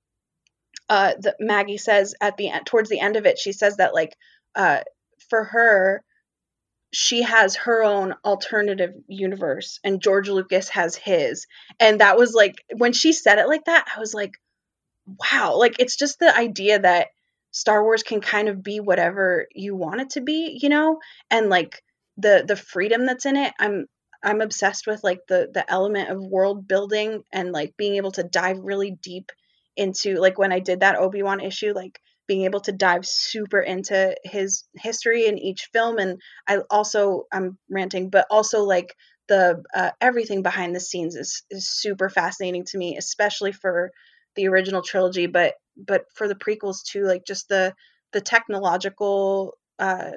uh, 0.89 1.15
that 1.21 1.37
Maggie 1.41 1.79
says 1.79 2.15
at 2.21 2.37
the 2.37 2.51
end, 2.51 2.67
towards 2.67 2.91
the 2.91 3.01
end 3.01 3.17
of 3.17 3.27
it, 3.27 3.39
she 3.39 3.53
says 3.53 3.77
that 3.79 3.95
like 3.95 4.15
uh, 4.55 4.81
for 5.35 5.43
her, 5.43 6.05
she 6.93 7.22
has 7.22 7.57
her 7.57 7.82
own 7.82 8.14
alternative 8.24 8.95
universe, 9.09 9.80
and 9.82 10.01
George 10.01 10.28
Lucas 10.28 10.68
has 10.68 10.95
his, 10.95 11.49
and 11.80 12.01
that 12.01 12.16
was 12.16 12.35
like 12.35 12.55
when 12.76 12.93
she 12.93 13.12
said 13.12 13.39
it 13.39 13.49
like 13.49 13.64
that, 13.64 13.87
I 13.97 13.99
was 13.99 14.14
like, 14.14 14.35
wow, 15.32 15.57
like 15.57 15.80
it's 15.80 15.97
just 15.97 16.20
the 16.20 16.37
idea 16.37 16.78
that 16.78 17.09
Star 17.51 17.82
Wars 17.82 18.05
can 18.05 18.20
kind 18.20 18.49
of 18.49 18.62
be 18.62 18.78
whatever 18.78 19.49
you 19.53 19.74
want 19.74 20.03
it 20.03 20.11
to 20.11 20.20
be, 20.20 20.57
you 20.62 20.68
know, 20.68 21.01
and 21.32 21.49
like 21.51 21.82
the 22.16 22.45
the 22.47 22.55
freedom 22.55 23.05
that's 23.05 23.26
in 23.26 23.37
it. 23.37 23.53
I'm 23.59 23.87
I'm 24.22 24.41
obsessed 24.41 24.87
with 24.87 25.03
like 25.03 25.26
the 25.26 25.51
the 25.53 25.68
element 25.68 26.11
of 26.11 26.24
world 26.24 26.68
building 26.68 27.24
and 27.32 27.51
like 27.51 27.76
being 27.76 27.97
able 27.97 28.12
to 28.12 28.22
dive 28.22 28.59
really 28.61 28.93
deep 29.03 29.32
into 29.76 30.14
like 30.20 30.39
when 30.39 30.53
I 30.53 30.61
did 30.61 30.80
that 30.80 30.97
Obi-Wan 30.97 31.41
issue 31.41 31.72
like 31.74 32.01
being 32.27 32.45
able 32.45 32.61
to 32.61 32.72
dive 32.72 33.07
super 33.07 33.61
into 33.61 34.14
his 34.25 34.64
history 34.75 35.27
in 35.27 35.39
each 35.39 35.68
film 35.72 35.99
and 35.99 36.20
I 36.47 36.59
also 36.70 37.25
I'm 37.33 37.59
ranting 37.70 38.11
but 38.11 38.27
also 38.31 38.64
like 38.64 38.95
the 39.29 39.62
uh, 39.75 39.91
everything 40.01 40.43
behind 40.43 40.75
the 40.75 40.81
scenes 40.81 41.16
is 41.16 41.43
is 41.51 41.68
super 41.68 42.09
fascinating 42.09 42.64
to 42.66 42.79
me 42.79 42.97
especially 42.97 43.53
for 43.53 43.91
the 44.37 44.49
original 44.49 44.83
trilogy 44.83 45.27
but 45.27 45.55
but 45.77 46.05
for 46.14 46.29
the 46.29 46.35
prequels 46.35 46.83
too 46.85 47.05
like 47.05 47.25
just 47.27 47.49
the 47.49 47.75
the 48.12 48.20
technological 48.20 49.57
uh 49.79 50.12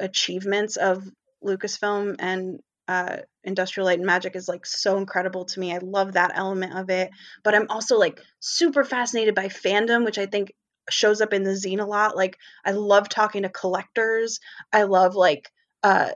achievements 0.00 0.76
of 0.76 1.04
Lucasfilm 1.44 2.16
and 2.18 2.60
uh, 2.88 3.18
Industrial 3.44 3.86
Light 3.86 3.98
and 3.98 4.06
Magic 4.06 4.36
is 4.36 4.48
like 4.48 4.66
so 4.66 4.96
incredible 4.98 5.44
to 5.46 5.60
me. 5.60 5.74
I 5.74 5.78
love 5.78 6.12
that 6.12 6.32
element 6.34 6.76
of 6.76 6.90
it. 6.90 7.10
But 7.42 7.54
I'm 7.54 7.66
also 7.70 7.98
like 7.98 8.20
super 8.40 8.84
fascinated 8.84 9.34
by 9.34 9.46
fandom, 9.46 10.04
which 10.04 10.18
I 10.18 10.26
think 10.26 10.52
shows 10.92 11.20
up 11.20 11.32
in 11.32 11.42
the 11.42 11.50
zine 11.50 11.80
a 11.80 11.86
lot. 11.86 12.16
Like 12.16 12.38
I 12.64 12.72
love 12.72 13.08
talking 13.08 13.42
to 13.42 13.48
collectors. 13.48 14.40
I 14.72 14.84
love 14.84 15.14
like 15.14 15.50
uh 15.82 16.10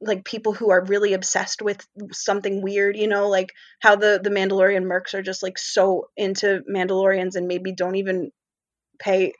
like 0.00 0.24
people 0.24 0.54
who 0.54 0.70
are 0.70 0.84
really 0.84 1.12
obsessed 1.12 1.60
with 1.60 1.86
something 2.12 2.62
weird, 2.62 2.96
you 2.96 3.06
know, 3.06 3.28
like 3.28 3.52
how 3.80 3.96
the 3.96 4.20
the 4.22 4.30
Mandalorian 4.30 4.84
mercs 4.84 5.14
are 5.14 5.22
just 5.22 5.42
like 5.42 5.58
so 5.58 6.08
into 6.16 6.62
Mandalorians 6.70 7.36
and 7.36 7.46
maybe 7.46 7.72
don't 7.72 7.96
even 7.96 8.30
pay 8.98 9.32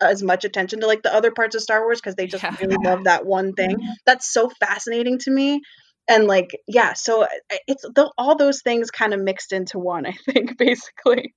as 0.00 0.22
much 0.22 0.44
attention 0.44 0.80
to 0.80 0.86
like 0.86 1.02
the 1.02 1.14
other 1.14 1.30
parts 1.30 1.54
of 1.54 1.62
Star 1.62 1.82
Wars 1.82 2.00
because 2.00 2.14
they 2.14 2.26
just 2.26 2.42
yeah. 2.42 2.56
really 2.60 2.76
love 2.82 3.04
that 3.04 3.24
one 3.26 3.52
thing. 3.54 3.76
Mm-hmm. 3.76 3.92
That's 4.04 4.30
so 4.32 4.50
fascinating 4.60 5.18
to 5.20 5.30
me. 5.30 5.60
And 6.08 6.26
like, 6.26 6.58
yeah, 6.66 6.94
so 6.94 7.26
it's 7.66 7.82
the, 7.82 8.10
all 8.18 8.36
those 8.36 8.62
things 8.62 8.90
kind 8.90 9.14
of 9.14 9.20
mixed 9.20 9.52
into 9.52 9.78
one, 9.78 10.04
I 10.06 10.12
think, 10.12 10.58
basically. 10.58 11.34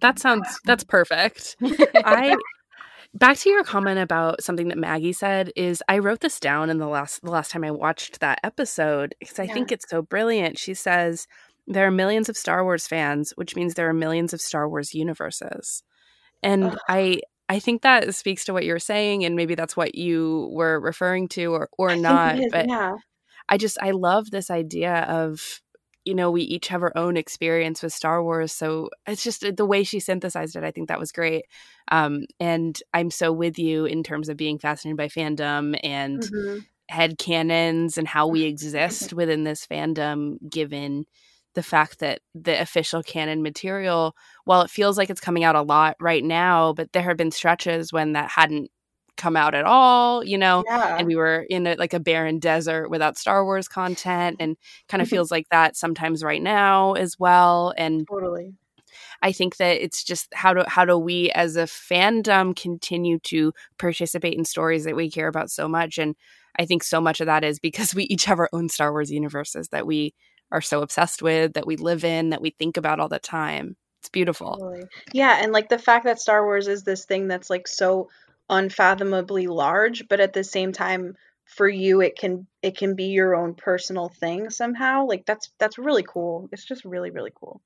That 0.00 0.18
sounds 0.18 0.60
that's 0.64 0.84
perfect. 0.84 1.56
I 1.62 2.36
back 3.14 3.36
to 3.38 3.50
your 3.50 3.64
comment 3.64 3.98
about 3.98 4.42
something 4.42 4.68
that 4.68 4.78
Maggie 4.78 5.12
said 5.12 5.52
is 5.56 5.82
I 5.88 5.98
wrote 5.98 6.20
this 6.20 6.40
down 6.40 6.70
in 6.70 6.78
the 6.78 6.88
last 6.88 7.22
the 7.22 7.30
last 7.30 7.50
time 7.50 7.64
I 7.64 7.70
watched 7.70 8.20
that 8.20 8.40
episode 8.44 9.14
because 9.18 9.38
I 9.38 9.44
yeah. 9.44 9.54
think 9.54 9.72
it's 9.72 9.88
so 9.88 10.02
brilliant. 10.02 10.58
She 10.58 10.74
says 10.74 11.26
there 11.66 11.86
are 11.86 11.90
millions 11.90 12.28
of 12.28 12.36
Star 12.36 12.64
Wars 12.64 12.86
fans, 12.86 13.32
which 13.36 13.56
means 13.56 13.74
there 13.74 13.88
are 13.88 13.94
millions 13.94 14.32
of 14.32 14.40
Star 14.40 14.68
Wars 14.68 14.94
universes. 14.94 15.82
And 16.42 16.64
Ugh. 16.64 16.78
I 16.88 17.20
I 17.48 17.58
think 17.58 17.82
that 17.82 18.14
speaks 18.14 18.44
to 18.44 18.52
what 18.52 18.64
you're 18.64 18.78
saying, 18.78 19.24
and 19.24 19.34
maybe 19.34 19.54
that's 19.54 19.76
what 19.76 19.94
you 19.94 20.48
were 20.52 20.80
referring 20.80 21.28
to, 21.30 21.46
or 21.46 21.68
or 21.76 21.96
not. 21.96 22.38
but 22.50 22.68
yeah. 22.68 22.94
I 23.48 23.56
just 23.56 23.78
I 23.82 23.90
love 23.90 24.30
this 24.30 24.50
idea 24.50 25.02
of 25.08 25.60
you 26.10 26.16
know 26.16 26.28
we 26.32 26.42
each 26.42 26.66
have 26.66 26.82
our 26.82 26.92
own 26.96 27.16
experience 27.16 27.84
with 27.84 27.92
Star 27.92 28.20
Wars, 28.20 28.50
so 28.50 28.90
it's 29.06 29.22
just 29.22 29.44
the 29.56 29.64
way 29.64 29.84
she 29.84 30.00
synthesized 30.00 30.56
it. 30.56 30.64
I 30.64 30.72
think 30.72 30.88
that 30.88 30.98
was 30.98 31.12
great, 31.12 31.44
um, 31.92 32.24
and 32.40 32.76
I'm 32.92 33.12
so 33.12 33.30
with 33.30 33.60
you 33.60 33.84
in 33.84 34.02
terms 34.02 34.28
of 34.28 34.36
being 34.36 34.58
fascinated 34.58 34.96
by 34.96 35.06
fandom 35.06 35.78
and 35.84 36.20
mm-hmm. 36.20 36.58
head 36.88 37.16
canons 37.16 37.96
and 37.96 38.08
how 38.08 38.26
we 38.26 38.42
exist 38.42 39.12
within 39.20 39.44
this 39.44 39.64
fandom, 39.64 40.38
given 40.50 41.04
the 41.54 41.62
fact 41.62 42.00
that 42.00 42.22
the 42.34 42.60
official 42.60 43.04
canon 43.04 43.40
material, 43.40 44.16
while 44.46 44.62
it 44.62 44.70
feels 44.70 44.98
like 44.98 45.10
it's 45.10 45.20
coming 45.20 45.44
out 45.44 45.54
a 45.54 45.62
lot 45.62 45.94
right 46.00 46.24
now, 46.24 46.72
but 46.72 46.92
there 46.92 47.04
have 47.04 47.16
been 47.16 47.30
stretches 47.30 47.92
when 47.92 48.14
that 48.14 48.30
hadn't 48.30 48.68
come 49.20 49.36
out 49.36 49.54
at 49.54 49.64
all, 49.64 50.24
you 50.24 50.38
know, 50.38 50.64
yeah. 50.66 50.96
and 50.96 51.06
we 51.06 51.14
were 51.14 51.46
in 51.50 51.66
a, 51.66 51.74
like 51.74 51.92
a 51.92 52.00
barren 52.00 52.38
desert 52.38 52.88
without 52.88 53.18
Star 53.18 53.44
Wars 53.44 53.68
content, 53.68 54.36
and 54.40 54.56
kind 54.88 55.02
of 55.02 55.08
feels 55.10 55.30
like 55.30 55.48
that 55.50 55.76
sometimes 55.76 56.24
right 56.24 56.42
now 56.42 56.94
as 56.94 57.18
well. 57.18 57.74
And 57.76 58.06
totally, 58.08 58.54
I 59.22 59.32
think 59.32 59.58
that 59.58 59.82
it's 59.82 60.02
just 60.02 60.32
how 60.34 60.54
do 60.54 60.64
how 60.66 60.84
do 60.84 60.98
we 60.98 61.30
as 61.32 61.56
a 61.56 61.64
fandom 61.64 62.56
continue 62.56 63.18
to 63.24 63.52
participate 63.78 64.38
in 64.38 64.44
stories 64.44 64.84
that 64.84 64.96
we 64.96 65.10
care 65.10 65.28
about 65.28 65.50
so 65.50 65.68
much, 65.68 65.98
and 65.98 66.16
I 66.58 66.64
think 66.64 66.82
so 66.82 67.00
much 67.00 67.20
of 67.20 67.26
that 67.26 67.44
is 67.44 67.58
because 67.58 67.94
we 67.94 68.04
each 68.04 68.24
have 68.24 68.38
our 68.38 68.48
own 68.52 68.68
Star 68.68 68.90
Wars 68.90 69.10
universes 69.10 69.68
that 69.68 69.86
we 69.86 70.14
are 70.50 70.62
so 70.62 70.82
obsessed 70.82 71.22
with, 71.22 71.52
that 71.52 71.66
we 71.66 71.76
live 71.76 72.04
in, 72.04 72.30
that 72.30 72.42
we 72.42 72.50
think 72.50 72.76
about 72.76 72.98
all 72.98 73.08
the 73.08 73.20
time. 73.20 73.76
It's 74.00 74.08
beautiful. 74.08 74.56
Totally. 74.56 74.84
Yeah, 75.12 75.38
and 75.42 75.52
like 75.52 75.68
the 75.68 75.78
fact 75.78 76.06
that 76.06 76.18
Star 76.18 76.44
Wars 76.44 76.68
is 76.68 76.82
this 76.84 77.04
thing 77.04 77.28
that's 77.28 77.50
like 77.50 77.68
so 77.68 78.08
unfathomably 78.50 79.46
large, 79.46 80.08
but 80.08 80.20
at 80.20 80.34
the 80.34 80.44
same 80.44 80.72
time 80.72 81.16
for 81.46 81.68
you 81.68 82.00
it 82.00 82.16
can 82.16 82.46
it 82.62 82.76
can 82.76 82.94
be 82.94 83.06
your 83.06 83.34
own 83.34 83.54
personal 83.54 84.08
thing 84.08 84.50
somehow. 84.50 85.06
Like 85.06 85.24
that's 85.26 85.50
that's 85.58 85.78
really 85.78 86.04
cool. 86.06 86.48
It's 86.52 86.64
just 86.64 86.84
really 86.84 87.10
really 87.10 87.32
cool. 87.34 87.62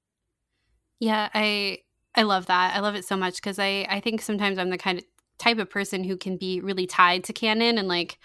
Yeah, 1.01 1.29
I 1.35 1.79
I 2.15 2.23
love 2.23 2.47
that. 2.47 2.77
I 2.77 2.81
love 2.81 2.95
it 2.95 3.05
so 3.05 3.17
much 3.17 3.37
because 3.37 3.59
I 3.59 3.87
I 3.91 4.01
think 4.01 4.23
sometimes 4.23 4.59
I'm 4.59 4.71
the 4.71 4.79
kind 4.79 4.99
of 4.99 5.05
type 5.39 5.59
of 5.59 5.69
person 5.69 6.05
who 6.05 6.17
can 6.17 6.37
be 6.37 6.61
really 6.61 6.87
tied 6.87 7.25
to 7.25 7.33
canon 7.33 7.77
and 7.77 7.89
like 7.89 8.19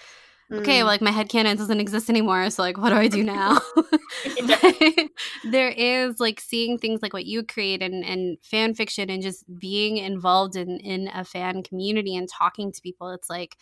okay, 0.51 0.79
mm. 0.79 0.85
like 0.85 1.01
my 1.01 1.11
head 1.11 1.29
canon 1.29 1.57
doesn't 1.57 1.79
exist 1.79 2.09
anymore. 2.09 2.49
So 2.49 2.63
like, 2.63 2.77
what 2.77 2.89
do 2.89 2.95
I 2.95 3.07
do 3.07 3.23
now? 3.23 3.59
there 5.43 5.69
is 5.69 6.19
like 6.19 6.39
seeing 6.39 6.77
things 6.77 7.01
like 7.01 7.13
what 7.13 7.25
you 7.25 7.43
create 7.43 7.81
and, 7.81 8.03
and 8.03 8.37
fan 8.41 8.73
fiction 8.73 9.09
and 9.09 9.21
just 9.21 9.43
being 9.59 9.97
involved 9.97 10.55
in, 10.55 10.79
in 10.79 11.09
a 11.13 11.23
fan 11.23 11.63
community 11.63 12.15
and 12.15 12.27
talking 12.29 12.71
to 12.71 12.81
people. 12.81 13.09
It's 13.09 13.29
like, 13.29 13.57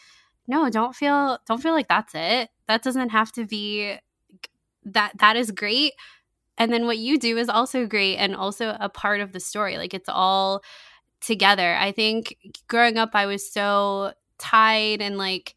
no, 0.47 0.69
don't 0.69 0.95
feel, 0.95 1.39
don't 1.45 1.61
feel 1.61 1.73
like 1.73 1.87
that's 1.87 2.13
it. 2.15 2.49
That 2.67 2.83
doesn't 2.83 3.09
have 3.09 3.31
to 3.33 3.45
be 3.45 3.97
that, 4.85 5.11
that 5.19 5.35
is 5.35 5.51
great. 5.51 5.93
And 6.57 6.71
then 6.71 6.85
what 6.85 6.97
you 6.97 7.19
do 7.19 7.37
is 7.37 7.49
also 7.49 7.85
great 7.85 8.17
and 8.17 8.35
also 8.35 8.75
a 8.79 8.89
part 8.89 9.19
of 9.21 9.31
the 9.31 9.39
story. 9.39 9.77
Like 9.77 9.93
it's 9.93 10.09
all 10.09 10.63
together. 11.21 11.75
I 11.75 11.91
think 11.91 12.37
growing 12.67 12.97
up, 12.97 13.11
I 13.13 13.25
was 13.25 13.51
so 13.51 14.13
tied 14.37 15.01
and 15.01 15.17
like, 15.17 15.55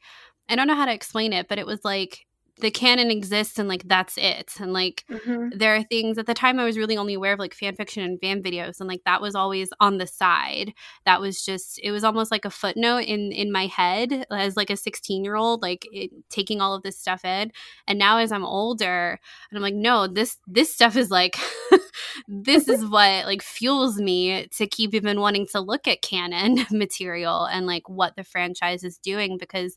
I 0.51 0.57
don't 0.57 0.66
know 0.66 0.74
how 0.74 0.84
to 0.84 0.92
explain 0.92 1.32
it, 1.32 1.48
but 1.48 1.59
it 1.59 1.66
was 1.66 1.80
like 1.84 2.26
the 2.61 2.70
canon 2.70 3.11
exists 3.11 3.59
and 3.59 3.68
like 3.68 3.86
that's 3.88 4.16
it. 4.16 4.53
And 4.61 4.72
like 4.72 5.05
mm-hmm. 5.11 5.57
there 5.57 5.74
are 5.74 5.82
things 5.82 6.18
at 6.18 6.26
the 6.26 6.34
time 6.34 6.61
i 6.61 6.64
was 6.64 6.78
really 6.78 6.96
only 6.96 7.14
aware 7.14 7.32
of 7.32 7.38
like 7.38 7.55
fan 7.55 7.74
fiction 7.74 8.03
and 8.03 8.20
fan 8.20 8.42
videos 8.42 8.80
and 8.80 8.88
like 8.88 9.03
that 9.05 9.22
was 9.22 9.34
always 9.34 9.70
on 9.80 9.98
the 9.98 10.07
side. 10.07 10.72
That 11.05 11.20
was 11.20 11.44
just 11.44 11.80
it 11.82 11.90
was 11.90 12.05
almost 12.05 12.30
like 12.30 12.44
a 12.44 12.51
footnote 12.51 13.05
in 13.05 13.32
in 13.32 13.53
my 13.53 13.66
head 13.66 14.26
as 14.30 14.57
like 14.57 14.70
a 14.70 14.76
16 14.76 15.24
year 15.24 15.36
old 15.36 15.62
like 15.62 15.86
it, 15.92 16.11
taking 16.28 16.61
all 16.61 16.74
of 16.74 16.82
this 16.82 16.98
stuff 16.98 17.24
in. 17.24 17.53
And 17.86 17.98
now 17.98 18.18
as 18.18 18.32
i'm 18.32 18.44
older 18.44 19.18
and 19.51 19.57
i'm 19.57 19.62
like 19.62 19.74
no 19.74 20.07
this 20.07 20.36
this 20.46 20.72
stuff 20.72 20.96
is 20.96 21.11
like 21.11 21.36
this 22.28 22.68
is 22.68 22.84
what 22.84 23.26
like 23.26 23.43
fuels 23.43 23.99
me 23.99 24.47
to 24.49 24.66
keep 24.66 24.95
even 24.95 25.20
wanting 25.20 25.47
to 25.49 25.61
look 25.61 25.86
at 25.88 26.03
canon 26.03 26.64
material 26.70 27.45
and 27.47 27.66
like 27.66 27.88
what 27.88 28.16
the 28.16 28.24
franchise 28.24 28.84
is 28.84 28.99
doing 28.99 29.36
because 29.38 29.76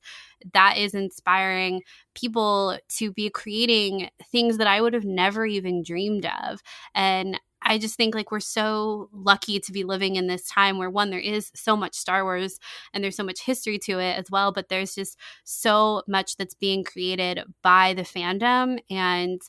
that 0.53 0.77
is 0.77 0.93
inspiring 0.93 1.81
people 2.15 2.77
to 2.89 3.11
be 3.11 3.29
creating 3.29 4.09
things 4.31 4.57
that 4.57 4.67
I 4.67 4.81
would 4.81 4.93
have 4.93 5.05
never 5.05 5.45
even 5.45 5.83
dreamed 5.83 6.25
of. 6.25 6.61
And 6.93 7.39
I 7.65 7.77
just 7.77 7.95
think 7.95 8.13
like 8.13 8.31
we're 8.31 8.39
so 8.41 9.09
lucky 9.13 9.59
to 9.59 9.71
be 9.71 9.83
living 9.83 10.17
in 10.17 10.27
this 10.27 10.47
time 10.47 10.77
where 10.77 10.89
one 10.89 11.09
there 11.09 11.19
is 11.19 11.49
so 11.55 11.77
much 11.77 11.95
Star 11.95 12.23
Wars 12.23 12.59
and 12.93 13.03
there's 13.03 13.15
so 13.15 13.23
much 13.23 13.41
history 13.41 13.79
to 13.79 13.99
it 13.99 14.17
as 14.19 14.25
well, 14.29 14.51
but 14.51 14.67
there's 14.69 14.95
just 14.95 15.17
so 15.45 16.03
much 16.07 16.35
that's 16.35 16.55
being 16.55 16.83
created 16.83 17.41
by 17.61 17.93
the 17.93 18.01
fandom 18.01 18.79
and 18.89 19.41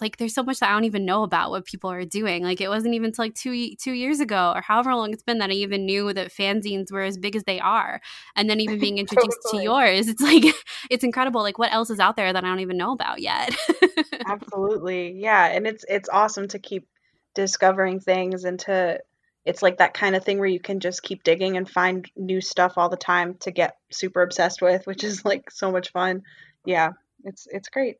like 0.00 0.16
there's 0.16 0.34
so 0.34 0.42
much 0.42 0.58
that 0.60 0.70
I 0.70 0.72
don't 0.72 0.84
even 0.84 1.04
know 1.04 1.22
about 1.22 1.50
what 1.50 1.64
people 1.64 1.90
are 1.90 2.04
doing. 2.04 2.42
Like 2.42 2.60
it 2.60 2.68
wasn't 2.68 2.94
even 2.94 3.06
until 3.06 3.24
like 3.24 3.34
two 3.34 3.74
two 3.76 3.92
years 3.92 4.20
ago 4.20 4.52
or 4.54 4.60
however 4.60 4.94
long 4.94 5.12
it's 5.12 5.22
been 5.22 5.38
that 5.38 5.50
I 5.50 5.54
even 5.54 5.84
knew 5.84 6.12
that 6.12 6.32
fanzines 6.32 6.90
were 6.90 7.02
as 7.02 7.18
big 7.18 7.36
as 7.36 7.44
they 7.44 7.60
are. 7.60 8.00
And 8.36 8.48
then 8.48 8.60
even 8.60 8.78
being 8.78 8.98
introduced 8.98 9.38
totally. 9.44 9.64
to 9.64 9.70
yours, 9.70 10.08
it's 10.08 10.22
like 10.22 10.44
it's 10.90 11.04
incredible. 11.04 11.42
Like 11.42 11.58
what 11.58 11.72
else 11.72 11.90
is 11.90 12.00
out 12.00 12.16
there 12.16 12.32
that 12.32 12.44
I 12.44 12.46
don't 12.46 12.60
even 12.60 12.76
know 12.76 12.92
about 12.92 13.20
yet? 13.20 13.54
Absolutely, 14.26 15.12
yeah. 15.12 15.46
And 15.46 15.66
it's 15.66 15.84
it's 15.88 16.08
awesome 16.08 16.48
to 16.48 16.58
keep 16.58 16.88
discovering 17.34 18.00
things 18.00 18.44
and 18.44 18.58
to 18.60 19.00
it's 19.44 19.62
like 19.62 19.78
that 19.78 19.94
kind 19.94 20.14
of 20.14 20.24
thing 20.24 20.38
where 20.38 20.48
you 20.48 20.60
can 20.60 20.80
just 20.80 21.02
keep 21.02 21.24
digging 21.24 21.56
and 21.56 21.68
find 21.68 22.08
new 22.16 22.40
stuff 22.40 22.74
all 22.76 22.88
the 22.88 22.96
time 22.96 23.34
to 23.40 23.50
get 23.50 23.76
super 23.90 24.22
obsessed 24.22 24.62
with, 24.62 24.86
which 24.86 25.02
is 25.02 25.24
like 25.24 25.50
so 25.50 25.72
much 25.72 25.90
fun. 25.90 26.22
Yeah, 26.64 26.90
it's 27.24 27.46
it's 27.50 27.68
great. 27.68 27.96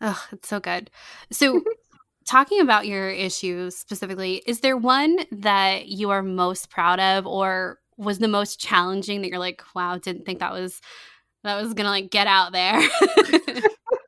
Oh, 0.00 0.22
it's 0.32 0.48
so 0.48 0.60
good. 0.60 0.90
So, 1.30 1.62
talking 2.26 2.60
about 2.60 2.86
your 2.86 3.08
issues 3.10 3.76
specifically, 3.76 4.42
is 4.46 4.60
there 4.60 4.76
one 4.76 5.18
that 5.30 5.88
you 5.88 6.10
are 6.10 6.22
most 6.22 6.70
proud 6.70 7.00
of 7.00 7.26
or 7.26 7.78
was 7.96 8.18
the 8.18 8.28
most 8.28 8.58
challenging 8.58 9.22
that 9.22 9.28
you're 9.28 9.38
like, 9.38 9.62
wow, 9.74 9.98
didn't 9.98 10.26
think 10.26 10.40
that 10.40 10.52
was 10.52 10.80
that 11.44 11.62
was 11.62 11.74
gonna 11.74 11.90
like 11.90 12.10
get 12.10 12.26
out 12.26 12.52
there? 12.52 12.80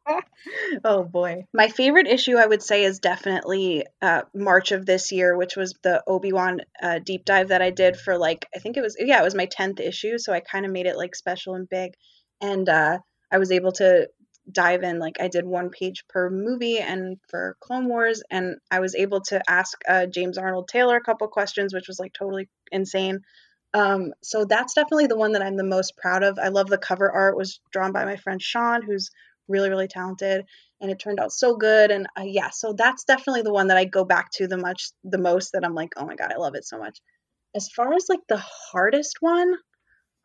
oh 0.85 1.05
boy. 1.05 1.45
My 1.53 1.69
favorite 1.69 2.07
issue 2.07 2.37
I 2.37 2.47
would 2.47 2.63
say 2.63 2.85
is 2.85 2.99
definitely 2.99 3.85
uh, 4.01 4.23
March 4.35 4.73
of 4.73 4.87
this 4.87 5.13
year, 5.13 5.37
which 5.37 5.57
was 5.57 5.75
the 5.83 6.03
Obi-Wan 6.07 6.61
uh, 6.83 6.99
deep 7.05 7.25
dive 7.25 7.49
that 7.49 7.63
I 7.63 7.71
did 7.71 7.97
for 7.97 8.19
like 8.19 8.47
I 8.55 8.59
think 8.59 8.77
it 8.77 8.83
was 8.83 8.97
yeah, 8.99 9.21
it 9.21 9.25
was 9.25 9.35
my 9.35 9.47
10th 9.47 9.81
issue, 9.81 10.19
so 10.19 10.33
I 10.33 10.41
kind 10.41 10.67
of 10.67 10.73
made 10.73 10.87
it 10.87 10.97
like 10.97 11.15
special 11.15 11.55
and 11.55 11.69
big. 11.69 11.93
And 12.41 12.69
uh, 12.69 12.99
I 13.31 13.39
was 13.39 13.51
able 13.51 13.73
to 13.73 14.09
dive 14.51 14.83
in. 14.83 14.99
Like 14.99 15.17
I 15.21 15.29
did 15.29 15.45
one 15.45 15.71
page 15.71 16.05
per 16.09 16.31
movie 16.31 16.79
and 16.79 17.19
for 17.29 17.57
Clone 17.61 17.89
Wars, 17.89 18.23
and 18.31 18.57
I 18.71 18.81
was 18.81 18.95
able 18.95 19.21
to 19.23 19.43
ask 19.49 19.79
uh, 19.89 20.07
James 20.07 20.39
Arnold 20.39 20.69
Taylor 20.69 20.97
a 20.97 21.03
couple 21.03 21.27
questions, 21.29 21.75
which 21.75 21.89
was 21.89 21.99
like 21.99 22.13
totally 22.13 22.49
insane. 22.71 23.21
Um, 23.75 24.13
so 24.23 24.45
that's 24.45 24.75
definitely 24.75 25.09
the 25.09 25.19
one 25.19 25.33
that 25.33 25.43
I'm 25.43 25.57
the 25.57 25.65
most 25.65 25.97
proud 25.97 26.23
of. 26.23 26.39
I 26.39 26.49
love 26.49 26.69
the 26.69 26.79
cover 26.79 27.11
art 27.11 27.35
it 27.35 27.39
was 27.39 27.61
drawn 27.73 27.93
by 27.93 28.05
my 28.05 28.17
friend 28.17 28.41
Sean, 28.41 28.83
who's 28.83 29.11
really 29.49 29.69
really 29.69 29.89
talented, 29.89 30.45
and 30.81 30.91
it 30.91 30.99
turned 30.99 31.21
out 31.21 31.33
so 31.33 31.57
good. 31.57 31.91
And 31.91 32.07
uh, 32.19 32.25
yeah, 32.25 32.51
so 32.51 32.73
that's 32.73 33.05
definitely 33.05 33.43
the 33.43 33.53
one 33.53 33.69
that 33.69 33.77
I 33.77 33.85
go 33.85 34.05
back 34.05 34.31
to 34.35 34.47
the 34.47 34.57
much 34.57 34.91
the 35.05 35.19
most. 35.19 35.53
That 35.53 35.65
I'm 35.65 35.75
like, 35.75 35.95
oh 35.97 36.07
my 36.07 36.17
god, 36.17 36.33
I 36.33 36.39
love 36.39 36.55
it 36.55 36.65
so 36.65 36.79
much. 36.79 36.99
As 37.55 37.69
far 37.69 37.93
as 37.95 38.07
like 38.09 38.21
the 38.29 38.43
hardest 38.73 39.17
one, 39.21 39.55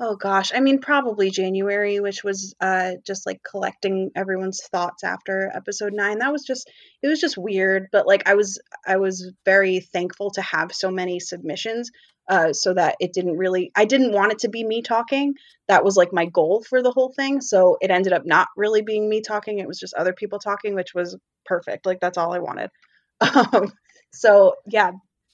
Oh 0.04 0.16
gosh, 0.16 0.52
I 0.54 0.62
mean 0.62 0.80
probably 0.82 1.30
January, 1.30 2.00
which 2.00 2.24
was 2.24 2.56
uh 2.60 2.94
just 3.06 3.28
like 3.28 3.42
collecting 3.44 4.10
everyone's 4.16 4.62
thoughts 4.72 5.04
after 5.04 5.52
episode 5.54 5.94
9. 5.94 6.18
That 6.20 6.32
was 6.32 6.44
just 6.44 6.70
it 7.04 7.08
was 7.08 7.22
just 7.22 7.38
weird, 7.38 7.88
but 7.92 8.08
like 8.08 8.28
I 8.28 8.34
was 8.34 8.60
I 8.86 8.98
was 8.98 9.32
very 9.46 9.80
thankful 9.80 10.32
to 10.32 10.42
have 10.42 10.74
so 10.74 10.90
many 10.90 11.20
submissions 11.20 11.92
uh 12.28 12.52
so 12.52 12.74
that 12.74 12.96
it 13.00 13.14
didn't 13.14 13.38
really 13.38 13.72
I 13.76 13.86
didn't 13.86 14.12
want 14.14 14.32
it 14.32 14.40
to 14.40 14.50
be 14.50 14.64
me 14.66 14.82
talking. 14.82 15.36
That 15.68 15.84
was 15.86 15.96
like 15.98 16.12
my 16.12 16.26
goal 16.26 16.64
for 16.68 16.82
the 16.82 16.92
whole 16.92 17.14
thing. 17.16 17.40
So 17.40 17.78
it 17.80 17.92
ended 17.92 18.14
up 18.14 18.26
not 18.26 18.48
really 18.58 18.82
being 18.82 19.08
me 19.08 19.22
talking. 19.22 19.60
It 19.60 19.68
was 19.68 19.80
just 19.80 19.94
other 19.94 20.14
people 20.14 20.40
talking, 20.40 20.74
which 20.74 20.96
was 20.96 21.16
perfect. 21.46 21.86
Like 21.86 22.00
that's 22.00 22.18
all 22.18 22.34
I 22.34 22.40
wanted. 22.40 22.72
Um 23.22 23.72
so 24.14 24.56
yeah, 24.66 24.92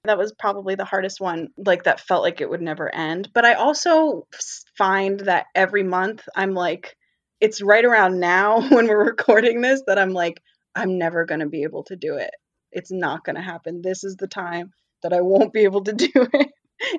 that 0.07 0.17
was 0.17 0.33
probably 0.33 0.75
the 0.75 0.85
hardest 0.85 1.19
one 1.21 1.49
like 1.57 1.83
that 1.83 1.99
felt 1.99 2.23
like 2.23 2.41
it 2.41 2.49
would 2.49 2.61
never 2.61 2.93
end. 2.93 3.29
But 3.33 3.45
i 3.45 3.53
also 3.53 4.27
find 4.77 5.19
that 5.21 5.47
every 5.55 5.83
month 5.83 6.23
i'm 6.35 6.53
like 6.53 6.95
it's 7.39 7.61
right 7.61 7.85
around 7.85 8.19
now 8.19 8.61
when 8.69 8.87
we're 8.87 9.05
recording 9.05 9.61
this 9.61 9.81
that 9.87 9.99
i'm 9.99 10.11
like 10.11 10.41
i'm 10.75 10.97
never 10.97 11.25
going 11.25 11.39
to 11.39 11.47
be 11.47 11.63
able 11.63 11.83
to 11.85 11.95
do 11.95 12.15
it. 12.15 12.31
It's 12.71 12.91
not 12.91 13.23
going 13.23 13.37
to 13.37 13.41
happen. 13.41 13.81
This 13.81 14.03
is 14.03 14.15
the 14.17 14.27
time 14.27 14.71
that 15.03 15.13
i 15.13 15.21
won't 15.21 15.53
be 15.53 15.61
able 15.63 15.83
to 15.83 15.93
do 16.07 16.09
it. 16.13 16.47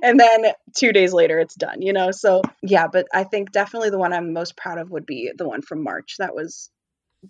And 0.02 0.18
then 0.18 0.52
two 0.76 0.92
days 0.92 1.12
later 1.12 1.38
it's 1.38 1.54
done 1.54 1.82
you 1.82 1.92
know? 1.92 2.11
So 2.11 2.42
yeah 2.62 2.88
but 2.88 3.06
i 3.14 3.24
think 3.24 3.52
definitely 3.52 3.90
the 3.90 3.98
one 3.98 4.12
i'm 4.12 4.32
most 4.32 4.56
proud 4.56 4.78
of 4.78 4.90
would 4.90 5.06
be 5.06 5.30
the 5.36 5.48
one 5.48 5.62
from 5.62 5.82
march. 5.82 6.16
That 6.18 6.34
was 6.34 6.70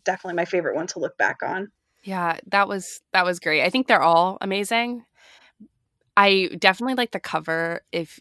definitely 0.05 0.37
my 0.37 0.45
favorite 0.45 0.77
one 0.77 0.87
to 0.89 0.99
look 0.99 1.17
back 1.19 1.39
on. 1.43 1.71
Yeah 2.03 2.39
that 2.51 2.69
was 2.69 3.01
that 3.13 3.25
was 3.25 3.41
great. 3.41 3.63
I 3.63 3.71
think 3.71 3.87
they're 3.87 4.03
all 4.03 4.39
amazing 4.41 5.05
I 6.19 6.49
definitely 6.59 6.97
like 6.97 7.13
the 7.13 7.21
cover. 7.21 7.83
If 7.93 8.19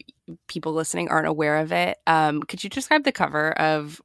people 0.48 0.74
listening 0.74 1.10
aren't 1.10 1.28
aware 1.28 1.58
of 1.58 1.72
it, 1.72 1.98
um, 2.06 2.44
could 2.44 2.64
you 2.64 2.70
describe 2.70 3.04
the 3.04 3.12
cover 3.12 3.54
of 3.60 4.00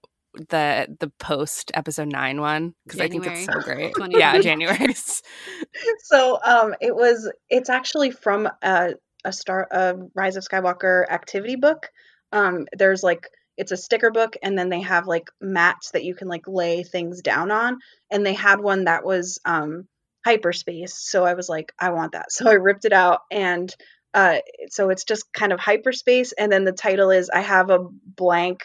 the 0.48 0.96
the 0.98 1.12
post 1.18 1.70
episode 1.74 2.08
nine 2.08 2.40
one? 2.40 2.74
Because 2.86 3.00
I 3.00 3.08
think 3.08 3.26
it's 3.26 3.44
so 3.44 3.60
great. 3.60 3.92
yeah, 4.08 4.40
January. 4.40 4.94
so 6.04 6.38
um, 6.42 6.74
it 6.80 6.96
was. 6.96 7.30
It's 7.50 7.68
actually 7.68 8.10
from 8.12 8.48
a 8.62 8.94
a 9.26 9.32
star 9.32 9.68
a 9.70 9.96
Rise 10.14 10.36
of 10.36 10.44
Skywalker 10.44 11.06
activity 11.10 11.56
book. 11.56 11.90
Um, 12.32 12.66
there's 12.72 13.02
like 13.02 13.28
it's 13.58 13.72
a 13.72 13.76
sticker 13.76 14.10
book 14.10 14.38
and 14.42 14.58
then 14.58 14.70
they 14.70 14.80
have 14.80 15.06
like 15.06 15.28
mats 15.38 15.90
that 15.90 16.04
you 16.04 16.14
can 16.14 16.28
like 16.28 16.48
lay 16.48 16.82
things 16.82 17.20
down 17.20 17.50
on 17.50 17.78
and 18.10 18.24
they 18.24 18.32
had 18.32 18.58
one 18.58 18.84
that 18.84 19.04
was 19.04 19.38
um 19.44 19.86
hyperspace. 20.24 20.94
So 20.94 21.24
I 21.24 21.34
was 21.34 21.48
like, 21.48 21.72
I 21.78 21.90
want 21.90 22.12
that. 22.12 22.26
So 22.30 22.48
I 22.48 22.54
ripped 22.54 22.84
it 22.84 22.92
out 22.92 23.20
and 23.30 23.74
uh, 24.14 24.38
so 24.68 24.90
it's 24.90 25.04
just 25.04 25.32
kind 25.32 25.52
of 25.52 25.60
hyperspace. 25.60 26.32
And 26.32 26.52
then 26.52 26.64
the 26.64 26.72
title 26.72 27.10
is 27.10 27.30
I 27.30 27.40
have 27.40 27.70
a 27.70 27.78
blank 27.80 28.60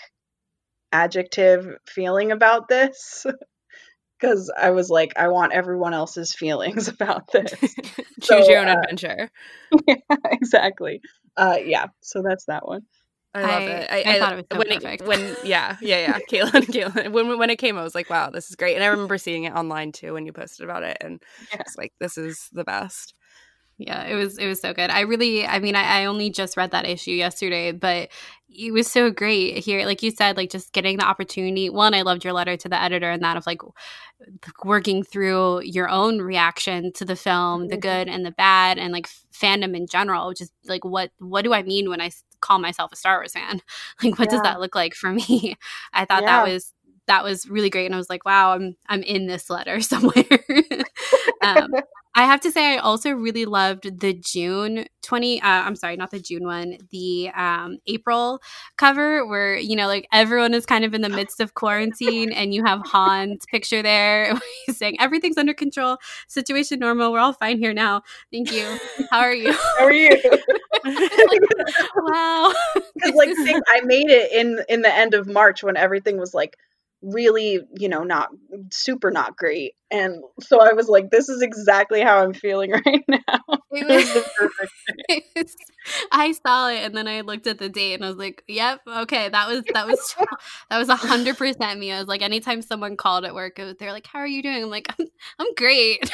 adjective 0.91 1.77
feeling 1.87 2.31
about 2.31 2.67
this. 2.67 3.25
Because 4.19 4.51
I 4.57 4.71
was 4.71 4.89
like, 4.89 5.13
I 5.15 5.27
want 5.27 5.53
everyone 5.53 5.93
else's 5.93 6.33
feelings 6.33 6.87
about 6.87 7.31
this. 7.31 7.53
Choose 7.53 8.23
so, 8.23 8.49
your 8.49 8.61
own 8.61 8.67
uh, 8.67 8.77
adventure. 8.79 9.29
Yeah, 9.87 9.95
exactly. 10.31 11.01
Uh, 11.37 11.57
yeah, 11.63 11.85
so 12.01 12.23
that's 12.27 12.45
that 12.45 12.67
one. 12.67 12.81
I 13.37 13.41
love 13.41 13.49
I, 13.49 13.65
it. 13.65 13.91
I, 13.91 14.15
I, 14.15 14.19
thought 14.19 14.33
it 14.33 14.35
was 14.35 14.45
so 14.51 14.57
when 14.57 14.67
perfect. 14.67 15.01
It, 15.01 15.07
when 15.07 15.35
yeah, 15.43 15.77
yeah, 15.81 15.99
yeah. 15.99 16.19
Caitlin, 16.31 16.65
Caitlin. 16.65 17.11
When 17.11 17.37
when 17.37 17.49
it 17.49 17.57
came, 17.57 17.77
I 17.77 17.83
was 17.83 17.95
like, 17.95 18.09
wow, 18.09 18.29
this 18.29 18.49
is 18.49 18.55
great. 18.55 18.75
And 18.75 18.83
I 18.83 18.87
remember 18.87 19.17
seeing 19.17 19.43
it 19.43 19.53
online 19.53 19.91
too 19.91 20.13
when 20.13 20.25
you 20.25 20.33
posted 20.33 20.63
about 20.63 20.83
it, 20.83 20.97
and 21.01 21.21
yeah. 21.51 21.61
it's 21.61 21.77
like, 21.77 21.93
this 21.99 22.17
is 22.17 22.49
the 22.51 22.63
best. 22.63 23.13
Yeah, 23.79 24.05
it 24.05 24.15
was 24.15 24.39
it 24.39 24.47
was 24.47 24.59
so 24.59 24.73
good. 24.73 24.89
I 24.89 25.01
really, 25.01 25.45
I 25.45 25.59
mean, 25.59 25.75
I, 25.75 26.01
I 26.01 26.05
only 26.05 26.31
just 26.31 26.57
read 26.57 26.71
that 26.71 26.87
issue 26.87 27.11
yesterday, 27.11 27.71
but 27.71 28.09
it 28.49 28.73
was 28.73 28.87
so 28.87 29.11
great 29.11 29.63
here. 29.63 29.85
Like 29.85 30.01
you 30.01 30.09
said, 30.09 30.35
like 30.35 30.49
just 30.49 30.73
getting 30.73 30.97
the 30.97 31.05
opportunity. 31.05 31.69
One, 31.69 31.93
I 31.93 32.01
loved 32.01 32.23
your 32.23 32.33
letter 32.33 32.57
to 32.57 32.69
the 32.69 32.81
editor 32.81 33.11
and 33.11 33.21
that 33.21 33.37
of 33.37 33.45
like 33.45 33.61
working 34.63 35.03
through 35.03 35.61
your 35.61 35.89
own 35.89 36.19
reaction 36.23 36.91
to 36.93 37.05
the 37.05 37.15
film, 37.15 37.67
the 37.67 37.75
mm-hmm. 37.75 37.81
good 37.81 38.07
and 38.07 38.25
the 38.25 38.31
bad, 38.31 38.79
and 38.79 38.91
like 38.91 39.07
fandom 39.31 39.75
in 39.75 39.85
general. 39.85 40.33
Just 40.33 40.53
like 40.65 40.83
what 40.83 41.11
what 41.19 41.43
do 41.43 41.53
I 41.53 41.61
mean 41.61 41.87
when 41.87 42.01
I 42.01 42.09
call 42.41 42.59
myself 42.59 42.91
a 42.91 42.95
Star 42.95 43.19
Wars 43.19 43.33
fan? 43.33 43.61
Like 44.03 44.19
what 44.19 44.27
yeah. 44.27 44.35
does 44.35 44.41
that 44.43 44.59
look 44.59 44.75
like 44.75 44.93
for 44.93 45.11
me? 45.13 45.55
I 45.93 46.05
thought 46.05 46.23
yeah. 46.23 46.43
that 46.43 46.51
was 46.51 46.73
that 47.07 47.23
was 47.23 47.49
really 47.49 47.69
great, 47.69 47.85
and 47.85 47.95
I 47.95 47.97
was 47.97 48.09
like, 48.09 48.25
wow, 48.25 48.51
I'm 48.53 48.75
I'm 48.87 49.01
in 49.03 49.27
this 49.27 49.49
letter 49.49 49.81
somewhere. 49.81 50.25
Um, 51.41 51.73
I 52.17 52.23
have 52.23 52.41
to 52.41 52.51
say, 52.51 52.73
I 52.73 52.77
also 52.77 53.11
really 53.11 53.45
loved 53.45 53.99
the 53.99 54.11
June 54.11 54.87
20, 55.03 55.39
uh, 55.39 55.45
I'm 55.45 55.75
sorry, 55.75 55.95
not 55.97 56.09
the 56.09 56.19
June 56.19 56.45
one, 56.45 56.79
the 56.89 57.29
um, 57.29 57.77
April 57.85 58.41
cover 58.75 59.23
where, 59.23 59.55
you 59.55 59.75
know, 59.75 59.85
like 59.85 60.07
everyone 60.11 60.55
is 60.55 60.65
kind 60.65 60.83
of 60.83 60.95
in 60.95 61.01
the 61.01 61.09
midst 61.09 61.39
of 61.39 61.53
quarantine 61.53 62.31
and 62.31 62.55
you 62.55 62.65
have 62.65 62.81
Han's 62.91 63.45
picture 63.45 63.83
there. 63.83 64.33
Saying, 64.71 64.99
everything's 64.99 65.37
under 65.37 65.53
control, 65.53 65.97
situation 66.27 66.79
normal, 66.79 67.11
we're 67.11 67.19
all 67.19 67.33
fine 67.33 67.59
here 67.59 67.71
now. 67.73 68.01
Thank 68.31 68.51
you. 68.51 68.65
How 69.11 69.19
are 69.19 69.35
you? 69.35 69.53
How 69.53 69.85
are 69.85 69.93
you? 69.93 70.09
like, 70.85 71.41
wow. 71.97 72.51
Because, 72.95 73.13
like, 73.15 73.61
I 73.67 73.81
made 73.81 74.09
it 74.09 74.31
in 74.31 74.59
in 74.67 74.81
the 74.81 74.93
end 74.93 75.13
of 75.13 75.27
March 75.27 75.63
when 75.63 75.77
everything 75.77 76.17
was 76.17 76.33
like 76.33 76.57
really, 77.01 77.59
you 77.77 77.89
know, 77.89 78.03
not 78.03 78.29
super 78.71 79.11
not 79.11 79.37
great. 79.37 79.73
And 79.91 80.21
so 80.41 80.59
I 80.59 80.73
was 80.73 80.87
like, 80.87 81.09
this 81.09 81.29
is 81.29 81.41
exactly 81.41 82.01
how 82.01 82.23
I'm 82.23 82.33
feeling 82.33 82.71
right 82.85 83.03
now. 83.07 83.39
It 83.71 83.87
was, 83.87 84.13
the 84.13 84.29
perfect 84.37 84.73
I 86.11 86.31
saw 86.31 86.69
it 86.69 86.79
and 86.79 86.95
then 86.95 87.07
I 87.07 87.21
looked 87.21 87.47
at 87.47 87.59
the 87.59 87.69
date 87.69 87.95
and 87.95 88.05
I 88.05 88.09
was 88.09 88.17
like, 88.17 88.43
yep, 88.47 88.81
okay, 88.87 89.29
that 89.29 89.47
was 89.47 89.63
that 89.73 89.87
was 89.87 90.15
that 90.69 90.77
was 90.77 90.89
a 90.89 90.95
hundred 90.95 91.37
percent 91.37 91.79
me. 91.79 91.91
I 91.91 91.99
was 91.99 92.07
like, 92.07 92.21
anytime 92.21 92.61
someone 92.61 92.97
called 92.97 93.25
at 93.25 93.35
work, 93.35 93.55
they're 93.55 93.91
like, 93.93 94.07
How 94.07 94.19
are 94.19 94.27
you 94.27 94.41
doing? 94.41 94.63
I'm 94.63 94.69
like, 94.69 94.87
I'm, 94.99 95.07
I'm 95.39 95.53
great. 95.55 96.09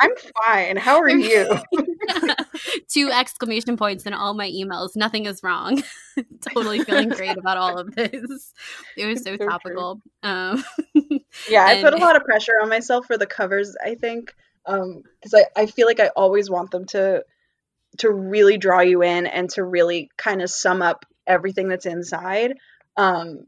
I'm 0.00 0.10
fine. 0.44 0.76
How 0.76 0.98
are 0.98 1.10
you? 1.10 1.58
Two 2.88 3.10
exclamation 3.10 3.76
points 3.76 4.04
in 4.04 4.14
all 4.14 4.34
my 4.34 4.50
emails. 4.50 4.96
Nothing 4.96 5.26
is 5.26 5.42
wrong. 5.42 5.82
totally 6.52 6.80
feeling 6.84 7.08
great 7.08 7.36
about 7.36 7.56
all 7.56 7.78
of 7.78 7.94
this. 7.94 8.52
It 8.96 9.06
was 9.06 9.22
so, 9.22 9.36
so 9.36 9.48
topical. 9.48 10.00
Um, 10.22 10.64
yeah, 11.48 11.64
I 11.64 11.80
put 11.82 11.94
a 11.94 11.98
lot 11.98 12.16
of 12.16 12.24
pressure 12.24 12.54
on 12.62 12.68
myself 12.68 13.06
for 13.06 13.16
the 13.16 13.26
covers, 13.26 13.76
I 13.84 13.94
think. 13.94 14.34
Um, 14.66 15.02
because 15.20 15.34
I, 15.34 15.62
I 15.62 15.66
feel 15.66 15.86
like 15.86 16.00
I 16.00 16.08
always 16.08 16.48
want 16.48 16.70
them 16.70 16.84
to 16.86 17.24
to 17.98 18.10
really 18.10 18.58
draw 18.58 18.80
you 18.80 19.02
in 19.02 19.26
and 19.26 19.50
to 19.50 19.64
really 19.64 20.10
kind 20.16 20.42
of 20.42 20.50
sum 20.50 20.82
up 20.82 21.04
everything 21.26 21.68
that's 21.68 21.86
inside. 21.86 22.54
Um, 22.96 23.46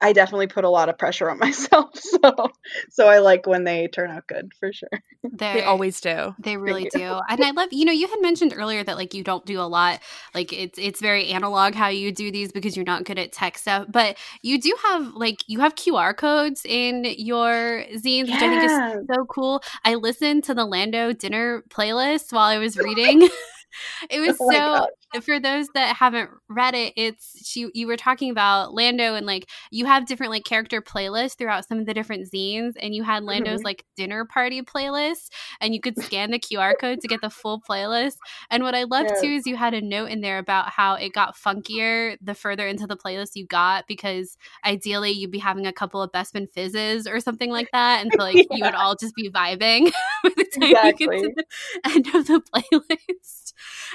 I 0.00 0.12
definitely 0.12 0.46
put 0.46 0.64
a 0.64 0.70
lot 0.70 0.88
of 0.88 0.96
pressure 0.96 1.28
on 1.28 1.38
myself. 1.40 1.90
So 1.94 2.50
so 2.90 3.08
I 3.08 3.18
like 3.18 3.46
when 3.46 3.64
they 3.64 3.88
turn 3.88 4.10
out 4.10 4.26
good 4.26 4.52
for 4.58 4.72
sure. 4.72 4.88
They're, 5.24 5.54
they 5.54 5.62
always 5.62 6.00
do. 6.00 6.34
They 6.38 6.56
really 6.56 6.88
do. 6.92 7.18
And 7.28 7.44
I 7.44 7.50
love, 7.50 7.68
you 7.72 7.84
know, 7.84 7.92
you 7.92 8.08
had 8.08 8.20
mentioned 8.20 8.54
earlier 8.56 8.82
that 8.82 8.96
like 8.96 9.12
you 9.12 9.22
don't 9.22 9.44
do 9.44 9.60
a 9.60 9.62
lot 9.62 10.00
like 10.34 10.52
it's 10.52 10.78
it's 10.78 11.00
very 11.00 11.28
analog 11.28 11.74
how 11.74 11.88
you 11.88 12.12
do 12.12 12.30
these 12.30 12.52
because 12.52 12.76
you're 12.76 12.84
not 12.84 13.04
good 13.04 13.18
at 13.18 13.32
tech 13.32 13.58
stuff, 13.58 13.86
but 13.88 14.16
you 14.42 14.60
do 14.60 14.74
have 14.84 15.14
like 15.14 15.42
you 15.46 15.60
have 15.60 15.74
QR 15.74 16.16
codes 16.16 16.62
in 16.64 17.04
your 17.18 17.84
zines, 17.96 18.28
yeah. 18.28 18.34
which 18.34 18.42
I 18.42 18.48
think 18.48 18.64
is 18.64 19.06
so 19.14 19.24
cool. 19.26 19.62
I 19.84 19.96
listened 19.96 20.44
to 20.44 20.54
the 20.54 20.64
Lando 20.64 21.12
dinner 21.12 21.64
playlist 21.68 22.32
while 22.32 22.48
I 22.48 22.58
was 22.58 22.76
reading. 22.78 23.28
it 24.10 24.20
was 24.20 24.36
oh 24.40 24.86
so 25.14 25.20
for 25.20 25.40
those 25.40 25.68
that 25.74 25.96
haven't 25.96 26.30
read 26.48 26.74
it 26.74 26.92
it's 26.96 27.46
she 27.46 27.68
you 27.74 27.86
were 27.86 27.96
talking 27.96 28.30
about 28.30 28.74
lando 28.74 29.14
and 29.14 29.26
like 29.26 29.48
you 29.70 29.86
have 29.86 30.06
different 30.06 30.30
like 30.30 30.44
character 30.44 30.82
playlists 30.82 31.36
throughout 31.36 31.66
some 31.66 31.78
of 31.78 31.86
the 31.86 31.94
different 31.94 32.30
zines 32.30 32.72
and 32.80 32.94
you 32.94 33.02
had 33.02 33.22
lando's 33.24 33.58
mm-hmm. 33.58 33.66
like 33.66 33.84
dinner 33.96 34.24
party 34.24 34.62
playlist 34.62 35.30
and 35.60 35.74
you 35.74 35.80
could 35.80 35.98
scan 36.02 36.30
the 36.30 36.38
qr 36.38 36.74
code 36.78 37.00
to 37.00 37.08
get 37.08 37.20
the 37.20 37.30
full 37.30 37.60
playlist 37.60 38.16
and 38.50 38.62
what 38.62 38.74
i 38.74 38.84
loved 38.84 39.10
yeah. 39.14 39.20
too 39.20 39.28
is 39.28 39.46
you 39.46 39.56
had 39.56 39.74
a 39.74 39.80
note 39.80 40.10
in 40.10 40.20
there 40.20 40.38
about 40.38 40.70
how 40.70 40.94
it 40.94 41.12
got 41.12 41.36
funkier 41.36 42.16
the 42.20 42.34
further 42.34 42.66
into 42.66 42.86
the 42.86 42.96
playlist 42.96 43.30
you 43.34 43.46
got 43.46 43.86
because 43.86 44.36
ideally 44.64 45.10
you'd 45.10 45.30
be 45.30 45.38
having 45.38 45.66
a 45.66 45.72
couple 45.72 46.02
of 46.02 46.12
Bespin 46.12 46.48
fizzes 46.50 47.06
or 47.06 47.20
something 47.20 47.50
like 47.50 47.68
that 47.72 48.02
and 48.02 48.12
so 48.12 48.22
like 48.22 48.36
yeah. 48.36 48.42
you 48.50 48.64
would 48.64 48.74
all 48.74 48.96
just 48.96 49.14
be 49.14 49.30
vibing 49.30 49.90
by 50.22 50.30
the 50.36 50.46
time 50.58 50.70
exactly. 50.70 51.16
you 51.16 51.22
get 51.22 51.28
to 51.28 51.44
the 51.84 51.90
end 51.94 52.14
of 52.14 52.26
the 52.26 52.40
playlist 52.40 53.47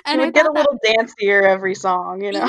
and 0.05 0.21
I 0.21 0.29
get 0.29 0.45
a 0.45 0.51
little 0.51 0.79
dancier 0.85 1.43
every 1.43 1.75
song, 1.75 2.23
you 2.23 2.31
know. 2.31 2.47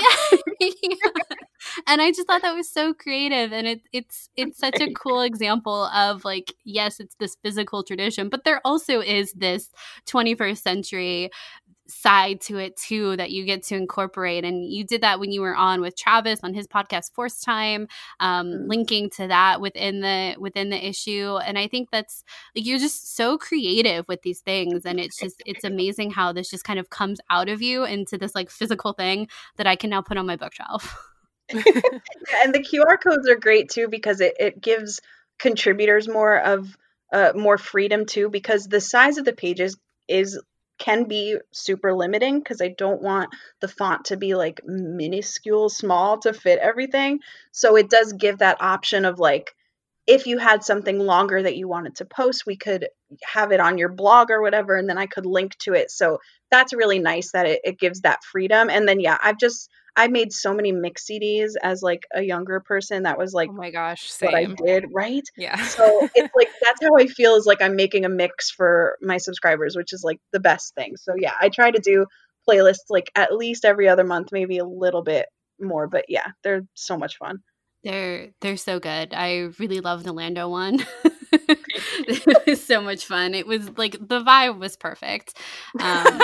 Yeah. 0.60 0.68
and 1.86 2.00
I 2.00 2.10
just 2.10 2.26
thought 2.26 2.42
that 2.42 2.54
was 2.54 2.70
so 2.70 2.94
creative, 2.94 3.52
and 3.52 3.66
it, 3.66 3.80
it's 3.92 4.28
it's 4.36 4.58
such 4.58 4.80
a 4.80 4.92
cool 4.92 5.22
example 5.22 5.84
of 5.86 6.24
like 6.24 6.52
yes, 6.64 7.00
it's 7.00 7.14
this 7.16 7.36
physical 7.42 7.82
tradition, 7.82 8.28
but 8.28 8.44
there 8.44 8.60
also 8.64 9.00
is 9.00 9.32
this 9.32 9.70
21st 10.06 10.58
century 10.58 11.30
side 11.86 12.40
to 12.40 12.56
it 12.56 12.76
too 12.76 13.16
that 13.16 13.30
you 13.30 13.44
get 13.44 13.62
to 13.62 13.76
incorporate 13.76 14.44
and 14.44 14.64
you 14.64 14.84
did 14.84 15.02
that 15.02 15.20
when 15.20 15.30
you 15.30 15.42
were 15.42 15.54
on 15.54 15.80
with 15.80 15.96
travis 15.96 16.40
on 16.42 16.54
his 16.54 16.66
podcast 16.66 17.12
force 17.12 17.40
time 17.40 17.86
um, 18.20 18.46
mm-hmm. 18.46 18.68
linking 18.68 19.10
to 19.10 19.26
that 19.26 19.60
within 19.60 20.00
the 20.00 20.34
within 20.38 20.70
the 20.70 20.88
issue 20.88 21.36
and 21.44 21.58
i 21.58 21.68
think 21.68 21.90
that's 21.90 22.24
like 22.56 22.64
you're 22.64 22.78
just 22.78 23.14
so 23.14 23.36
creative 23.36 24.06
with 24.08 24.22
these 24.22 24.40
things 24.40 24.86
and 24.86 24.98
it's 24.98 25.18
just 25.18 25.42
it's 25.44 25.64
amazing 25.64 26.10
how 26.10 26.32
this 26.32 26.50
just 26.50 26.64
kind 26.64 26.78
of 26.78 26.88
comes 26.88 27.20
out 27.28 27.48
of 27.48 27.60
you 27.60 27.84
into 27.84 28.16
this 28.16 28.34
like 28.34 28.50
physical 28.50 28.94
thing 28.94 29.28
that 29.56 29.66
i 29.66 29.76
can 29.76 29.90
now 29.90 30.00
put 30.00 30.16
on 30.16 30.26
my 30.26 30.36
bookshelf 30.36 31.10
yeah, 31.52 31.60
and 32.42 32.54
the 32.54 32.60
qr 32.60 32.96
codes 33.02 33.28
are 33.28 33.36
great 33.36 33.68
too 33.68 33.88
because 33.88 34.20
it, 34.20 34.34
it 34.40 34.60
gives 34.60 35.00
contributors 35.38 36.08
more 36.08 36.38
of 36.38 36.74
uh, 37.12 37.32
more 37.36 37.58
freedom 37.58 38.06
too 38.06 38.30
because 38.30 38.66
the 38.66 38.80
size 38.80 39.18
of 39.18 39.24
the 39.24 39.34
pages 39.34 39.76
is 40.08 40.40
can 40.78 41.04
be 41.04 41.38
super 41.52 41.94
limiting 41.94 42.38
because 42.38 42.60
I 42.60 42.68
don't 42.76 43.02
want 43.02 43.30
the 43.60 43.68
font 43.68 44.06
to 44.06 44.16
be 44.16 44.34
like 44.34 44.60
minuscule 44.64 45.68
small 45.68 46.18
to 46.20 46.32
fit 46.32 46.58
everything. 46.58 47.20
So 47.52 47.76
it 47.76 47.90
does 47.90 48.12
give 48.12 48.38
that 48.38 48.60
option 48.60 49.04
of 49.04 49.18
like 49.18 49.54
if 50.06 50.26
you 50.26 50.38
had 50.38 50.62
something 50.62 50.98
longer 50.98 51.42
that 51.42 51.56
you 51.56 51.66
wanted 51.66 51.96
to 51.96 52.04
post, 52.04 52.44
we 52.46 52.56
could 52.56 52.88
have 53.24 53.52
it 53.52 53.60
on 53.60 53.78
your 53.78 53.88
blog 53.88 54.30
or 54.30 54.42
whatever, 54.42 54.76
and 54.76 54.88
then 54.88 54.98
I 54.98 55.06
could 55.06 55.24
link 55.24 55.56
to 55.60 55.72
it. 55.72 55.90
So 55.90 56.18
that's 56.50 56.74
really 56.74 56.98
nice 56.98 57.32
that 57.32 57.46
it, 57.46 57.60
it 57.64 57.78
gives 57.78 58.02
that 58.02 58.22
freedom. 58.24 58.68
And 58.68 58.86
then 58.86 59.00
yeah, 59.00 59.16
I've 59.22 59.38
just 59.38 59.70
I 59.96 60.08
made 60.08 60.32
so 60.32 60.52
many 60.52 60.72
mix 60.72 61.06
CDs 61.06 61.52
as 61.62 61.82
like 61.82 62.06
a 62.12 62.22
younger 62.22 62.60
person. 62.60 63.04
That 63.04 63.18
was 63.18 63.32
like, 63.32 63.50
oh 63.50 63.54
my 63.54 63.70
gosh, 63.70 64.10
same. 64.10 64.26
what 64.26 64.34
I 64.34 64.46
did, 64.46 64.86
right? 64.92 65.22
Yeah. 65.36 65.56
so 65.66 66.08
it's 66.14 66.34
like 66.34 66.48
that's 66.62 66.82
how 66.82 66.96
I 66.96 67.06
feel 67.06 67.34
is 67.36 67.46
like 67.46 67.62
I'm 67.62 67.76
making 67.76 68.04
a 68.04 68.08
mix 68.08 68.50
for 68.50 68.98
my 69.00 69.18
subscribers, 69.18 69.76
which 69.76 69.92
is 69.92 70.02
like 70.02 70.20
the 70.32 70.40
best 70.40 70.74
thing. 70.74 70.96
So 70.96 71.14
yeah, 71.16 71.34
I 71.40 71.48
try 71.48 71.70
to 71.70 71.80
do 71.80 72.06
playlists 72.48 72.90
like 72.90 73.10
at 73.14 73.34
least 73.34 73.64
every 73.64 73.88
other 73.88 74.04
month, 74.04 74.30
maybe 74.32 74.58
a 74.58 74.64
little 74.64 75.02
bit 75.02 75.26
more, 75.60 75.86
but 75.86 76.06
yeah, 76.08 76.28
they're 76.42 76.62
so 76.74 76.96
much 76.96 77.16
fun. 77.16 77.40
They're 77.84 78.30
they're 78.40 78.56
so 78.56 78.80
good. 78.80 79.12
I 79.14 79.50
really 79.58 79.80
love 79.80 80.04
the 80.04 80.12
Lando 80.12 80.48
one. 80.48 80.84
it 82.08 82.46
was 82.46 82.62
so 82.62 82.80
much 82.80 83.06
fun. 83.06 83.34
It 83.34 83.46
was 83.46 83.76
like 83.76 83.92
the 83.92 84.20
vibe 84.20 84.58
was 84.58 84.76
perfect. 84.76 85.38
Um, 85.80 86.20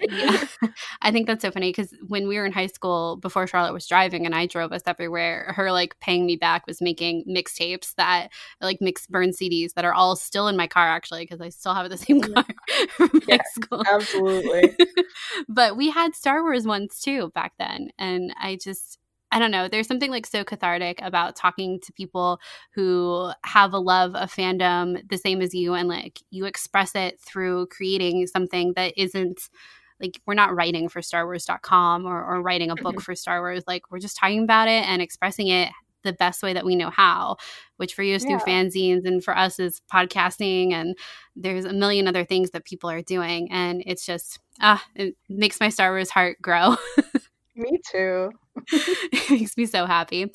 yeah. 0.00 0.44
I 1.02 1.10
think 1.10 1.26
that's 1.26 1.42
so 1.42 1.50
funny 1.50 1.70
because 1.70 1.94
when 2.06 2.28
we 2.28 2.36
were 2.36 2.44
in 2.44 2.52
high 2.52 2.66
school, 2.66 3.16
before 3.16 3.46
Charlotte 3.46 3.72
was 3.72 3.86
driving 3.86 4.26
and 4.26 4.34
I 4.34 4.46
drove 4.46 4.72
us 4.72 4.82
everywhere, 4.86 5.52
her 5.56 5.72
like 5.72 5.98
paying 6.00 6.26
me 6.26 6.36
back 6.36 6.66
was 6.66 6.80
making 6.80 7.24
mixtapes 7.28 7.94
that 7.96 8.28
like 8.60 8.78
mix 8.80 9.06
burn 9.06 9.30
CDs 9.30 9.74
that 9.74 9.84
are 9.84 9.94
all 9.94 10.16
still 10.16 10.48
in 10.48 10.56
my 10.56 10.66
car 10.66 10.88
actually 10.88 11.22
because 11.22 11.40
I 11.40 11.48
still 11.48 11.74
have 11.74 11.88
the 11.88 11.96
same 11.96 12.20
mm-hmm. 12.20 12.34
car 12.34 12.44
from 12.96 13.10
yeah, 13.26 13.36
high 13.36 13.62
school. 13.62 13.84
Absolutely. 13.92 14.76
but 15.48 15.76
we 15.76 15.90
had 15.90 16.14
Star 16.14 16.42
Wars 16.42 16.66
ones 16.66 17.00
too 17.00 17.30
back 17.34 17.52
then, 17.58 17.90
and 17.98 18.34
I 18.40 18.58
just 18.62 18.98
I 19.32 19.38
don't 19.38 19.50
know. 19.50 19.68
There's 19.68 19.86
something 19.86 20.10
like 20.10 20.26
so 20.26 20.42
cathartic 20.42 21.00
about 21.02 21.36
talking 21.36 21.78
to 21.80 21.92
people 21.92 22.40
who 22.72 23.30
have 23.44 23.72
a 23.72 23.78
love 23.78 24.14
of 24.16 24.32
fandom 24.32 25.08
the 25.08 25.18
same 25.18 25.40
as 25.40 25.54
you, 25.54 25.74
and 25.74 25.88
like 25.88 26.20
you 26.30 26.46
express 26.46 26.94
it 26.94 27.20
through 27.20 27.66
creating 27.66 28.26
something 28.26 28.72
that 28.74 28.94
isn't 28.96 29.48
like 30.00 30.20
we're 30.26 30.34
not 30.34 30.54
writing 30.54 30.88
for 30.88 31.02
Star 31.02 31.26
Wars.com 31.26 32.06
or, 32.06 32.24
or 32.24 32.42
writing 32.42 32.70
a 32.70 32.76
book 32.76 32.96
mm-hmm. 32.96 33.00
for 33.00 33.14
Star 33.14 33.40
Wars. 33.40 33.64
Like 33.66 33.90
we're 33.90 33.98
just 33.98 34.16
talking 34.16 34.42
about 34.42 34.68
it 34.68 34.88
and 34.88 35.02
expressing 35.02 35.48
it 35.48 35.70
the 36.02 36.12
best 36.14 36.42
way 36.42 36.54
that 36.54 36.64
we 36.64 36.76
know 36.76 36.90
how, 36.90 37.36
which 37.76 37.94
for 37.94 38.02
you 38.02 38.14
is 38.14 38.24
yeah. 38.24 38.38
through 38.38 38.52
fanzines 38.52 39.04
and 39.04 39.22
for 39.22 39.36
us 39.36 39.58
is 39.58 39.82
podcasting 39.92 40.72
and 40.72 40.96
there's 41.36 41.66
a 41.66 41.72
million 41.72 42.08
other 42.08 42.24
things 42.24 42.50
that 42.50 42.64
people 42.64 42.90
are 42.90 43.02
doing. 43.02 43.50
And 43.52 43.82
it's 43.86 44.06
just 44.06 44.38
ah, 44.60 44.82
it 44.94 45.14
makes 45.28 45.60
my 45.60 45.68
Star 45.68 45.90
Wars 45.90 46.10
heart 46.10 46.40
grow. 46.40 46.76
Me 47.56 47.78
too. 47.90 48.30
it 48.72 49.30
makes 49.30 49.56
me 49.56 49.66
so 49.66 49.86
happy. 49.86 50.30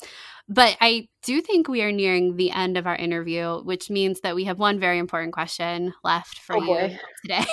But 0.48 0.76
I 0.80 1.08
do 1.24 1.40
think 1.40 1.66
we 1.66 1.82
are 1.82 1.90
nearing 1.90 2.36
the 2.36 2.52
end 2.52 2.76
of 2.76 2.86
our 2.86 2.94
interview, 2.94 3.62
which 3.64 3.90
means 3.90 4.20
that 4.20 4.36
we 4.36 4.44
have 4.44 4.60
one 4.60 4.78
very 4.78 4.98
important 4.98 5.32
question 5.32 5.92
left 6.04 6.38
for 6.38 6.56
oh 6.56 6.62
you 6.62 6.96
today. 7.24 7.44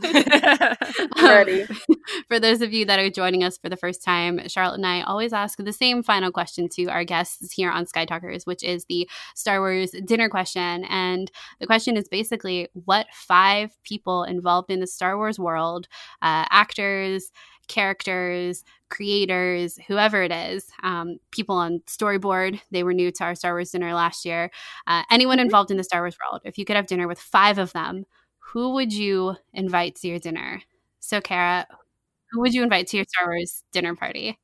Ready. 1.20 1.62
Um, 1.62 1.76
for 2.28 2.38
those 2.38 2.62
of 2.62 2.72
you 2.72 2.84
that 2.84 3.00
are 3.00 3.10
joining 3.10 3.42
us 3.42 3.58
for 3.58 3.68
the 3.68 3.76
first 3.76 4.04
time, 4.04 4.46
Charlotte 4.46 4.76
and 4.76 4.86
I 4.86 5.02
always 5.02 5.32
ask 5.32 5.58
the 5.58 5.72
same 5.72 6.04
final 6.04 6.30
question 6.30 6.68
to 6.76 6.86
our 6.86 7.02
guests 7.02 7.52
here 7.52 7.70
on 7.70 7.86
Sky 7.86 8.04
Talkers, 8.04 8.46
which 8.46 8.62
is 8.62 8.84
the 8.84 9.10
Star 9.34 9.58
Wars 9.60 9.90
dinner 10.04 10.28
question. 10.28 10.84
And 10.84 11.32
the 11.58 11.66
question 11.66 11.96
is 11.96 12.08
basically 12.08 12.68
what 12.72 13.08
five 13.12 13.76
people 13.82 14.22
involved 14.22 14.70
in 14.70 14.78
the 14.78 14.86
Star 14.86 15.16
Wars 15.16 15.38
world, 15.40 15.88
uh, 16.22 16.46
actors, 16.50 17.32
characters, 17.70 18.64
creators, 18.88 19.78
whoever 19.86 20.22
it 20.24 20.32
is, 20.32 20.66
um, 20.82 21.18
people 21.30 21.54
on 21.54 21.80
storyboard. 21.86 22.60
They 22.72 22.82
were 22.82 22.92
new 22.92 23.12
to 23.12 23.24
our 23.24 23.36
Star 23.36 23.52
Wars 23.52 23.70
dinner 23.70 23.94
last 23.94 24.24
year. 24.24 24.50
Uh, 24.88 25.04
anyone 25.08 25.38
mm-hmm. 25.38 25.44
involved 25.44 25.70
in 25.70 25.76
the 25.76 25.84
Star 25.84 26.02
Wars 26.02 26.16
world, 26.20 26.42
if 26.44 26.58
you 26.58 26.64
could 26.64 26.74
have 26.74 26.88
dinner 26.88 27.06
with 27.06 27.20
five 27.20 27.58
of 27.58 27.72
them, 27.72 28.06
who 28.38 28.74
would 28.74 28.92
you 28.92 29.36
invite 29.54 29.94
to 29.96 30.08
your 30.08 30.18
dinner? 30.18 30.60
So, 30.98 31.20
Kara, 31.20 31.64
who 32.32 32.40
would 32.40 32.54
you 32.54 32.64
invite 32.64 32.88
to 32.88 32.96
your 32.96 33.06
Star 33.08 33.28
Wars 33.28 33.62
dinner 33.70 33.94
party? 33.94 34.36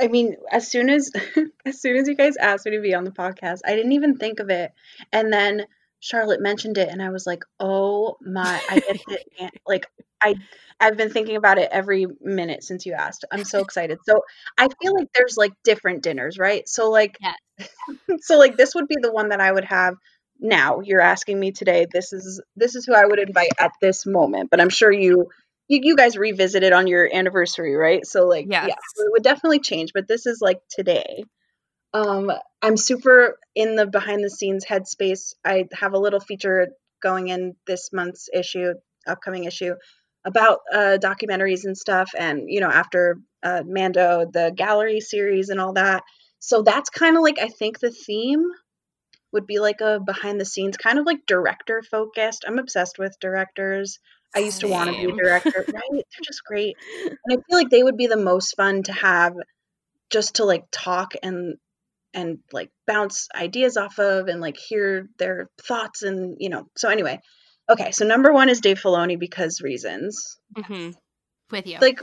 I 0.00 0.08
mean, 0.08 0.36
as 0.50 0.66
soon 0.66 0.90
as 0.90 1.12
as 1.64 1.80
soon 1.80 1.96
as 1.98 2.08
you 2.08 2.16
guys 2.16 2.36
asked 2.36 2.66
me 2.66 2.72
to 2.72 2.82
be 2.82 2.94
on 2.94 3.04
the 3.04 3.12
podcast, 3.12 3.60
I 3.64 3.76
didn't 3.76 3.92
even 3.92 4.16
think 4.16 4.40
of 4.40 4.50
it. 4.50 4.72
And 5.12 5.32
then 5.32 5.66
Charlotte 6.00 6.40
mentioned 6.40 6.78
it 6.78 6.88
and 6.88 7.02
I 7.02 7.10
was 7.10 7.26
like, 7.26 7.44
"Oh 7.60 8.16
my, 8.22 8.60
I 8.68 8.80
get 9.06 9.22
it." 9.38 9.60
like 9.66 9.86
I 10.22 10.34
I've 10.80 10.96
been 10.96 11.10
thinking 11.10 11.36
about 11.36 11.58
it 11.58 11.68
every 11.70 12.06
minute 12.20 12.64
since 12.64 12.86
you 12.86 12.94
asked. 12.94 13.24
I'm 13.30 13.44
so 13.44 13.60
excited. 13.60 13.98
So 14.08 14.22
I 14.58 14.68
feel 14.80 14.94
like 14.94 15.08
there's 15.14 15.36
like 15.36 15.52
different 15.62 16.02
dinners, 16.02 16.38
right? 16.38 16.66
So 16.68 16.90
like 16.90 17.18
yeah. 17.20 17.34
so 18.20 18.38
like 18.38 18.56
this 18.56 18.74
would 18.74 18.88
be 18.88 18.96
the 19.00 19.12
one 19.12 19.28
that 19.28 19.40
I 19.40 19.52
would 19.52 19.66
have 19.66 19.94
now. 20.40 20.80
You're 20.80 21.02
asking 21.02 21.38
me 21.38 21.52
today. 21.52 21.86
This 21.92 22.12
is 22.12 22.42
this 22.56 22.74
is 22.74 22.86
who 22.86 22.94
I 22.94 23.04
would 23.04 23.18
invite 23.18 23.52
at 23.58 23.72
this 23.82 24.06
moment. 24.06 24.50
But 24.50 24.60
I'm 24.60 24.70
sure 24.70 24.90
you 24.90 25.28
you, 25.68 25.80
you 25.82 25.96
guys 25.96 26.16
revisited 26.16 26.72
on 26.72 26.86
your 26.86 27.08
anniversary, 27.14 27.74
right? 27.74 28.06
So 28.06 28.26
like 28.26 28.46
yes. 28.48 28.66
yeah, 28.68 28.74
so 28.94 29.04
it 29.04 29.12
would 29.12 29.22
definitely 29.22 29.60
change, 29.60 29.92
but 29.92 30.08
this 30.08 30.26
is 30.26 30.40
like 30.40 30.60
today. 30.70 31.24
Um 31.92 32.30
I'm 32.62 32.76
super 32.76 33.38
in 33.54 33.76
the 33.76 33.86
behind 33.86 34.22
the 34.22 34.30
scenes 34.30 34.64
headspace. 34.64 35.34
I 35.44 35.66
have 35.72 35.94
a 35.94 35.98
little 35.98 36.20
feature 36.20 36.68
going 37.02 37.28
in 37.28 37.56
this 37.66 37.92
month's 37.92 38.28
issue, 38.32 38.74
upcoming 39.06 39.44
issue 39.44 39.74
about 40.24 40.60
uh, 40.72 40.98
documentaries 41.00 41.64
and 41.64 41.76
stuff, 41.76 42.10
and 42.18 42.42
you 42.46 42.60
know, 42.60 42.68
after 42.68 43.18
uh, 43.42 43.62
Mando, 43.64 44.26
the 44.30 44.52
gallery 44.54 45.00
series 45.00 45.48
and 45.48 45.60
all 45.60 45.72
that. 45.74 46.02
So 46.38 46.62
that's 46.62 46.90
kind 46.90 47.16
of 47.16 47.22
like 47.22 47.38
I 47.38 47.48
think 47.48 47.78
the 47.78 47.90
theme 47.90 48.44
would 49.32 49.46
be 49.46 49.58
like 49.58 49.80
a 49.80 50.00
behind 50.00 50.40
the 50.40 50.44
scenes, 50.44 50.76
kind 50.76 50.98
of 50.98 51.06
like 51.06 51.26
director 51.26 51.82
focused. 51.82 52.44
I'm 52.46 52.58
obsessed 52.58 52.98
with 52.98 53.16
directors. 53.20 53.98
I 54.34 54.40
used 54.40 54.60
to 54.60 54.68
want 54.68 54.90
to 54.90 54.96
be 54.96 55.10
a 55.10 55.16
director, 55.16 55.64
right? 55.66 55.90
They're 55.92 56.24
just 56.24 56.44
great, 56.44 56.76
and 57.04 57.16
I 57.30 57.36
feel 57.36 57.58
like 57.58 57.70
they 57.70 57.82
would 57.82 57.96
be 57.96 58.06
the 58.06 58.16
most 58.16 58.54
fun 58.56 58.82
to 58.84 58.92
have, 58.92 59.34
just 60.10 60.36
to 60.36 60.44
like 60.44 60.64
talk 60.70 61.14
and 61.22 61.56
and 62.14 62.38
like 62.52 62.70
bounce 62.86 63.28
ideas 63.34 63.76
off 63.76 63.98
of 63.98 64.28
and 64.28 64.40
like 64.40 64.56
hear 64.56 65.08
their 65.18 65.48
thoughts 65.62 66.02
and 66.02 66.36
you 66.38 66.48
know. 66.48 66.64
So 66.76 66.88
anyway, 66.88 67.20
Okay, 67.70 67.92
so 67.92 68.04
number 68.04 68.32
one 68.32 68.48
is 68.48 68.60
Dave 68.60 68.80
Filoni 68.80 69.18
because 69.18 69.60
reasons. 69.60 70.38
Mm-hmm. 70.56 70.90
With 71.52 71.66
you. 71.66 71.78
Like, 71.80 72.02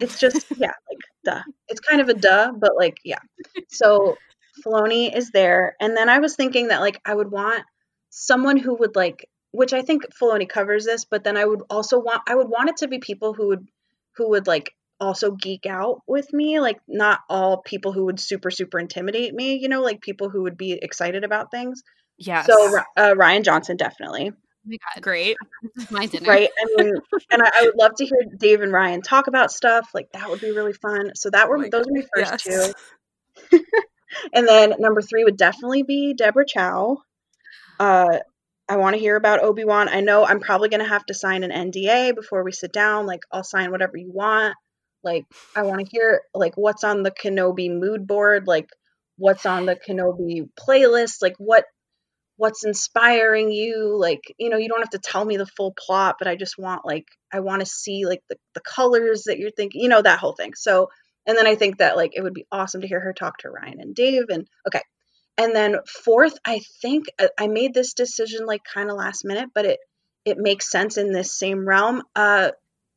it's 0.00 0.18
just, 0.18 0.46
yeah, 0.56 0.72
like, 0.90 0.98
duh. 1.24 1.42
It's 1.68 1.80
kind 1.80 2.00
of 2.00 2.08
a 2.08 2.14
duh, 2.14 2.52
but 2.58 2.72
like, 2.76 2.96
yeah. 3.04 3.20
So 3.68 4.16
Filoni 4.64 5.16
is 5.16 5.30
there. 5.30 5.76
And 5.80 5.96
then 5.96 6.08
I 6.08 6.18
was 6.18 6.34
thinking 6.34 6.68
that, 6.68 6.80
like, 6.80 7.00
I 7.04 7.14
would 7.14 7.30
want 7.30 7.62
someone 8.10 8.56
who 8.56 8.74
would, 8.74 8.96
like, 8.96 9.28
which 9.52 9.72
I 9.72 9.82
think 9.82 10.02
Filoni 10.20 10.48
covers 10.48 10.84
this, 10.84 11.04
but 11.04 11.22
then 11.22 11.36
I 11.36 11.44
would 11.44 11.62
also 11.70 12.00
want, 12.00 12.22
I 12.26 12.34
would 12.34 12.48
want 12.48 12.70
it 12.70 12.78
to 12.78 12.88
be 12.88 12.98
people 12.98 13.34
who 13.34 13.48
would, 13.48 13.68
who 14.16 14.30
would, 14.30 14.48
like, 14.48 14.72
also 15.00 15.32
geek 15.32 15.66
out 15.66 16.00
with 16.06 16.32
me 16.32 16.60
like 16.60 16.78
not 16.86 17.20
all 17.28 17.62
people 17.62 17.92
who 17.92 18.06
would 18.06 18.20
super 18.20 18.50
super 18.50 18.78
intimidate 18.78 19.34
me 19.34 19.56
you 19.56 19.68
know 19.68 19.82
like 19.82 20.00
people 20.00 20.30
who 20.30 20.42
would 20.42 20.56
be 20.56 20.72
excited 20.72 21.24
about 21.24 21.50
things 21.50 21.82
yeah 22.16 22.42
so 22.42 22.78
uh, 22.96 23.14
rian 23.16 23.44
johnson 23.44 23.76
definitely 23.76 24.32
my 24.66 24.76
Great. 25.02 25.36
my 25.90 26.06
dinner. 26.06 26.26
Right. 26.26 26.48
I 26.58 26.82
mean, 26.82 26.94
and 27.30 27.42
I, 27.42 27.50
I, 27.54 27.62
would 27.66 27.76
love 27.78 27.96
to 27.96 28.06
hear 28.06 28.16
Dave 28.38 28.62
and 28.62 28.72
Rian 28.72 29.02
talk 29.02 29.26
about 29.26 29.52
stuff. 29.52 29.90
Like 29.92 30.10
that 30.12 30.30
would 30.30 30.40
be 30.40 30.52
really 30.52 30.72
fun. 30.72 31.10
So 31.14 31.28
that 31.30 31.50
were 31.50 31.58
oh 31.58 31.68
those 31.68 31.84
were 31.86 31.92
my 31.92 32.06
first 32.14 32.46
yes. 32.46 32.72
two. 33.50 33.60
and 34.32 34.46
then 34.46 34.74
number 34.78 35.02
three 35.02 35.24
would 35.24 35.36
definitely 35.36 35.82
be 35.82 36.14
Deborah 36.14 36.46
Chow. 36.46 36.98
Uh, 37.78 38.18
I 38.68 38.76
want 38.76 38.94
to 38.94 39.00
hear 39.00 39.16
about 39.16 39.42
Obi 39.42 39.64
Wan. 39.64 39.88
I 39.88 40.00
know 40.00 40.24
I'm 40.24 40.40
probably 40.40 40.68
going 40.68 40.82
to 40.82 40.88
have 40.88 41.04
to 41.06 41.14
sign 41.14 41.44
an 41.44 41.50
NDA 41.50 42.14
before 42.14 42.42
we 42.42 42.52
sit 42.52 42.72
down. 42.72 43.06
Like 43.06 43.20
I'll 43.30 43.44
sign 43.44 43.70
whatever 43.70 43.96
you 43.96 44.10
want. 44.12 44.54
Like 45.04 45.26
I 45.54 45.62
want 45.62 45.80
to 45.80 45.90
hear 45.90 46.22
like 46.34 46.56
what's 46.56 46.84
on 46.84 47.02
the 47.02 47.10
Kenobi 47.10 47.70
mood 47.70 48.06
board, 48.06 48.46
like 48.46 48.68
what's 49.16 49.46
on 49.46 49.66
the 49.66 49.76
Kenobi 49.76 50.48
playlist, 50.58 51.22
like 51.22 51.36
what 51.38 51.64
what's 52.36 52.64
inspiring 52.64 53.52
you? 53.52 53.96
Like 53.98 54.22
you 54.38 54.50
know 54.50 54.56
you 54.56 54.68
don't 54.68 54.80
have 54.80 54.90
to 54.90 54.98
tell 54.98 55.24
me 55.24 55.36
the 55.36 55.46
full 55.46 55.72
plot 55.72 56.16
but 56.18 56.28
i 56.28 56.36
just 56.36 56.58
want 56.58 56.84
like 56.84 57.06
i 57.32 57.40
want 57.40 57.60
to 57.60 57.66
see 57.66 58.06
like 58.06 58.22
the, 58.28 58.36
the 58.54 58.60
colors 58.60 59.24
that 59.24 59.38
you're 59.38 59.50
thinking 59.50 59.80
you 59.80 59.88
know 59.88 60.02
that 60.02 60.18
whole 60.18 60.34
thing. 60.34 60.54
So 60.54 60.88
and 61.26 61.36
then 61.38 61.46
i 61.46 61.54
think 61.54 61.78
that 61.78 61.96
like 61.96 62.12
it 62.14 62.22
would 62.22 62.34
be 62.34 62.46
awesome 62.50 62.80
to 62.80 62.88
hear 62.88 63.00
her 63.00 63.12
talk 63.12 63.38
to 63.38 63.48
rian 63.48 63.80
and 63.80 63.94
dave 63.94 64.24
and 64.30 64.46
okay. 64.66 64.82
And 65.36 65.54
then 65.54 65.76
fourth 66.04 66.38
i 66.44 66.60
think 66.80 67.06
uh, 67.18 67.28
i 67.38 67.46
made 67.48 67.74
this 67.74 67.94
decision 67.94 68.46
like 68.46 68.62
kind 68.64 68.90
of 68.90 68.96
last 68.96 69.24
minute 69.24 69.50
but 69.54 69.64
it 69.64 69.80
it 70.24 70.38
makes 70.38 70.70
sense 70.70 70.96
in 70.96 71.12
this 71.12 71.36
same 71.36 71.66
realm. 71.66 72.02
Uh 72.14 72.50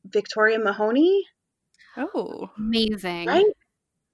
victoria 0.05 0.60
mahoney 0.60 1.26
Oh, 1.97 2.49
Amazing. 2.57 3.27
right? 3.27 3.45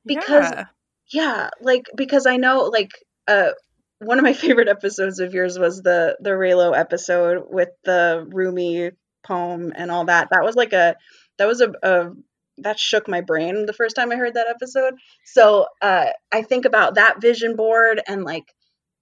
Because 0.05 0.51
yeah. 0.51 0.65
yeah 1.11 1.49
like 1.61 1.85
because 1.95 2.25
i 2.25 2.37
know 2.37 2.63
like 2.63 2.91
uh 3.27 3.51
one 3.99 4.19
of 4.19 4.23
my 4.23 4.33
favorite 4.43 4.67
episodes 4.67 5.19
of 5.19 5.33
yours 5.33 5.57
was 5.57 5.81
the 5.81 6.17
the 6.19 6.31
Reylo 6.31 6.77
episode 6.77 7.43
with 7.49 7.69
the 7.83 8.25
rumi 8.29 8.91
poem 9.25 9.71
and 9.75 9.89
all 9.89 10.05
that. 10.05 10.29
That 10.31 10.43
was 10.43 10.55
like 10.55 10.73
a 10.73 10.95
that 11.37 11.47
was 11.47 11.61
a, 11.61 11.71
a 11.81 12.11
that 12.59 12.79
shook 12.79 13.07
my 13.07 13.21
brain 13.21 13.65
the 13.65 13.73
first 13.73 13.95
time 13.95 14.11
i 14.11 14.15
heard 14.15 14.35
that 14.35 14.47
episode. 14.47 14.95
So 15.25 15.67
uh 15.81 16.07
i 16.31 16.41
think 16.41 16.65
about 16.65 16.95
that 16.95 17.21
vision 17.21 17.55
board 17.55 18.01
and 18.07 18.23
like 18.23 18.45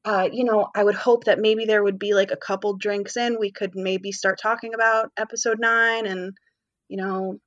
uh 0.06 0.30
you 0.32 0.44
know 0.44 0.68
i 0.76 0.84
would 0.84 0.96
hope 0.96 1.26
that 1.26 1.40
maybe 1.40 1.66
there 1.66 1.84
would 1.84 2.00
be 2.00 2.14
like 2.14 2.32
a 2.32 2.38
couple 2.38 2.78
drinks 2.78 3.18
in. 3.18 3.38
We 3.40 3.52
could 3.52 3.72
maybe 3.76 4.12
start 4.12 4.40
talking 4.42 4.74
about 4.74 5.12
episode 5.18 5.60
9 5.60 6.06
and 6.06 6.34
you 6.88 6.98
know 6.98 7.38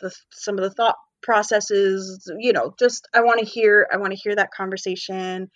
the, 0.00 0.14
some 0.32 0.56
of 0.58 0.64
the 0.64 0.70
thought 0.70 0.96
processes 1.22 2.30
you 2.38 2.52
know 2.52 2.74
just 2.78 3.08
i 3.14 3.20
want 3.22 3.38
to 3.40 3.46
hear 3.46 3.88
i 3.92 3.96
want 3.96 4.12
to 4.12 4.18
hear 4.18 4.34
that 4.36 4.50
conversation 4.50 5.48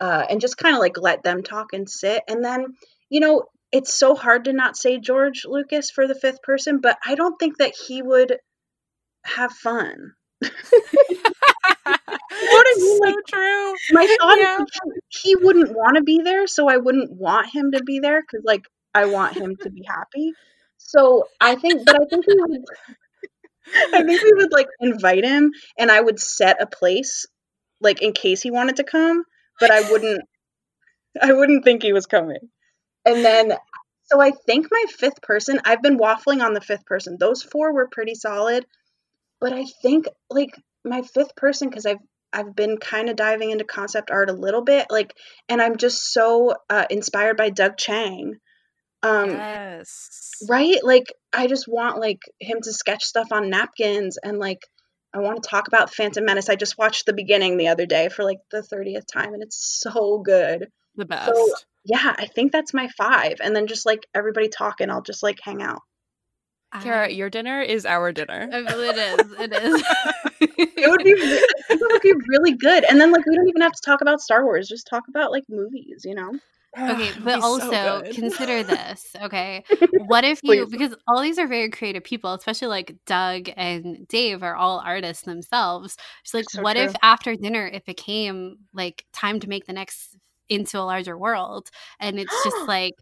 uh, 0.00 0.24
and 0.28 0.40
just 0.40 0.58
kind 0.58 0.74
of 0.74 0.80
like 0.80 0.98
let 1.00 1.22
them 1.22 1.42
talk 1.42 1.68
and 1.72 1.88
sit 1.88 2.22
and 2.28 2.44
then 2.44 2.66
you 3.08 3.20
know 3.20 3.44
it's 3.72 3.94
so 3.94 4.14
hard 4.14 4.44
to 4.44 4.52
not 4.52 4.76
say 4.76 4.98
george 4.98 5.44
lucas 5.46 5.90
for 5.90 6.06
the 6.06 6.14
fifth 6.14 6.42
person 6.42 6.80
but 6.80 6.98
i 7.06 7.14
don't 7.14 7.38
think 7.38 7.56
that 7.58 7.74
he 7.86 8.02
would 8.02 8.36
have 9.24 9.52
fun 9.52 10.12
what 10.42 10.52
I 12.66 12.74
mean? 12.76 12.98
so 13.02 13.08
Like- 13.08 13.14
true. 13.26 13.74
my 13.92 14.06
thought 14.20 14.38
Yeah. 14.38 14.58
is 14.62 14.66
he 15.22 15.36
wouldn't 15.36 15.72
want 15.74 15.96
to 15.96 16.02
be 16.02 16.20
there 16.22 16.46
so 16.46 16.68
i 16.68 16.76
wouldn't 16.76 17.10
want 17.12 17.48
him 17.52 17.72
to 17.72 17.82
be 17.82 18.00
there 18.00 18.20
because 18.20 18.44
like 18.44 18.64
i 18.94 19.06
want 19.06 19.34
him 19.36 19.56
to 19.62 19.70
be 19.70 19.84
happy 19.86 20.32
so 20.76 21.24
i 21.40 21.54
think 21.54 21.84
but 21.86 21.96
i 21.96 22.04
think 22.10 22.24
he 22.28 22.34
would 22.38 22.64
i 23.92 24.02
think 24.02 24.22
we 24.22 24.32
would 24.34 24.52
like 24.52 24.68
invite 24.80 25.24
him 25.24 25.52
and 25.78 25.90
i 25.90 26.00
would 26.00 26.20
set 26.20 26.62
a 26.62 26.66
place 26.66 27.26
like 27.80 28.02
in 28.02 28.12
case 28.12 28.42
he 28.42 28.50
wanted 28.50 28.76
to 28.76 28.84
come 28.84 29.24
but 29.60 29.70
i 29.70 29.90
wouldn't 29.90 30.22
i 31.22 31.32
wouldn't 31.32 31.64
think 31.64 31.82
he 31.82 31.92
was 31.92 32.06
coming. 32.06 32.50
And 33.06 33.24
then 33.24 33.52
so 34.04 34.20
i 34.20 34.30
think 34.30 34.68
my 34.70 34.84
fifth 34.88 35.22
person 35.22 35.60
i've 35.64 35.82
been 35.82 35.98
waffling 35.98 36.42
on 36.42 36.54
the 36.54 36.60
fifth 36.60 36.86
person. 36.86 37.16
Those 37.18 37.42
four 37.42 37.72
were 37.72 37.88
pretty 37.88 38.14
solid 38.14 38.66
but 39.40 39.52
i 39.52 39.64
think 39.82 40.06
like 40.30 40.58
my 40.84 41.02
fifth 41.02 41.36
person 41.36 41.68
because 41.68 41.86
i've 41.86 41.98
i've 42.32 42.56
been 42.56 42.78
kind 42.78 43.08
of 43.08 43.16
diving 43.16 43.50
into 43.50 43.64
concept 43.64 44.10
art 44.10 44.30
a 44.30 44.34
little 44.34 44.62
bit 44.62 44.86
like 44.90 45.14
and 45.48 45.60
i'm 45.60 45.76
just 45.76 46.12
so 46.12 46.54
uh, 46.70 46.86
inspired 46.90 47.36
by 47.36 47.50
doug 47.50 47.76
chiang 47.76 48.36
um 49.04 49.30
yes. 49.30 50.42
right 50.48 50.82
like 50.82 51.12
i 51.32 51.46
just 51.46 51.68
want 51.68 51.98
like 51.98 52.22
him 52.40 52.58
to 52.62 52.72
sketch 52.72 53.04
stuff 53.04 53.28
on 53.32 53.50
napkins 53.50 54.18
and 54.22 54.38
like 54.38 54.66
i 55.12 55.18
want 55.18 55.42
to 55.42 55.48
talk 55.48 55.68
about 55.68 55.92
phantom 55.92 56.24
menace 56.24 56.48
i 56.48 56.56
just 56.56 56.78
watched 56.78 57.06
the 57.06 57.12
beginning 57.12 57.56
the 57.56 57.68
other 57.68 57.86
day 57.86 58.08
for 58.08 58.24
like 58.24 58.38
the 58.50 58.62
30th 58.62 59.06
time 59.06 59.34
and 59.34 59.42
it's 59.42 59.80
so 59.82 60.18
good 60.24 60.68
The 60.96 61.04
best. 61.04 61.26
so 61.26 61.48
yeah 61.84 62.14
i 62.18 62.26
think 62.26 62.50
that's 62.50 62.72
my 62.74 62.88
five 62.96 63.36
and 63.42 63.54
then 63.54 63.66
just 63.66 63.84
like 63.86 64.06
everybody 64.14 64.48
talking 64.48 64.90
i'll 64.90 65.02
just 65.02 65.22
like 65.22 65.38
hang 65.42 65.62
out 65.62 65.80
Kara, 66.82 67.08
your 67.08 67.30
dinner 67.30 67.60
is 67.60 67.86
our 67.86 68.10
dinner. 68.10 68.48
it 68.50 68.66
is. 68.98 69.32
It 69.38 69.52
is. 69.52 69.84
it 70.40 70.90
would 70.90 71.04
be 71.04 71.14
re- 71.14 71.46
it 71.70 71.80
would 71.80 72.02
be 72.02 72.12
really 72.28 72.52
good 72.52 72.84
and 72.90 73.00
then 73.00 73.12
like 73.12 73.24
we 73.26 73.36
don't 73.36 73.48
even 73.48 73.62
have 73.62 73.72
to 73.72 73.80
talk 73.84 74.00
about 74.00 74.20
star 74.20 74.44
wars 74.44 74.68
just 74.68 74.86
talk 74.88 75.04
about 75.08 75.30
like 75.30 75.44
movies 75.48 76.02
you 76.04 76.14
know 76.16 76.32
Okay, 76.78 77.12
but 77.20 77.36
be 77.36 77.40
so 77.40 77.46
also 77.46 78.02
consider 78.12 78.62
this. 78.64 79.14
Okay, 79.22 79.64
what 80.06 80.24
if 80.24 80.40
you 80.42 80.66
because 80.66 80.94
all 81.06 81.20
these 81.20 81.38
are 81.38 81.46
very 81.46 81.70
creative 81.70 82.04
people, 82.04 82.32
especially 82.34 82.68
like 82.68 82.96
Doug 83.06 83.48
and 83.56 84.06
Dave 84.08 84.42
are 84.42 84.56
all 84.56 84.80
artists 84.84 85.24
themselves. 85.24 85.96
It's 86.24 86.34
like, 86.34 86.50
So 86.50 86.62
what 86.62 86.76
if 86.76 86.92
after 87.02 87.34
dinner 87.36 87.66
it 87.66 87.84
became 87.84 88.58
like 88.72 89.04
time 89.12 89.40
to 89.40 89.48
make 89.48 89.66
the 89.66 89.72
next 89.72 90.16
into 90.48 90.78
a 90.78 90.82
larger 90.82 91.16
world, 91.16 91.70
and 92.00 92.18
it's 92.18 92.44
just 92.44 92.56
like. 92.68 92.94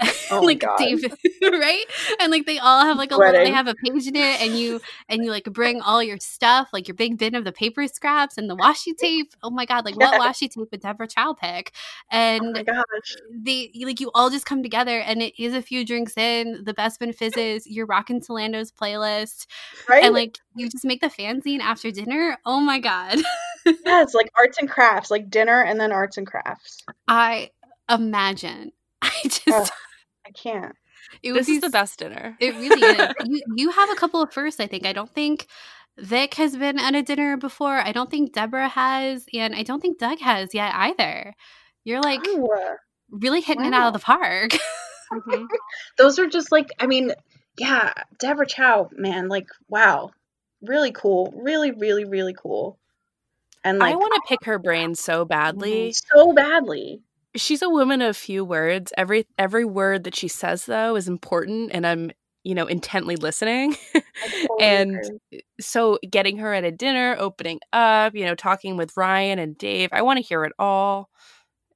Oh 0.32 0.42
like 0.42 0.60
God. 0.60 0.78
Dave, 0.78 1.02
right? 1.42 1.84
And 2.20 2.30
like 2.30 2.46
they 2.46 2.60
all 2.60 2.84
have 2.84 2.96
like 2.96 3.10
a 3.10 3.16
little, 3.16 3.32
they 3.44 3.50
have 3.50 3.66
a 3.66 3.74
page 3.74 4.06
in 4.06 4.14
it, 4.14 4.40
and 4.40 4.56
you 4.56 4.80
and 5.08 5.24
you 5.24 5.30
like 5.32 5.42
bring 5.44 5.80
all 5.80 6.00
your 6.04 6.18
stuff, 6.20 6.68
like 6.72 6.86
your 6.86 6.94
big 6.94 7.18
bin 7.18 7.34
of 7.34 7.42
the 7.44 7.50
paper 7.50 7.84
scraps 7.88 8.38
and 8.38 8.48
the 8.48 8.56
washi 8.56 8.96
tape. 8.96 9.34
Oh 9.42 9.50
my 9.50 9.64
god, 9.66 9.84
like 9.84 9.96
what 9.96 10.20
washi 10.20 10.48
tape 10.48 10.68
would 10.70 10.80
Deborah 10.80 11.08
Chow 11.08 11.32
pick? 11.32 11.72
oh 11.74 12.16
And 12.16 12.64
gosh. 12.64 13.16
they 13.32 13.72
like 13.84 13.98
you 13.98 14.12
all 14.14 14.30
just 14.30 14.46
come 14.46 14.62
together 14.62 15.00
and 15.00 15.20
it 15.20 15.34
is 15.42 15.52
a 15.52 15.62
few 15.62 15.84
drinks 15.84 16.16
in 16.16 16.62
the 16.64 16.74
Bespin 16.74 17.12
fizzes 17.12 17.66
you're 17.66 17.86
rocking 17.86 18.20
to 18.20 18.32
lando's 18.32 18.70
playlist 18.70 19.46
right? 19.88 20.04
and 20.04 20.14
like 20.14 20.38
you 20.54 20.68
just 20.70 20.84
make 20.84 21.00
the 21.00 21.08
fanzine 21.08 21.58
after 21.58 21.90
dinner? 21.90 22.38
Oh 22.46 22.60
my 22.60 22.78
god. 22.78 23.18
Yeah 23.66 24.02
it's 24.02 24.14
like 24.14 24.30
arts 24.38 24.58
and 24.58 24.70
crafts 24.70 25.10
like 25.10 25.28
dinner 25.28 25.62
and 25.62 25.80
then 25.80 25.90
arts 25.90 26.16
and 26.16 26.26
crafts. 26.26 26.84
I 27.08 27.50
imagine. 27.90 28.70
I 29.02 29.10
just 29.24 29.72
i 30.30 30.32
can't 30.32 30.74
it 31.22 31.32
would 31.32 31.40
this 31.40 31.46
be 31.46 31.54
is 31.54 31.60
the 31.60 31.70
best 31.70 31.98
dinner. 31.98 32.36
it 32.40 32.54
really 32.54 32.80
is 32.82 33.08
you, 33.26 33.42
you 33.56 33.70
have 33.70 33.90
a 33.90 33.94
couple 33.96 34.22
of 34.22 34.32
firsts 34.32 34.60
i 34.60 34.66
think 34.66 34.86
i 34.86 34.92
don't 34.92 35.12
think 35.14 35.46
Vic 35.98 36.34
has 36.34 36.56
been 36.56 36.78
at 36.78 36.94
a 36.94 37.02
dinner 37.02 37.36
before. 37.36 37.76
I 37.76 37.92
don't 37.92 38.10
think 38.10 38.32
Deborah 38.32 38.68
has, 38.68 39.26
and 39.34 39.54
I 39.54 39.62
don't 39.64 39.80
think 39.82 39.98
Doug 39.98 40.18
has 40.20 40.54
yet 40.54 40.72
either. 40.74 41.34
You're 41.84 42.00
like 42.00 42.20
Oh, 42.26 42.76
really 43.10 43.42
hitting 43.42 43.66
it 43.66 43.74
out 43.74 43.88
of 43.88 43.92
the 44.00 44.04
park. 44.04 44.52
Mhm. 45.12 45.46
those 45.98 46.18
are 46.20 46.28
just 46.28 46.52
like 46.52 46.68
i 46.78 46.86
mean 46.86 47.12
yeah 47.58 47.92
deborah 48.20 48.46
chow 48.46 48.88
man 48.92 49.28
like 49.28 49.48
wow 49.68 50.10
really 50.62 50.92
cool 50.92 51.34
really 51.36 51.72
really 51.72 52.04
really 52.04 52.32
cool 52.34 52.78
and 53.64 53.78
like 53.78 53.92
I 53.92 53.96
want 53.96 54.14
to 54.14 54.22
pick 54.28 54.44
her 54.44 54.58
brain 54.58 54.94
so 54.94 55.24
badly. 55.24 55.92
so 55.92 56.32
badly 56.32 57.02
She's 57.36 57.62
a 57.62 57.70
woman 57.70 58.02
of 58.02 58.16
few 58.16 58.44
words. 58.44 58.92
Every 58.96 59.26
every 59.38 59.64
word 59.64 60.04
that 60.04 60.16
she 60.16 60.28
says 60.28 60.66
though 60.66 60.96
is 60.96 61.06
important 61.08 61.70
and 61.72 61.86
I'm, 61.86 62.10
you 62.44 62.54
know, 62.54 62.66
intently 62.66 63.16
listening. 63.16 63.76
And 64.60 64.96
agree. 64.96 65.42
so 65.60 65.98
getting 66.10 66.36
her 66.38 66.52
at 66.52 66.64
a 66.64 66.70
dinner, 66.72 67.16
opening 67.18 67.60
up, 67.72 68.14
you 68.14 68.24
know, 68.26 68.34
talking 68.34 68.76
with 68.76 68.94
Rian 68.94 69.38
and 69.38 69.56
Dave, 69.56 69.88
I 69.92 70.02
want 70.02 70.18
to 70.18 70.22
hear 70.22 70.44
it 70.44 70.52
all. 70.58 71.08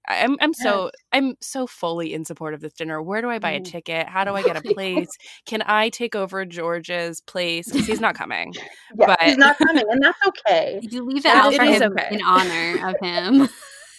I- 0.06 0.22
I'm 0.24 0.36
I'm 0.40 0.52
so 0.52 0.90
I'm 1.12 1.34
so 1.40 1.66
fully 1.66 2.12
in 2.12 2.24
support 2.26 2.52
of 2.52 2.60
this 2.60 2.74
dinner. 2.74 3.00
Where 3.00 3.22
do 3.22 3.30
I 3.30 3.38
buy 3.38 3.52
a 3.52 3.60
Mm. 3.60 3.64
ticket? 3.64 4.06
How 4.08 4.24
do 4.24 4.34
I 4.34 4.42
get 4.42 4.56
a 4.56 4.60
place? 4.74 5.08
Can 5.46 5.62
I 5.64 5.88
take 5.88 6.14
over 6.14 6.44
George's 6.44 7.20
place? 7.22 7.70
'Cause 7.72 7.86
he's 7.86 8.00
not 8.00 8.14
coming. 8.14 8.52
yeah, 8.98 9.06
but- 9.06 9.22
he's 9.22 9.38
not 9.38 9.56
coming 9.58 9.84
and 9.88 10.02
that's 10.02 10.18
okay 10.28 10.80
You 10.82 11.04
leave 11.04 11.18
it 11.18 11.22
That 11.24 11.36
out 11.46 11.54
for 11.54 11.64
him 11.64 11.92
okay. 11.92 12.08
in 12.16 12.22
honor 12.22 12.88
of 12.90 12.96
him. 13.00 13.48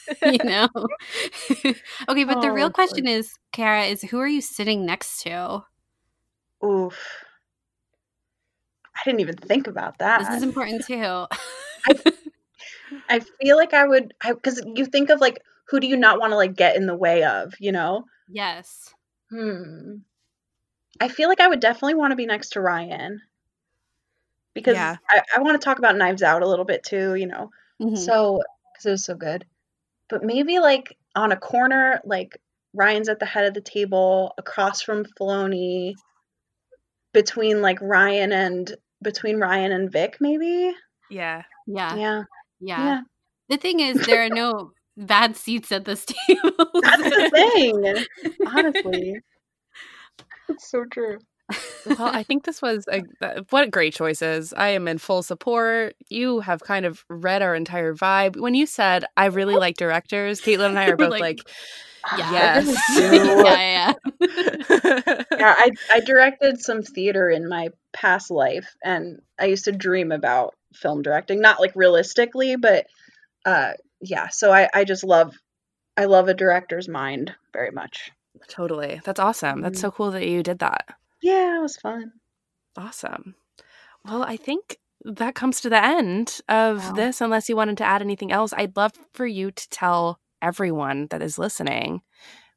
you 0.26 0.40
know. 0.44 0.70
okay, 2.10 2.24
but 2.24 2.42
the 2.42 2.48
Oh, 2.50 2.54
real 2.54 2.70
question 2.70 3.08
is, 3.08 3.34
Kara, 3.52 3.84
is 3.86 4.02
who 4.04 4.20
are 4.20 4.28
you 4.28 4.42
sitting 4.42 4.86
next 4.86 5.22
to? 5.24 5.64
oof 6.64 6.98
i 8.96 9.02
didn't 9.06 9.20
even 9.22 9.36
think 9.36 9.68
about 9.68 9.98
that 10.00 10.20
This 10.20 10.30
is 10.30 10.44
important 10.44 10.86
too. 10.86 11.26
I 13.10 13.20
feel 13.20 13.58
like 13.58 13.74
I 13.74 13.86
would, 13.86 14.14
because 14.24 14.62
you 14.76 14.86
think 14.86 15.10
of 15.10 15.20
like, 15.22 15.42
who 15.68 15.80
do 15.80 15.88
you 15.88 15.98
not 15.98 16.20
want 16.20 16.32
to 16.32 16.38
like 16.38 16.56
get 16.56 16.76
in 16.76 16.86
the 16.88 16.96
way 16.96 17.24
of, 17.24 17.54
you 17.60 17.72
know? 17.72 18.06
yes. 18.28 18.94
Hmm. 19.30 19.98
I 21.00 21.08
feel 21.10 21.30
like 21.30 21.40
I 21.40 21.48
would 21.48 21.60
definitely 21.60 21.96
want 21.96 22.12
to 22.12 22.16
be 22.16 22.26
next 22.26 22.50
to 22.52 22.60
Rian 22.60 23.18
because 24.54 24.76
Yeah. 24.76 24.98
I, 25.10 25.22
I 25.36 25.40
want 25.40 25.60
to 25.60 25.64
talk 25.66 25.78
about 25.80 25.96
Knives 25.98 26.24
Out 26.24 26.42
a 26.42 26.48
little 26.48 26.66
bit 26.66 26.84
too, 26.84 27.16
you 27.16 27.28
know? 27.28 27.50
Mhm. 27.82 27.98
So, 27.98 28.42
because 28.74 28.86
it 28.86 28.92
was 28.92 29.06
so 29.06 29.16
good. 29.16 29.46
But 30.10 30.24
maybe 30.24 30.60
like 30.60 30.96
on 31.16 31.32
a 31.32 31.38
corner, 31.38 32.02
like 32.06 32.38
Rian's 32.78 33.10
at 33.10 33.20
the 33.20 33.26
head 33.26 33.46
of 33.46 33.54
the 33.54 33.62
table 33.62 34.34
across 34.38 34.82
from 34.82 35.06
Filoni, 35.20 35.94
between 37.14 37.62
like 37.62 37.80
Rian 37.80 38.34
and 38.34 38.76
between 39.02 39.40
Ryan 39.40 39.72
and 39.72 39.92
Vic, 39.92 40.18
maybe? 40.20 40.74
Yeah. 41.10 41.44
yeah, 41.66 41.96
yeah. 41.96 42.24
Yeah. 42.60 42.86
Yeah. 42.86 43.02
The 43.50 43.58
thing 43.58 43.80
is, 43.80 44.06
there 44.06 44.26
are 44.26 44.30
no 44.30 44.72
bad 44.98 45.36
seats 45.36 45.72
at 45.72 45.86
this 45.86 46.06
table. 46.06 46.52
That's 46.82 47.10
the 47.10 47.30
thing. 47.34 48.06
Honestly. 48.48 49.16
It's 50.50 50.70
so 50.70 50.84
true. 50.92 51.18
Well, 51.86 52.10
I 52.14 52.24
think 52.24 52.46
this 52.46 52.62
was 52.62 52.88
a, 52.88 53.04
what 53.50 53.72
great 53.72 53.94
choices. 53.94 54.54
I 54.54 54.70
am 54.70 54.88
in 54.88 54.98
full 54.98 55.24
support. 55.24 55.96
You 56.10 56.40
have 56.42 56.62
kind 56.62 56.86
of 56.86 57.06
read 57.10 57.42
our 57.42 57.56
entire 57.56 57.94
vibe. 57.94 58.38
When 58.40 58.56
you 58.56 58.66
said 58.66 59.06
I 59.18 59.26
really 59.26 59.56
like 59.56 59.78
directors, 59.78 60.42
Caitlin 60.42 60.70
and 60.70 60.80
I 60.80 60.88
are 60.90 60.98
both 60.98 61.12
like, 61.12 61.22
like 61.22 61.42
yes, 62.18 62.68
yeah, 62.98 63.94
yeah. 64.20 65.24
yeah, 65.32 65.56
I 65.58 65.72
I 65.92 66.00
directed 66.02 66.62
some 66.62 66.82
theater 66.84 67.30
in 67.30 67.48
my 67.48 67.70
past 67.94 68.32
life, 68.32 68.76
and 68.84 69.22
I 69.40 69.46
used 69.46 69.66
to 69.66 69.72
dream 69.72 70.12
about 70.12 70.56
film 70.74 71.02
directing, 71.02 71.42
not 71.42 71.60
like 71.60 71.74
realistically, 71.76 72.56
but 72.56 72.88
uh, 73.46 73.74
yeah. 74.02 74.30
So 74.30 74.52
I 74.52 74.70
I 74.74 74.84
just 74.84 75.04
love 75.04 75.36
I 75.98 76.06
love 76.06 76.28
a 76.28 76.34
director's 76.34 76.88
mind 76.88 77.34
very 77.54 77.72
much. 77.72 78.12
Totally, 78.50 79.02
that's 79.04 79.20
awesome. 79.20 79.62
That's 79.62 79.80
so 79.80 79.90
mm-hmm. 79.90 79.98
cool 79.98 80.12
that 80.12 80.28
you 80.28 80.44
did 80.44 80.60
that. 80.60 80.96
Yeah, 81.22 81.58
it 81.58 81.62
was 81.62 81.78
fun. 81.78 82.12
Awesome. 82.78 83.36
Well, 84.06 84.24
I 84.24 84.38
think 84.38 84.78
that 85.06 85.36
comes 85.36 85.62
to 85.62 85.70
the 85.70 85.84
end 85.84 86.40
of 86.50 86.80
wow. 86.80 86.94
this, 86.94 87.22
unless 87.22 87.50
you 87.50 87.56
wanted 87.56 87.78
to 87.78 87.86
add 87.86 88.02
anything 88.02 88.32
else. 88.32 88.54
I'd 88.56 88.76
love 88.78 88.94
for 89.14 89.26
you 89.26 89.52
to 89.52 89.70
tell 89.70 90.20
everyone 90.42 91.08
that 91.12 91.22
is 91.22 91.38
listening 91.40 92.02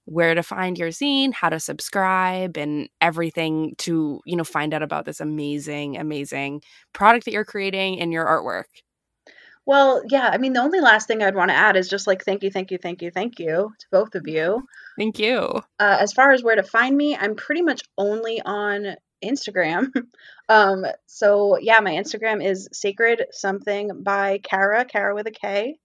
where 0.06 0.34
to 0.34 0.42
find 0.42 0.78
your 0.78 0.88
zine, 0.88 1.32
how 1.34 1.50
to 1.50 1.60
subscribe, 1.60 2.56
and 2.56 2.88
everything 3.00 3.74
to, 3.78 4.20
you 4.26 4.36
know, 4.36 4.44
find 4.44 4.74
out 4.74 4.82
about 4.82 5.04
this 5.04 5.20
amazing, 5.20 5.96
amazing 5.98 6.62
product 6.94 7.26
that 7.26 7.32
you're 7.32 7.44
creating 7.44 8.00
and 8.00 8.12
your 8.12 8.26
artwork. 8.26 8.64
Well, 9.68 10.00
yeah, 10.08 10.30
I 10.32 10.38
mean, 10.38 10.54
the 10.54 10.62
only 10.62 10.80
last 10.80 11.06
thing 11.06 11.22
I'd 11.22 11.34
want 11.34 11.50
to 11.50 11.54
add 11.54 11.76
is 11.76 11.90
just 11.90 12.06
like 12.06 12.24
thank 12.24 12.42
you, 12.42 12.50
thank 12.50 12.70
you, 12.70 12.78
thank 12.78 13.02
you, 13.02 13.10
thank 13.10 13.38
you 13.38 13.70
to 13.78 13.86
both 13.92 14.14
of 14.14 14.26
you. 14.26 14.66
Thank 14.96 15.18
you. 15.18 15.40
Uh, 15.78 15.98
as 16.00 16.14
far 16.14 16.32
as 16.32 16.42
where 16.42 16.56
to 16.56 16.62
find 16.62 16.96
me, 16.96 17.14
I'm 17.14 17.34
pretty 17.34 17.60
much 17.60 17.82
only 17.98 18.40
on 18.40 18.96
Instagram. 19.22 19.92
um, 20.48 20.86
so 21.04 21.58
yeah, 21.60 21.80
my 21.80 21.90
Instagram 21.90 22.42
is 22.42 22.70
sacred 22.72 23.26
something 23.30 24.02
by 24.02 24.38
Kara, 24.42 24.86
Kara 24.86 25.14
with 25.14 25.26
a 25.26 25.32
K. 25.32 25.76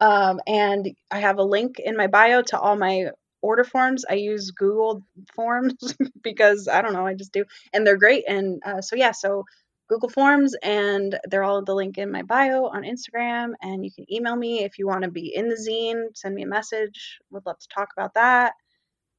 Um, 0.00 0.40
and 0.44 0.88
I 1.08 1.20
have 1.20 1.38
a 1.38 1.44
link 1.44 1.78
in 1.78 1.96
my 1.96 2.08
bio 2.08 2.42
to 2.42 2.58
all 2.58 2.74
my 2.74 3.10
order 3.40 3.62
forms. 3.62 4.04
I 4.10 4.14
use 4.14 4.50
Google 4.50 5.04
Forms 5.36 5.76
because 6.24 6.66
I 6.66 6.82
don't 6.82 6.92
know, 6.92 7.06
I 7.06 7.14
just 7.14 7.32
do, 7.32 7.44
and 7.72 7.86
they're 7.86 7.98
great. 7.98 8.24
And 8.26 8.60
uh, 8.66 8.80
so 8.80 8.96
yeah, 8.96 9.12
so 9.12 9.44
Google 9.88 10.08
Forms, 10.08 10.54
and 10.62 11.18
they're 11.28 11.44
all 11.44 11.62
the 11.62 11.74
link 11.74 11.98
in 11.98 12.10
my 12.10 12.22
bio 12.22 12.66
on 12.66 12.82
Instagram. 12.82 13.52
And 13.62 13.84
you 13.84 13.90
can 13.90 14.10
email 14.12 14.36
me 14.36 14.64
if 14.64 14.78
you 14.78 14.86
want 14.86 15.02
to 15.04 15.10
be 15.10 15.34
in 15.34 15.48
the 15.48 15.56
zine. 15.56 16.16
Send 16.16 16.34
me 16.34 16.42
a 16.42 16.46
message. 16.46 17.18
Would 17.30 17.46
love 17.46 17.58
to 17.58 17.68
talk 17.68 17.90
about 17.96 18.14
that. 18.14 18.52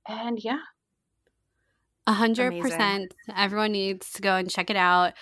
And 0.07 0.43
yeah, 0.43 0.59
a 2.07 2.13
hundred 2.13 2.59
percent. 2.61 3.13
Everyone 3.35 3.71
needs 3.71 4.11
to 4.13 4.21
go 4.21 4.35
and 4.35 4.49
check 4.49 4.69
it 4.69 4.75
out. 4.75 5.13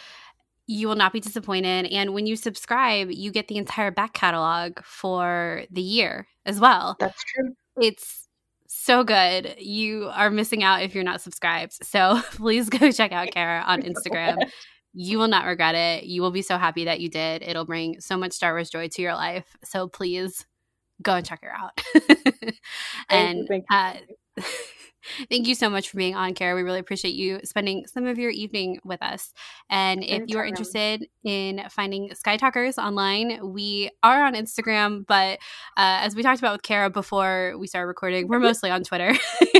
You 0.67 0.87
will 0.87 0.95
not 0.95 1.13
be 1.13 1.19
disappointed. 1.19 1.85
And 1.87 2.13
when 2.13 2.25
you 2.25 2.35
subscribe, 2.35 3.09
you 3.11 3.31
get 3.31 3.47
the 3.47 3.57
entire 3.57 3.91
back 3.91 4.13
catalog 4.13 4.79
for 4.83 5.63
the 5.71 5.81
year 5.81 6.27
as 6.45 6.59
well. 6.59 6.97
That's 6.99 7.23
true. 7.23 7.55
It's 7.81 8.27
so 8.67 9.03
good. 9.03 9.55
You 9.59 10.09
are 10.13 10.29
missing 10.29 10.63
out 10.63 10.81
if 10.81 10.93
you're 10.93 11.03
not 11.03 11.21
subscribed. 11.21 11.73
So 11.85 12.21
please 12.31 12.69
go 12.69 12.91
check 12.91 13.11
out 13.11 13.31
Kara 13.31 13.63
on 13.65 13.81
Instagram. 13.81 14.37
You 14.99 15.19
will 15.19 15.27
not 15.27 15.45
regret 15.45 15.75
it. 15.75 16.05
You 16.05 16.23
will 16.23 16.31
be 16.31 16.41
so 16.41 16.57
happy 16.57 16.85
that 16.85 16.99
you 16.99 17.07
did. 17.07 17.43
It'll 17.43 17.65
bring 17.65 18.01
so 18.01 18.17
much 18.17 18.31
Star 18.31 18.53
Wars 18.53 18.71
joy 18.71 18.87
to 18.87 19.01
your 19.01 19.13
life. 19.13 19.55
So 19.63 19.87
please 19.87 20.47
go 21.03 21.13
and 21.13 21.23
check 21.23 21.43
her 21.43 21.53
out. 21.55 21.79
and 23.09 23.47
uh, 23.69 23.93
Thank 25.29 25.47
you 25.47 25.53
so 25.53 25.69
much 25.69 25.89
for 25.89 25.97
being 25.97 26.15
on, 26.15 26.33
Kara. 26.33 26.55
We 26.55 26.63
really 26.63 26.79
appreciate 26.79 27.13
you 27.13 27.39
spending 27.43 27.85
some 27.85 28.07
of 28.07 28.17
your 28.17 28.31
evening 28.31 28.79
with 28.83 29.01
us. 29.03 29.33
And 29.69 30.03
if 30.03 30.23
you 30.27 30.39
are 30.39 30.45
interested 30.45 31.07
in 31.23 31.63
finding 31.69 32.13
Sky 32.15 32.35
Talkers 32.35 32.79
online, 32.79 33.39
we 33.53 33.91
are 34.01 34.25
on 34.25 34.33
Instagram, 34.33 35.05
but 35.05 35.37
uh, 35.77 36.01
as 36.01 36.15
we 36.15 36.23
talked 36.23 36.39
about 36.39 36.53
with 36.53 36.63
Kara 36.63 36.89
before 36.89 37.53
we 37.57 37.67
started 37.67 37.87
recording, 37.87 38.27
we're 38.27 38.39
mostly 38.39 38.71
on 38.71 38.83
Twitter. 38.83 39.13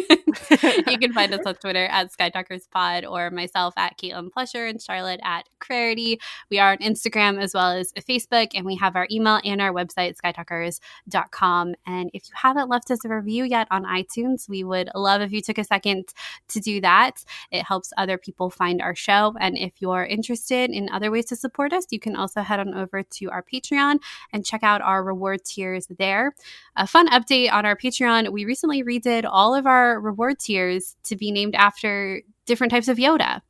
you 0.88 0.98
can 0.98 1.14
find 1.14 1.34
us 1.34 1.42
on 1.46 1.56
Twitter 1.56 1.86
at 1.86 2.12
Sky 2.12 2.30
Talkers 2.30 2.68
Pod 2.72 3.06
or 3.06 3.30
myself 3.32 3.74
at 3.78 3.98
Caitlin 3.98 4.32
Plusher 4.32 4.70
and 4.70 4.82
Charlotte 4.82 5.20
at 5.24 5.50
Clarity. 5.60 6.20
We 6.50 6.60
are 6.60 6.72
on 6.72 6.78
Instagram 6.78 7.42
as 7.42 7.54
well 7.54 7.72
as 7.72 7.92
Facebook, 7.94 8.50
and 8.54 8.66
we 8.66 8.76
have 8.76 8.96
our 8.96 9.08
email 9.12 9.40
and 9.44 9.62
our 9.62 9.74
website, 9.74 10.16
skytalkers.com. 10.24 11.76
And 11.86 12.10
if 12.14 12.30
you 12.30 12.34
haven't 12.36 12.70
left 12.70 12.92
us 12.92 13.04
a 13.06 13.10
review 13.10 13.44
yet 13.44 13.68
on 13.72 13.84
iTunes, 13.86 14.48
we 14.48 14.64
would 14.64 14.90
love 14.96 15.22
if 15.22 15.32
you 15.32 15.42
took 15.42 15.58
a 15.58 15.64
second 15.64 16.14
to 16.50 16.60
do 16.60 16.80
that. 16.82 17.24
It 17.52 17.64
helps 17.64 17.92
other 17.98 18.18
people 18.18 18.50
find 18.50 18.82
our 18.82 18.96
show. 18.96 19.34
And 19.40 19.58
if 19.58 19.74
you're 19.80 20.06
interested 20.06 20.70
in 20.70 20.90
other 20.90 21.12
ways 21.12 21.26
to 21.26 21.36
support 21.36 21.74
us, 21.74 21.88
you 21.92 22.00
can 22.00 22.16
also 22.16 22.42
head 22.42 22.60
on 22.60 22.74
over 22.74 23.04
to 23.04 23.26
our 23.30 23.44
Patreon 23.44 24.00
and 24.32 24.46
check 24.46 24.64
out 24.64 24.82
our 24.82 25.04
reward 25.04 25.44
tiers 25.44 25.88
there. 25.98 26.36
A 26.76 26.86
fun 26.86 27.10
update 27.10 27.52
on 27.52 27.66
our 27.66 27.76
Patreon 27.76 28.28
we 28.32 28.46
recently 28.46 28.84
redid 28.84 29.26
all 29.30 29.56
of 29.56 29.66
our 29.66 30.00
reward 30.00 30.27
tiers 30.34 30.96
to 31.04 31.16
be 31.16 31.32
named 31.32 31.56
after 31.56 32.22
different 32.46 32.72
types 32.72 32.88
of 32.88 32.98
Yoda. 32.98 33.42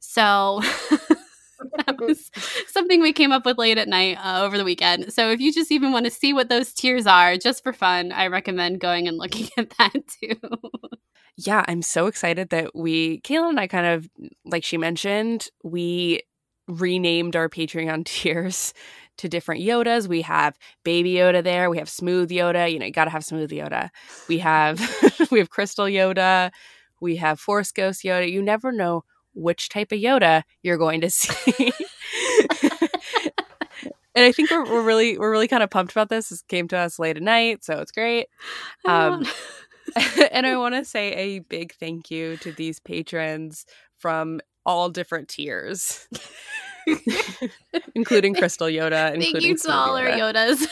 So. 0.00 0.62
that 1.86 1.98
was 1.98 2.30
something 2.68 3.00
we 3.00 3.12
came 3.12 3.32
up 3.32 3.46
with 3.46 3.58
late 3.58 3.78
at 3.78 3.88
night 3.88 4.18
uh, 4.22 4.42
over 4.42 4.58
the 4.58 4.64
weekend. 4.64 5.12
So 5.12 5.30
if 5.30 5.40
you 5.40 5.52
just 5.52 5.72
even 5.72 5.92
want 5.92 6.04
to 6.04 6.10
see 6.10 6.32
what 6.32 6.48
those 6.48 6.72
tiers 6.72 7.06
are, 7.06 7.36
just 7.36 7.62
for 7.62 7.72
fun, 7.72 8.12
I 8.12 8.26
recommend 8.26 8.80
going 8.80 9.08
and 9.08 9.16
looking 9.16 9.48
at 9.56 9.70
that 9.78 9.92
too. 10.20 10.36
yeah, 11.36 11.64
I'm 11.66 11.82
so 11.82 12.06
excited 12.06 12.50
that 12.50 12.74
we, 12.74 13.20
Kayla 13.20 13.50
and 13.50 13.60
I 13.60 13.66
kind 13.66 13.86
of, 13.86 14.08
like 14.44 14.64
she 14.64 14.76
mentioned, 14.76 15.48
we 15.62 16.20
renamed 16.68 17.36
our 17.36 17.48
Patreon 17.48 18.04
tiers 18.06 18.72
to 19.18 19.28
different 19.28 19.62
Yodas. 19.62 20.08
We 20.08 20.22
have 20.22 20.58
Baby 20.84 21.14
Yoda 21.14 21.42
there. 21.42 21.70
We 21.70 21.78
have 21.78 21.88
Smooth 21.88 22.30
Yoda. 22.30 22.70
You 22.72 22.78
know, 22.78 22.86
you 22.86 22.92
got 22.92 23.04
to 23.04 23.10
have 23.10 23.24
Smooth 23.24 23.50
Yoda. 23.50 23.90
We 24.28 24.38
have 24.38 24.80
we 25.30 25.38
have 25.38 25.50
Crystal 25.50 25.86
Yoda. 25.86 26.50
We 27.00 27.16
have 27.16 27.40
Force 27.40 27.72
Ghost 27.72 28.02
Yoda. 28.02 28.30
You 28.30 28.42
never 28.42 28.72
know 28.72 29.04
which 29.34 29.68
type 29.68 29.92
of 29.92 29.98
Yoda 29.98 30.42
you're 30.62 30.78
going 30.78 31.00
to 31.02 31.10
see. 31.10 31.72
and 34.14 34.24
I 34.24 34.32
think 34.32 34.50
we're, 34.50 34.64
we're 34.64 34.82
really 34.82 35.18
we're 35.18 35.30
really 35.30 35.48
kind 35.48 35.62
of 35.62 35.70
pumped 35.70 35.92
about 35.92 36.08
this. 36.08 36.28
This 36.28 36.42
came 36.42 36.68
to 36.68 36.78
us 36.78 36.98
late 36.98 37.16
at 37.16 37.22
night, 37.22 37.64
so 37.64 37.80
it's 37.80 37.92
great. 37.92 38.28
Um, 38.84 39.26
and 40.32 40.46
I 40.46 40.56
want 40.56 40.74
to 40.74 40.84
say 40.84 41.12
a 41.12 41.38
big 41.40 41.74
thank 41.74 42.10
you 42.10 42.36
to 42.38 42.52
these 42.52 42.80
patrons 42.80 43.66
from 43.96 44.40
all 44.66 44.88
different 44.88 45.28
tiers, 45.28 46.08
including 47.94 48.34
Crystal 48.34 48.66
Yoda. 48.66 49.18
Thank 49.18 49.42
you 49.42 49.56
to 49.56 49.72
all 49.72 49.96
our 49.96 50.06
Yodas. 50.06 50.66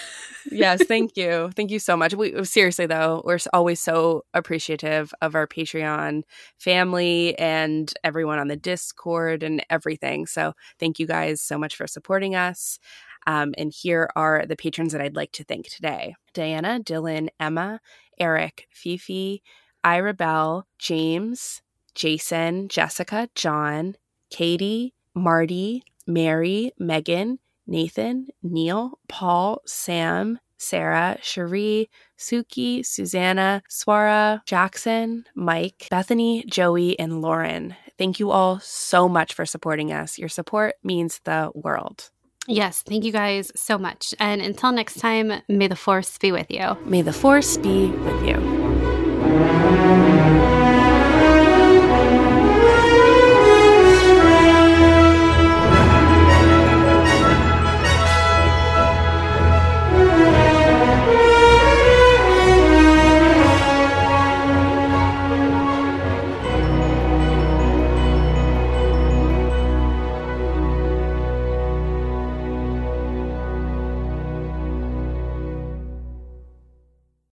yes, 0.50 0.82
thank 0.84 1.16
you. 1.16 1.50
Thank 1.54 1.70
you 1.70 1.78
so 1.78 1.96
much. 1.96 2.14
We 2.14 2.44
seriously 2.44 2.86
though, 2.86 3.22
we're 3.24 3.38
always 3.52 3.80
so 3.80 4.24
appreciative 4.34 5.12
of 5.20 5.34
our 5.34 5.46
Patreon 5.46 6.22
family 6.58 7.38
and 7.38 7.92
everyone 8.04 8.38
on 8.38 8.48
the 8.48 8.56
Discord 8.56 9.42
and 9.42 9.64
everything. 9.70 10.26
So 10.26 10.54
thank 10.78 10.98
you 10.98 11.06
guys 11.06 11.40
so 11.40 11.58
much 11.58 11.76
for 11.76 11.86
supporting 11.86 12.34
us. 12.34 12.78
Um, 13.26 13.54
and 13.56 13.72
here 13.72 14.10
are 14.16 14.44
the 14.46 14.56
patrons 14.56 14.92
that 14.92 15.00
I'd 15.00 15.16
like 15.16 15.32
to 15.32 15.44
thank 15.44 15.68
today 15.68 16.14
Diana, 16.34 16.80
Dylan, 16.82 17.28
Emma, 17.38 17.80
Eric, 18.18 18.66
Fifi, 18.70 19.42
Ira 19.84 20.14
Bell, 20.14 20.66
James, 20.78 21.62
Jason, 21.94 22.68
Jessica, 22.68 23.28
John, 23.34 23.96
Katie, 24.30 24.94
Marty, 25.14 25.84
Mary, 26.06 26.72
Megan, 26.78 27.38
Nathan, 27.66 28.28
Neil, 28.42 28.98
Paul, 29.08 29.62
Sam, 29.66 30.38
Sarah, 30.58 31.18
Cherie, 31.22 31.90
Suki, 32.18 32.86
Susanna, 32.86 33.62
Swara, 33.68 34.44
Jackson, 34.46 35.24
Mike, 35.34 35.88
Bethany, 35.90 36.44
Joey, 36.48 36.98
and 36.98 37.20
Lauren. 37.20 37.74
Thank 37.98 38.20
you 38.20 38.30
all 38.30 38.60
so 38.60 39.08
much 39.08 39.34
for 39.34 39.44
supporting 39.44 39.92
us. 39.92 40.18
Your 40.18 40.28
support 40.28 40.76
means 40.84 41.20
the 41.24 41.50
world. 41.54 42.10
Yes, 42.46 42.82
thank 42.82 43.04
you 43.04 43.12
guys 43.12 43.52
so 43.54 43.78
much. 43.78 44.14
And 44.18 44.40
until 44.40 44.72
next 44.72 44.98
time, 44.98 45.32
may 45.48 45.68
the 45.68 45.76
force 45.76 46.18
be 46.18 46.32
with 46.32 46.50
you. 46.50 46.76
May 46.84 47.02
the 47.02 47.12
force 47.12 47.56
be 47.56 47.86
with 47.86 48.26
you. 48.26 50.11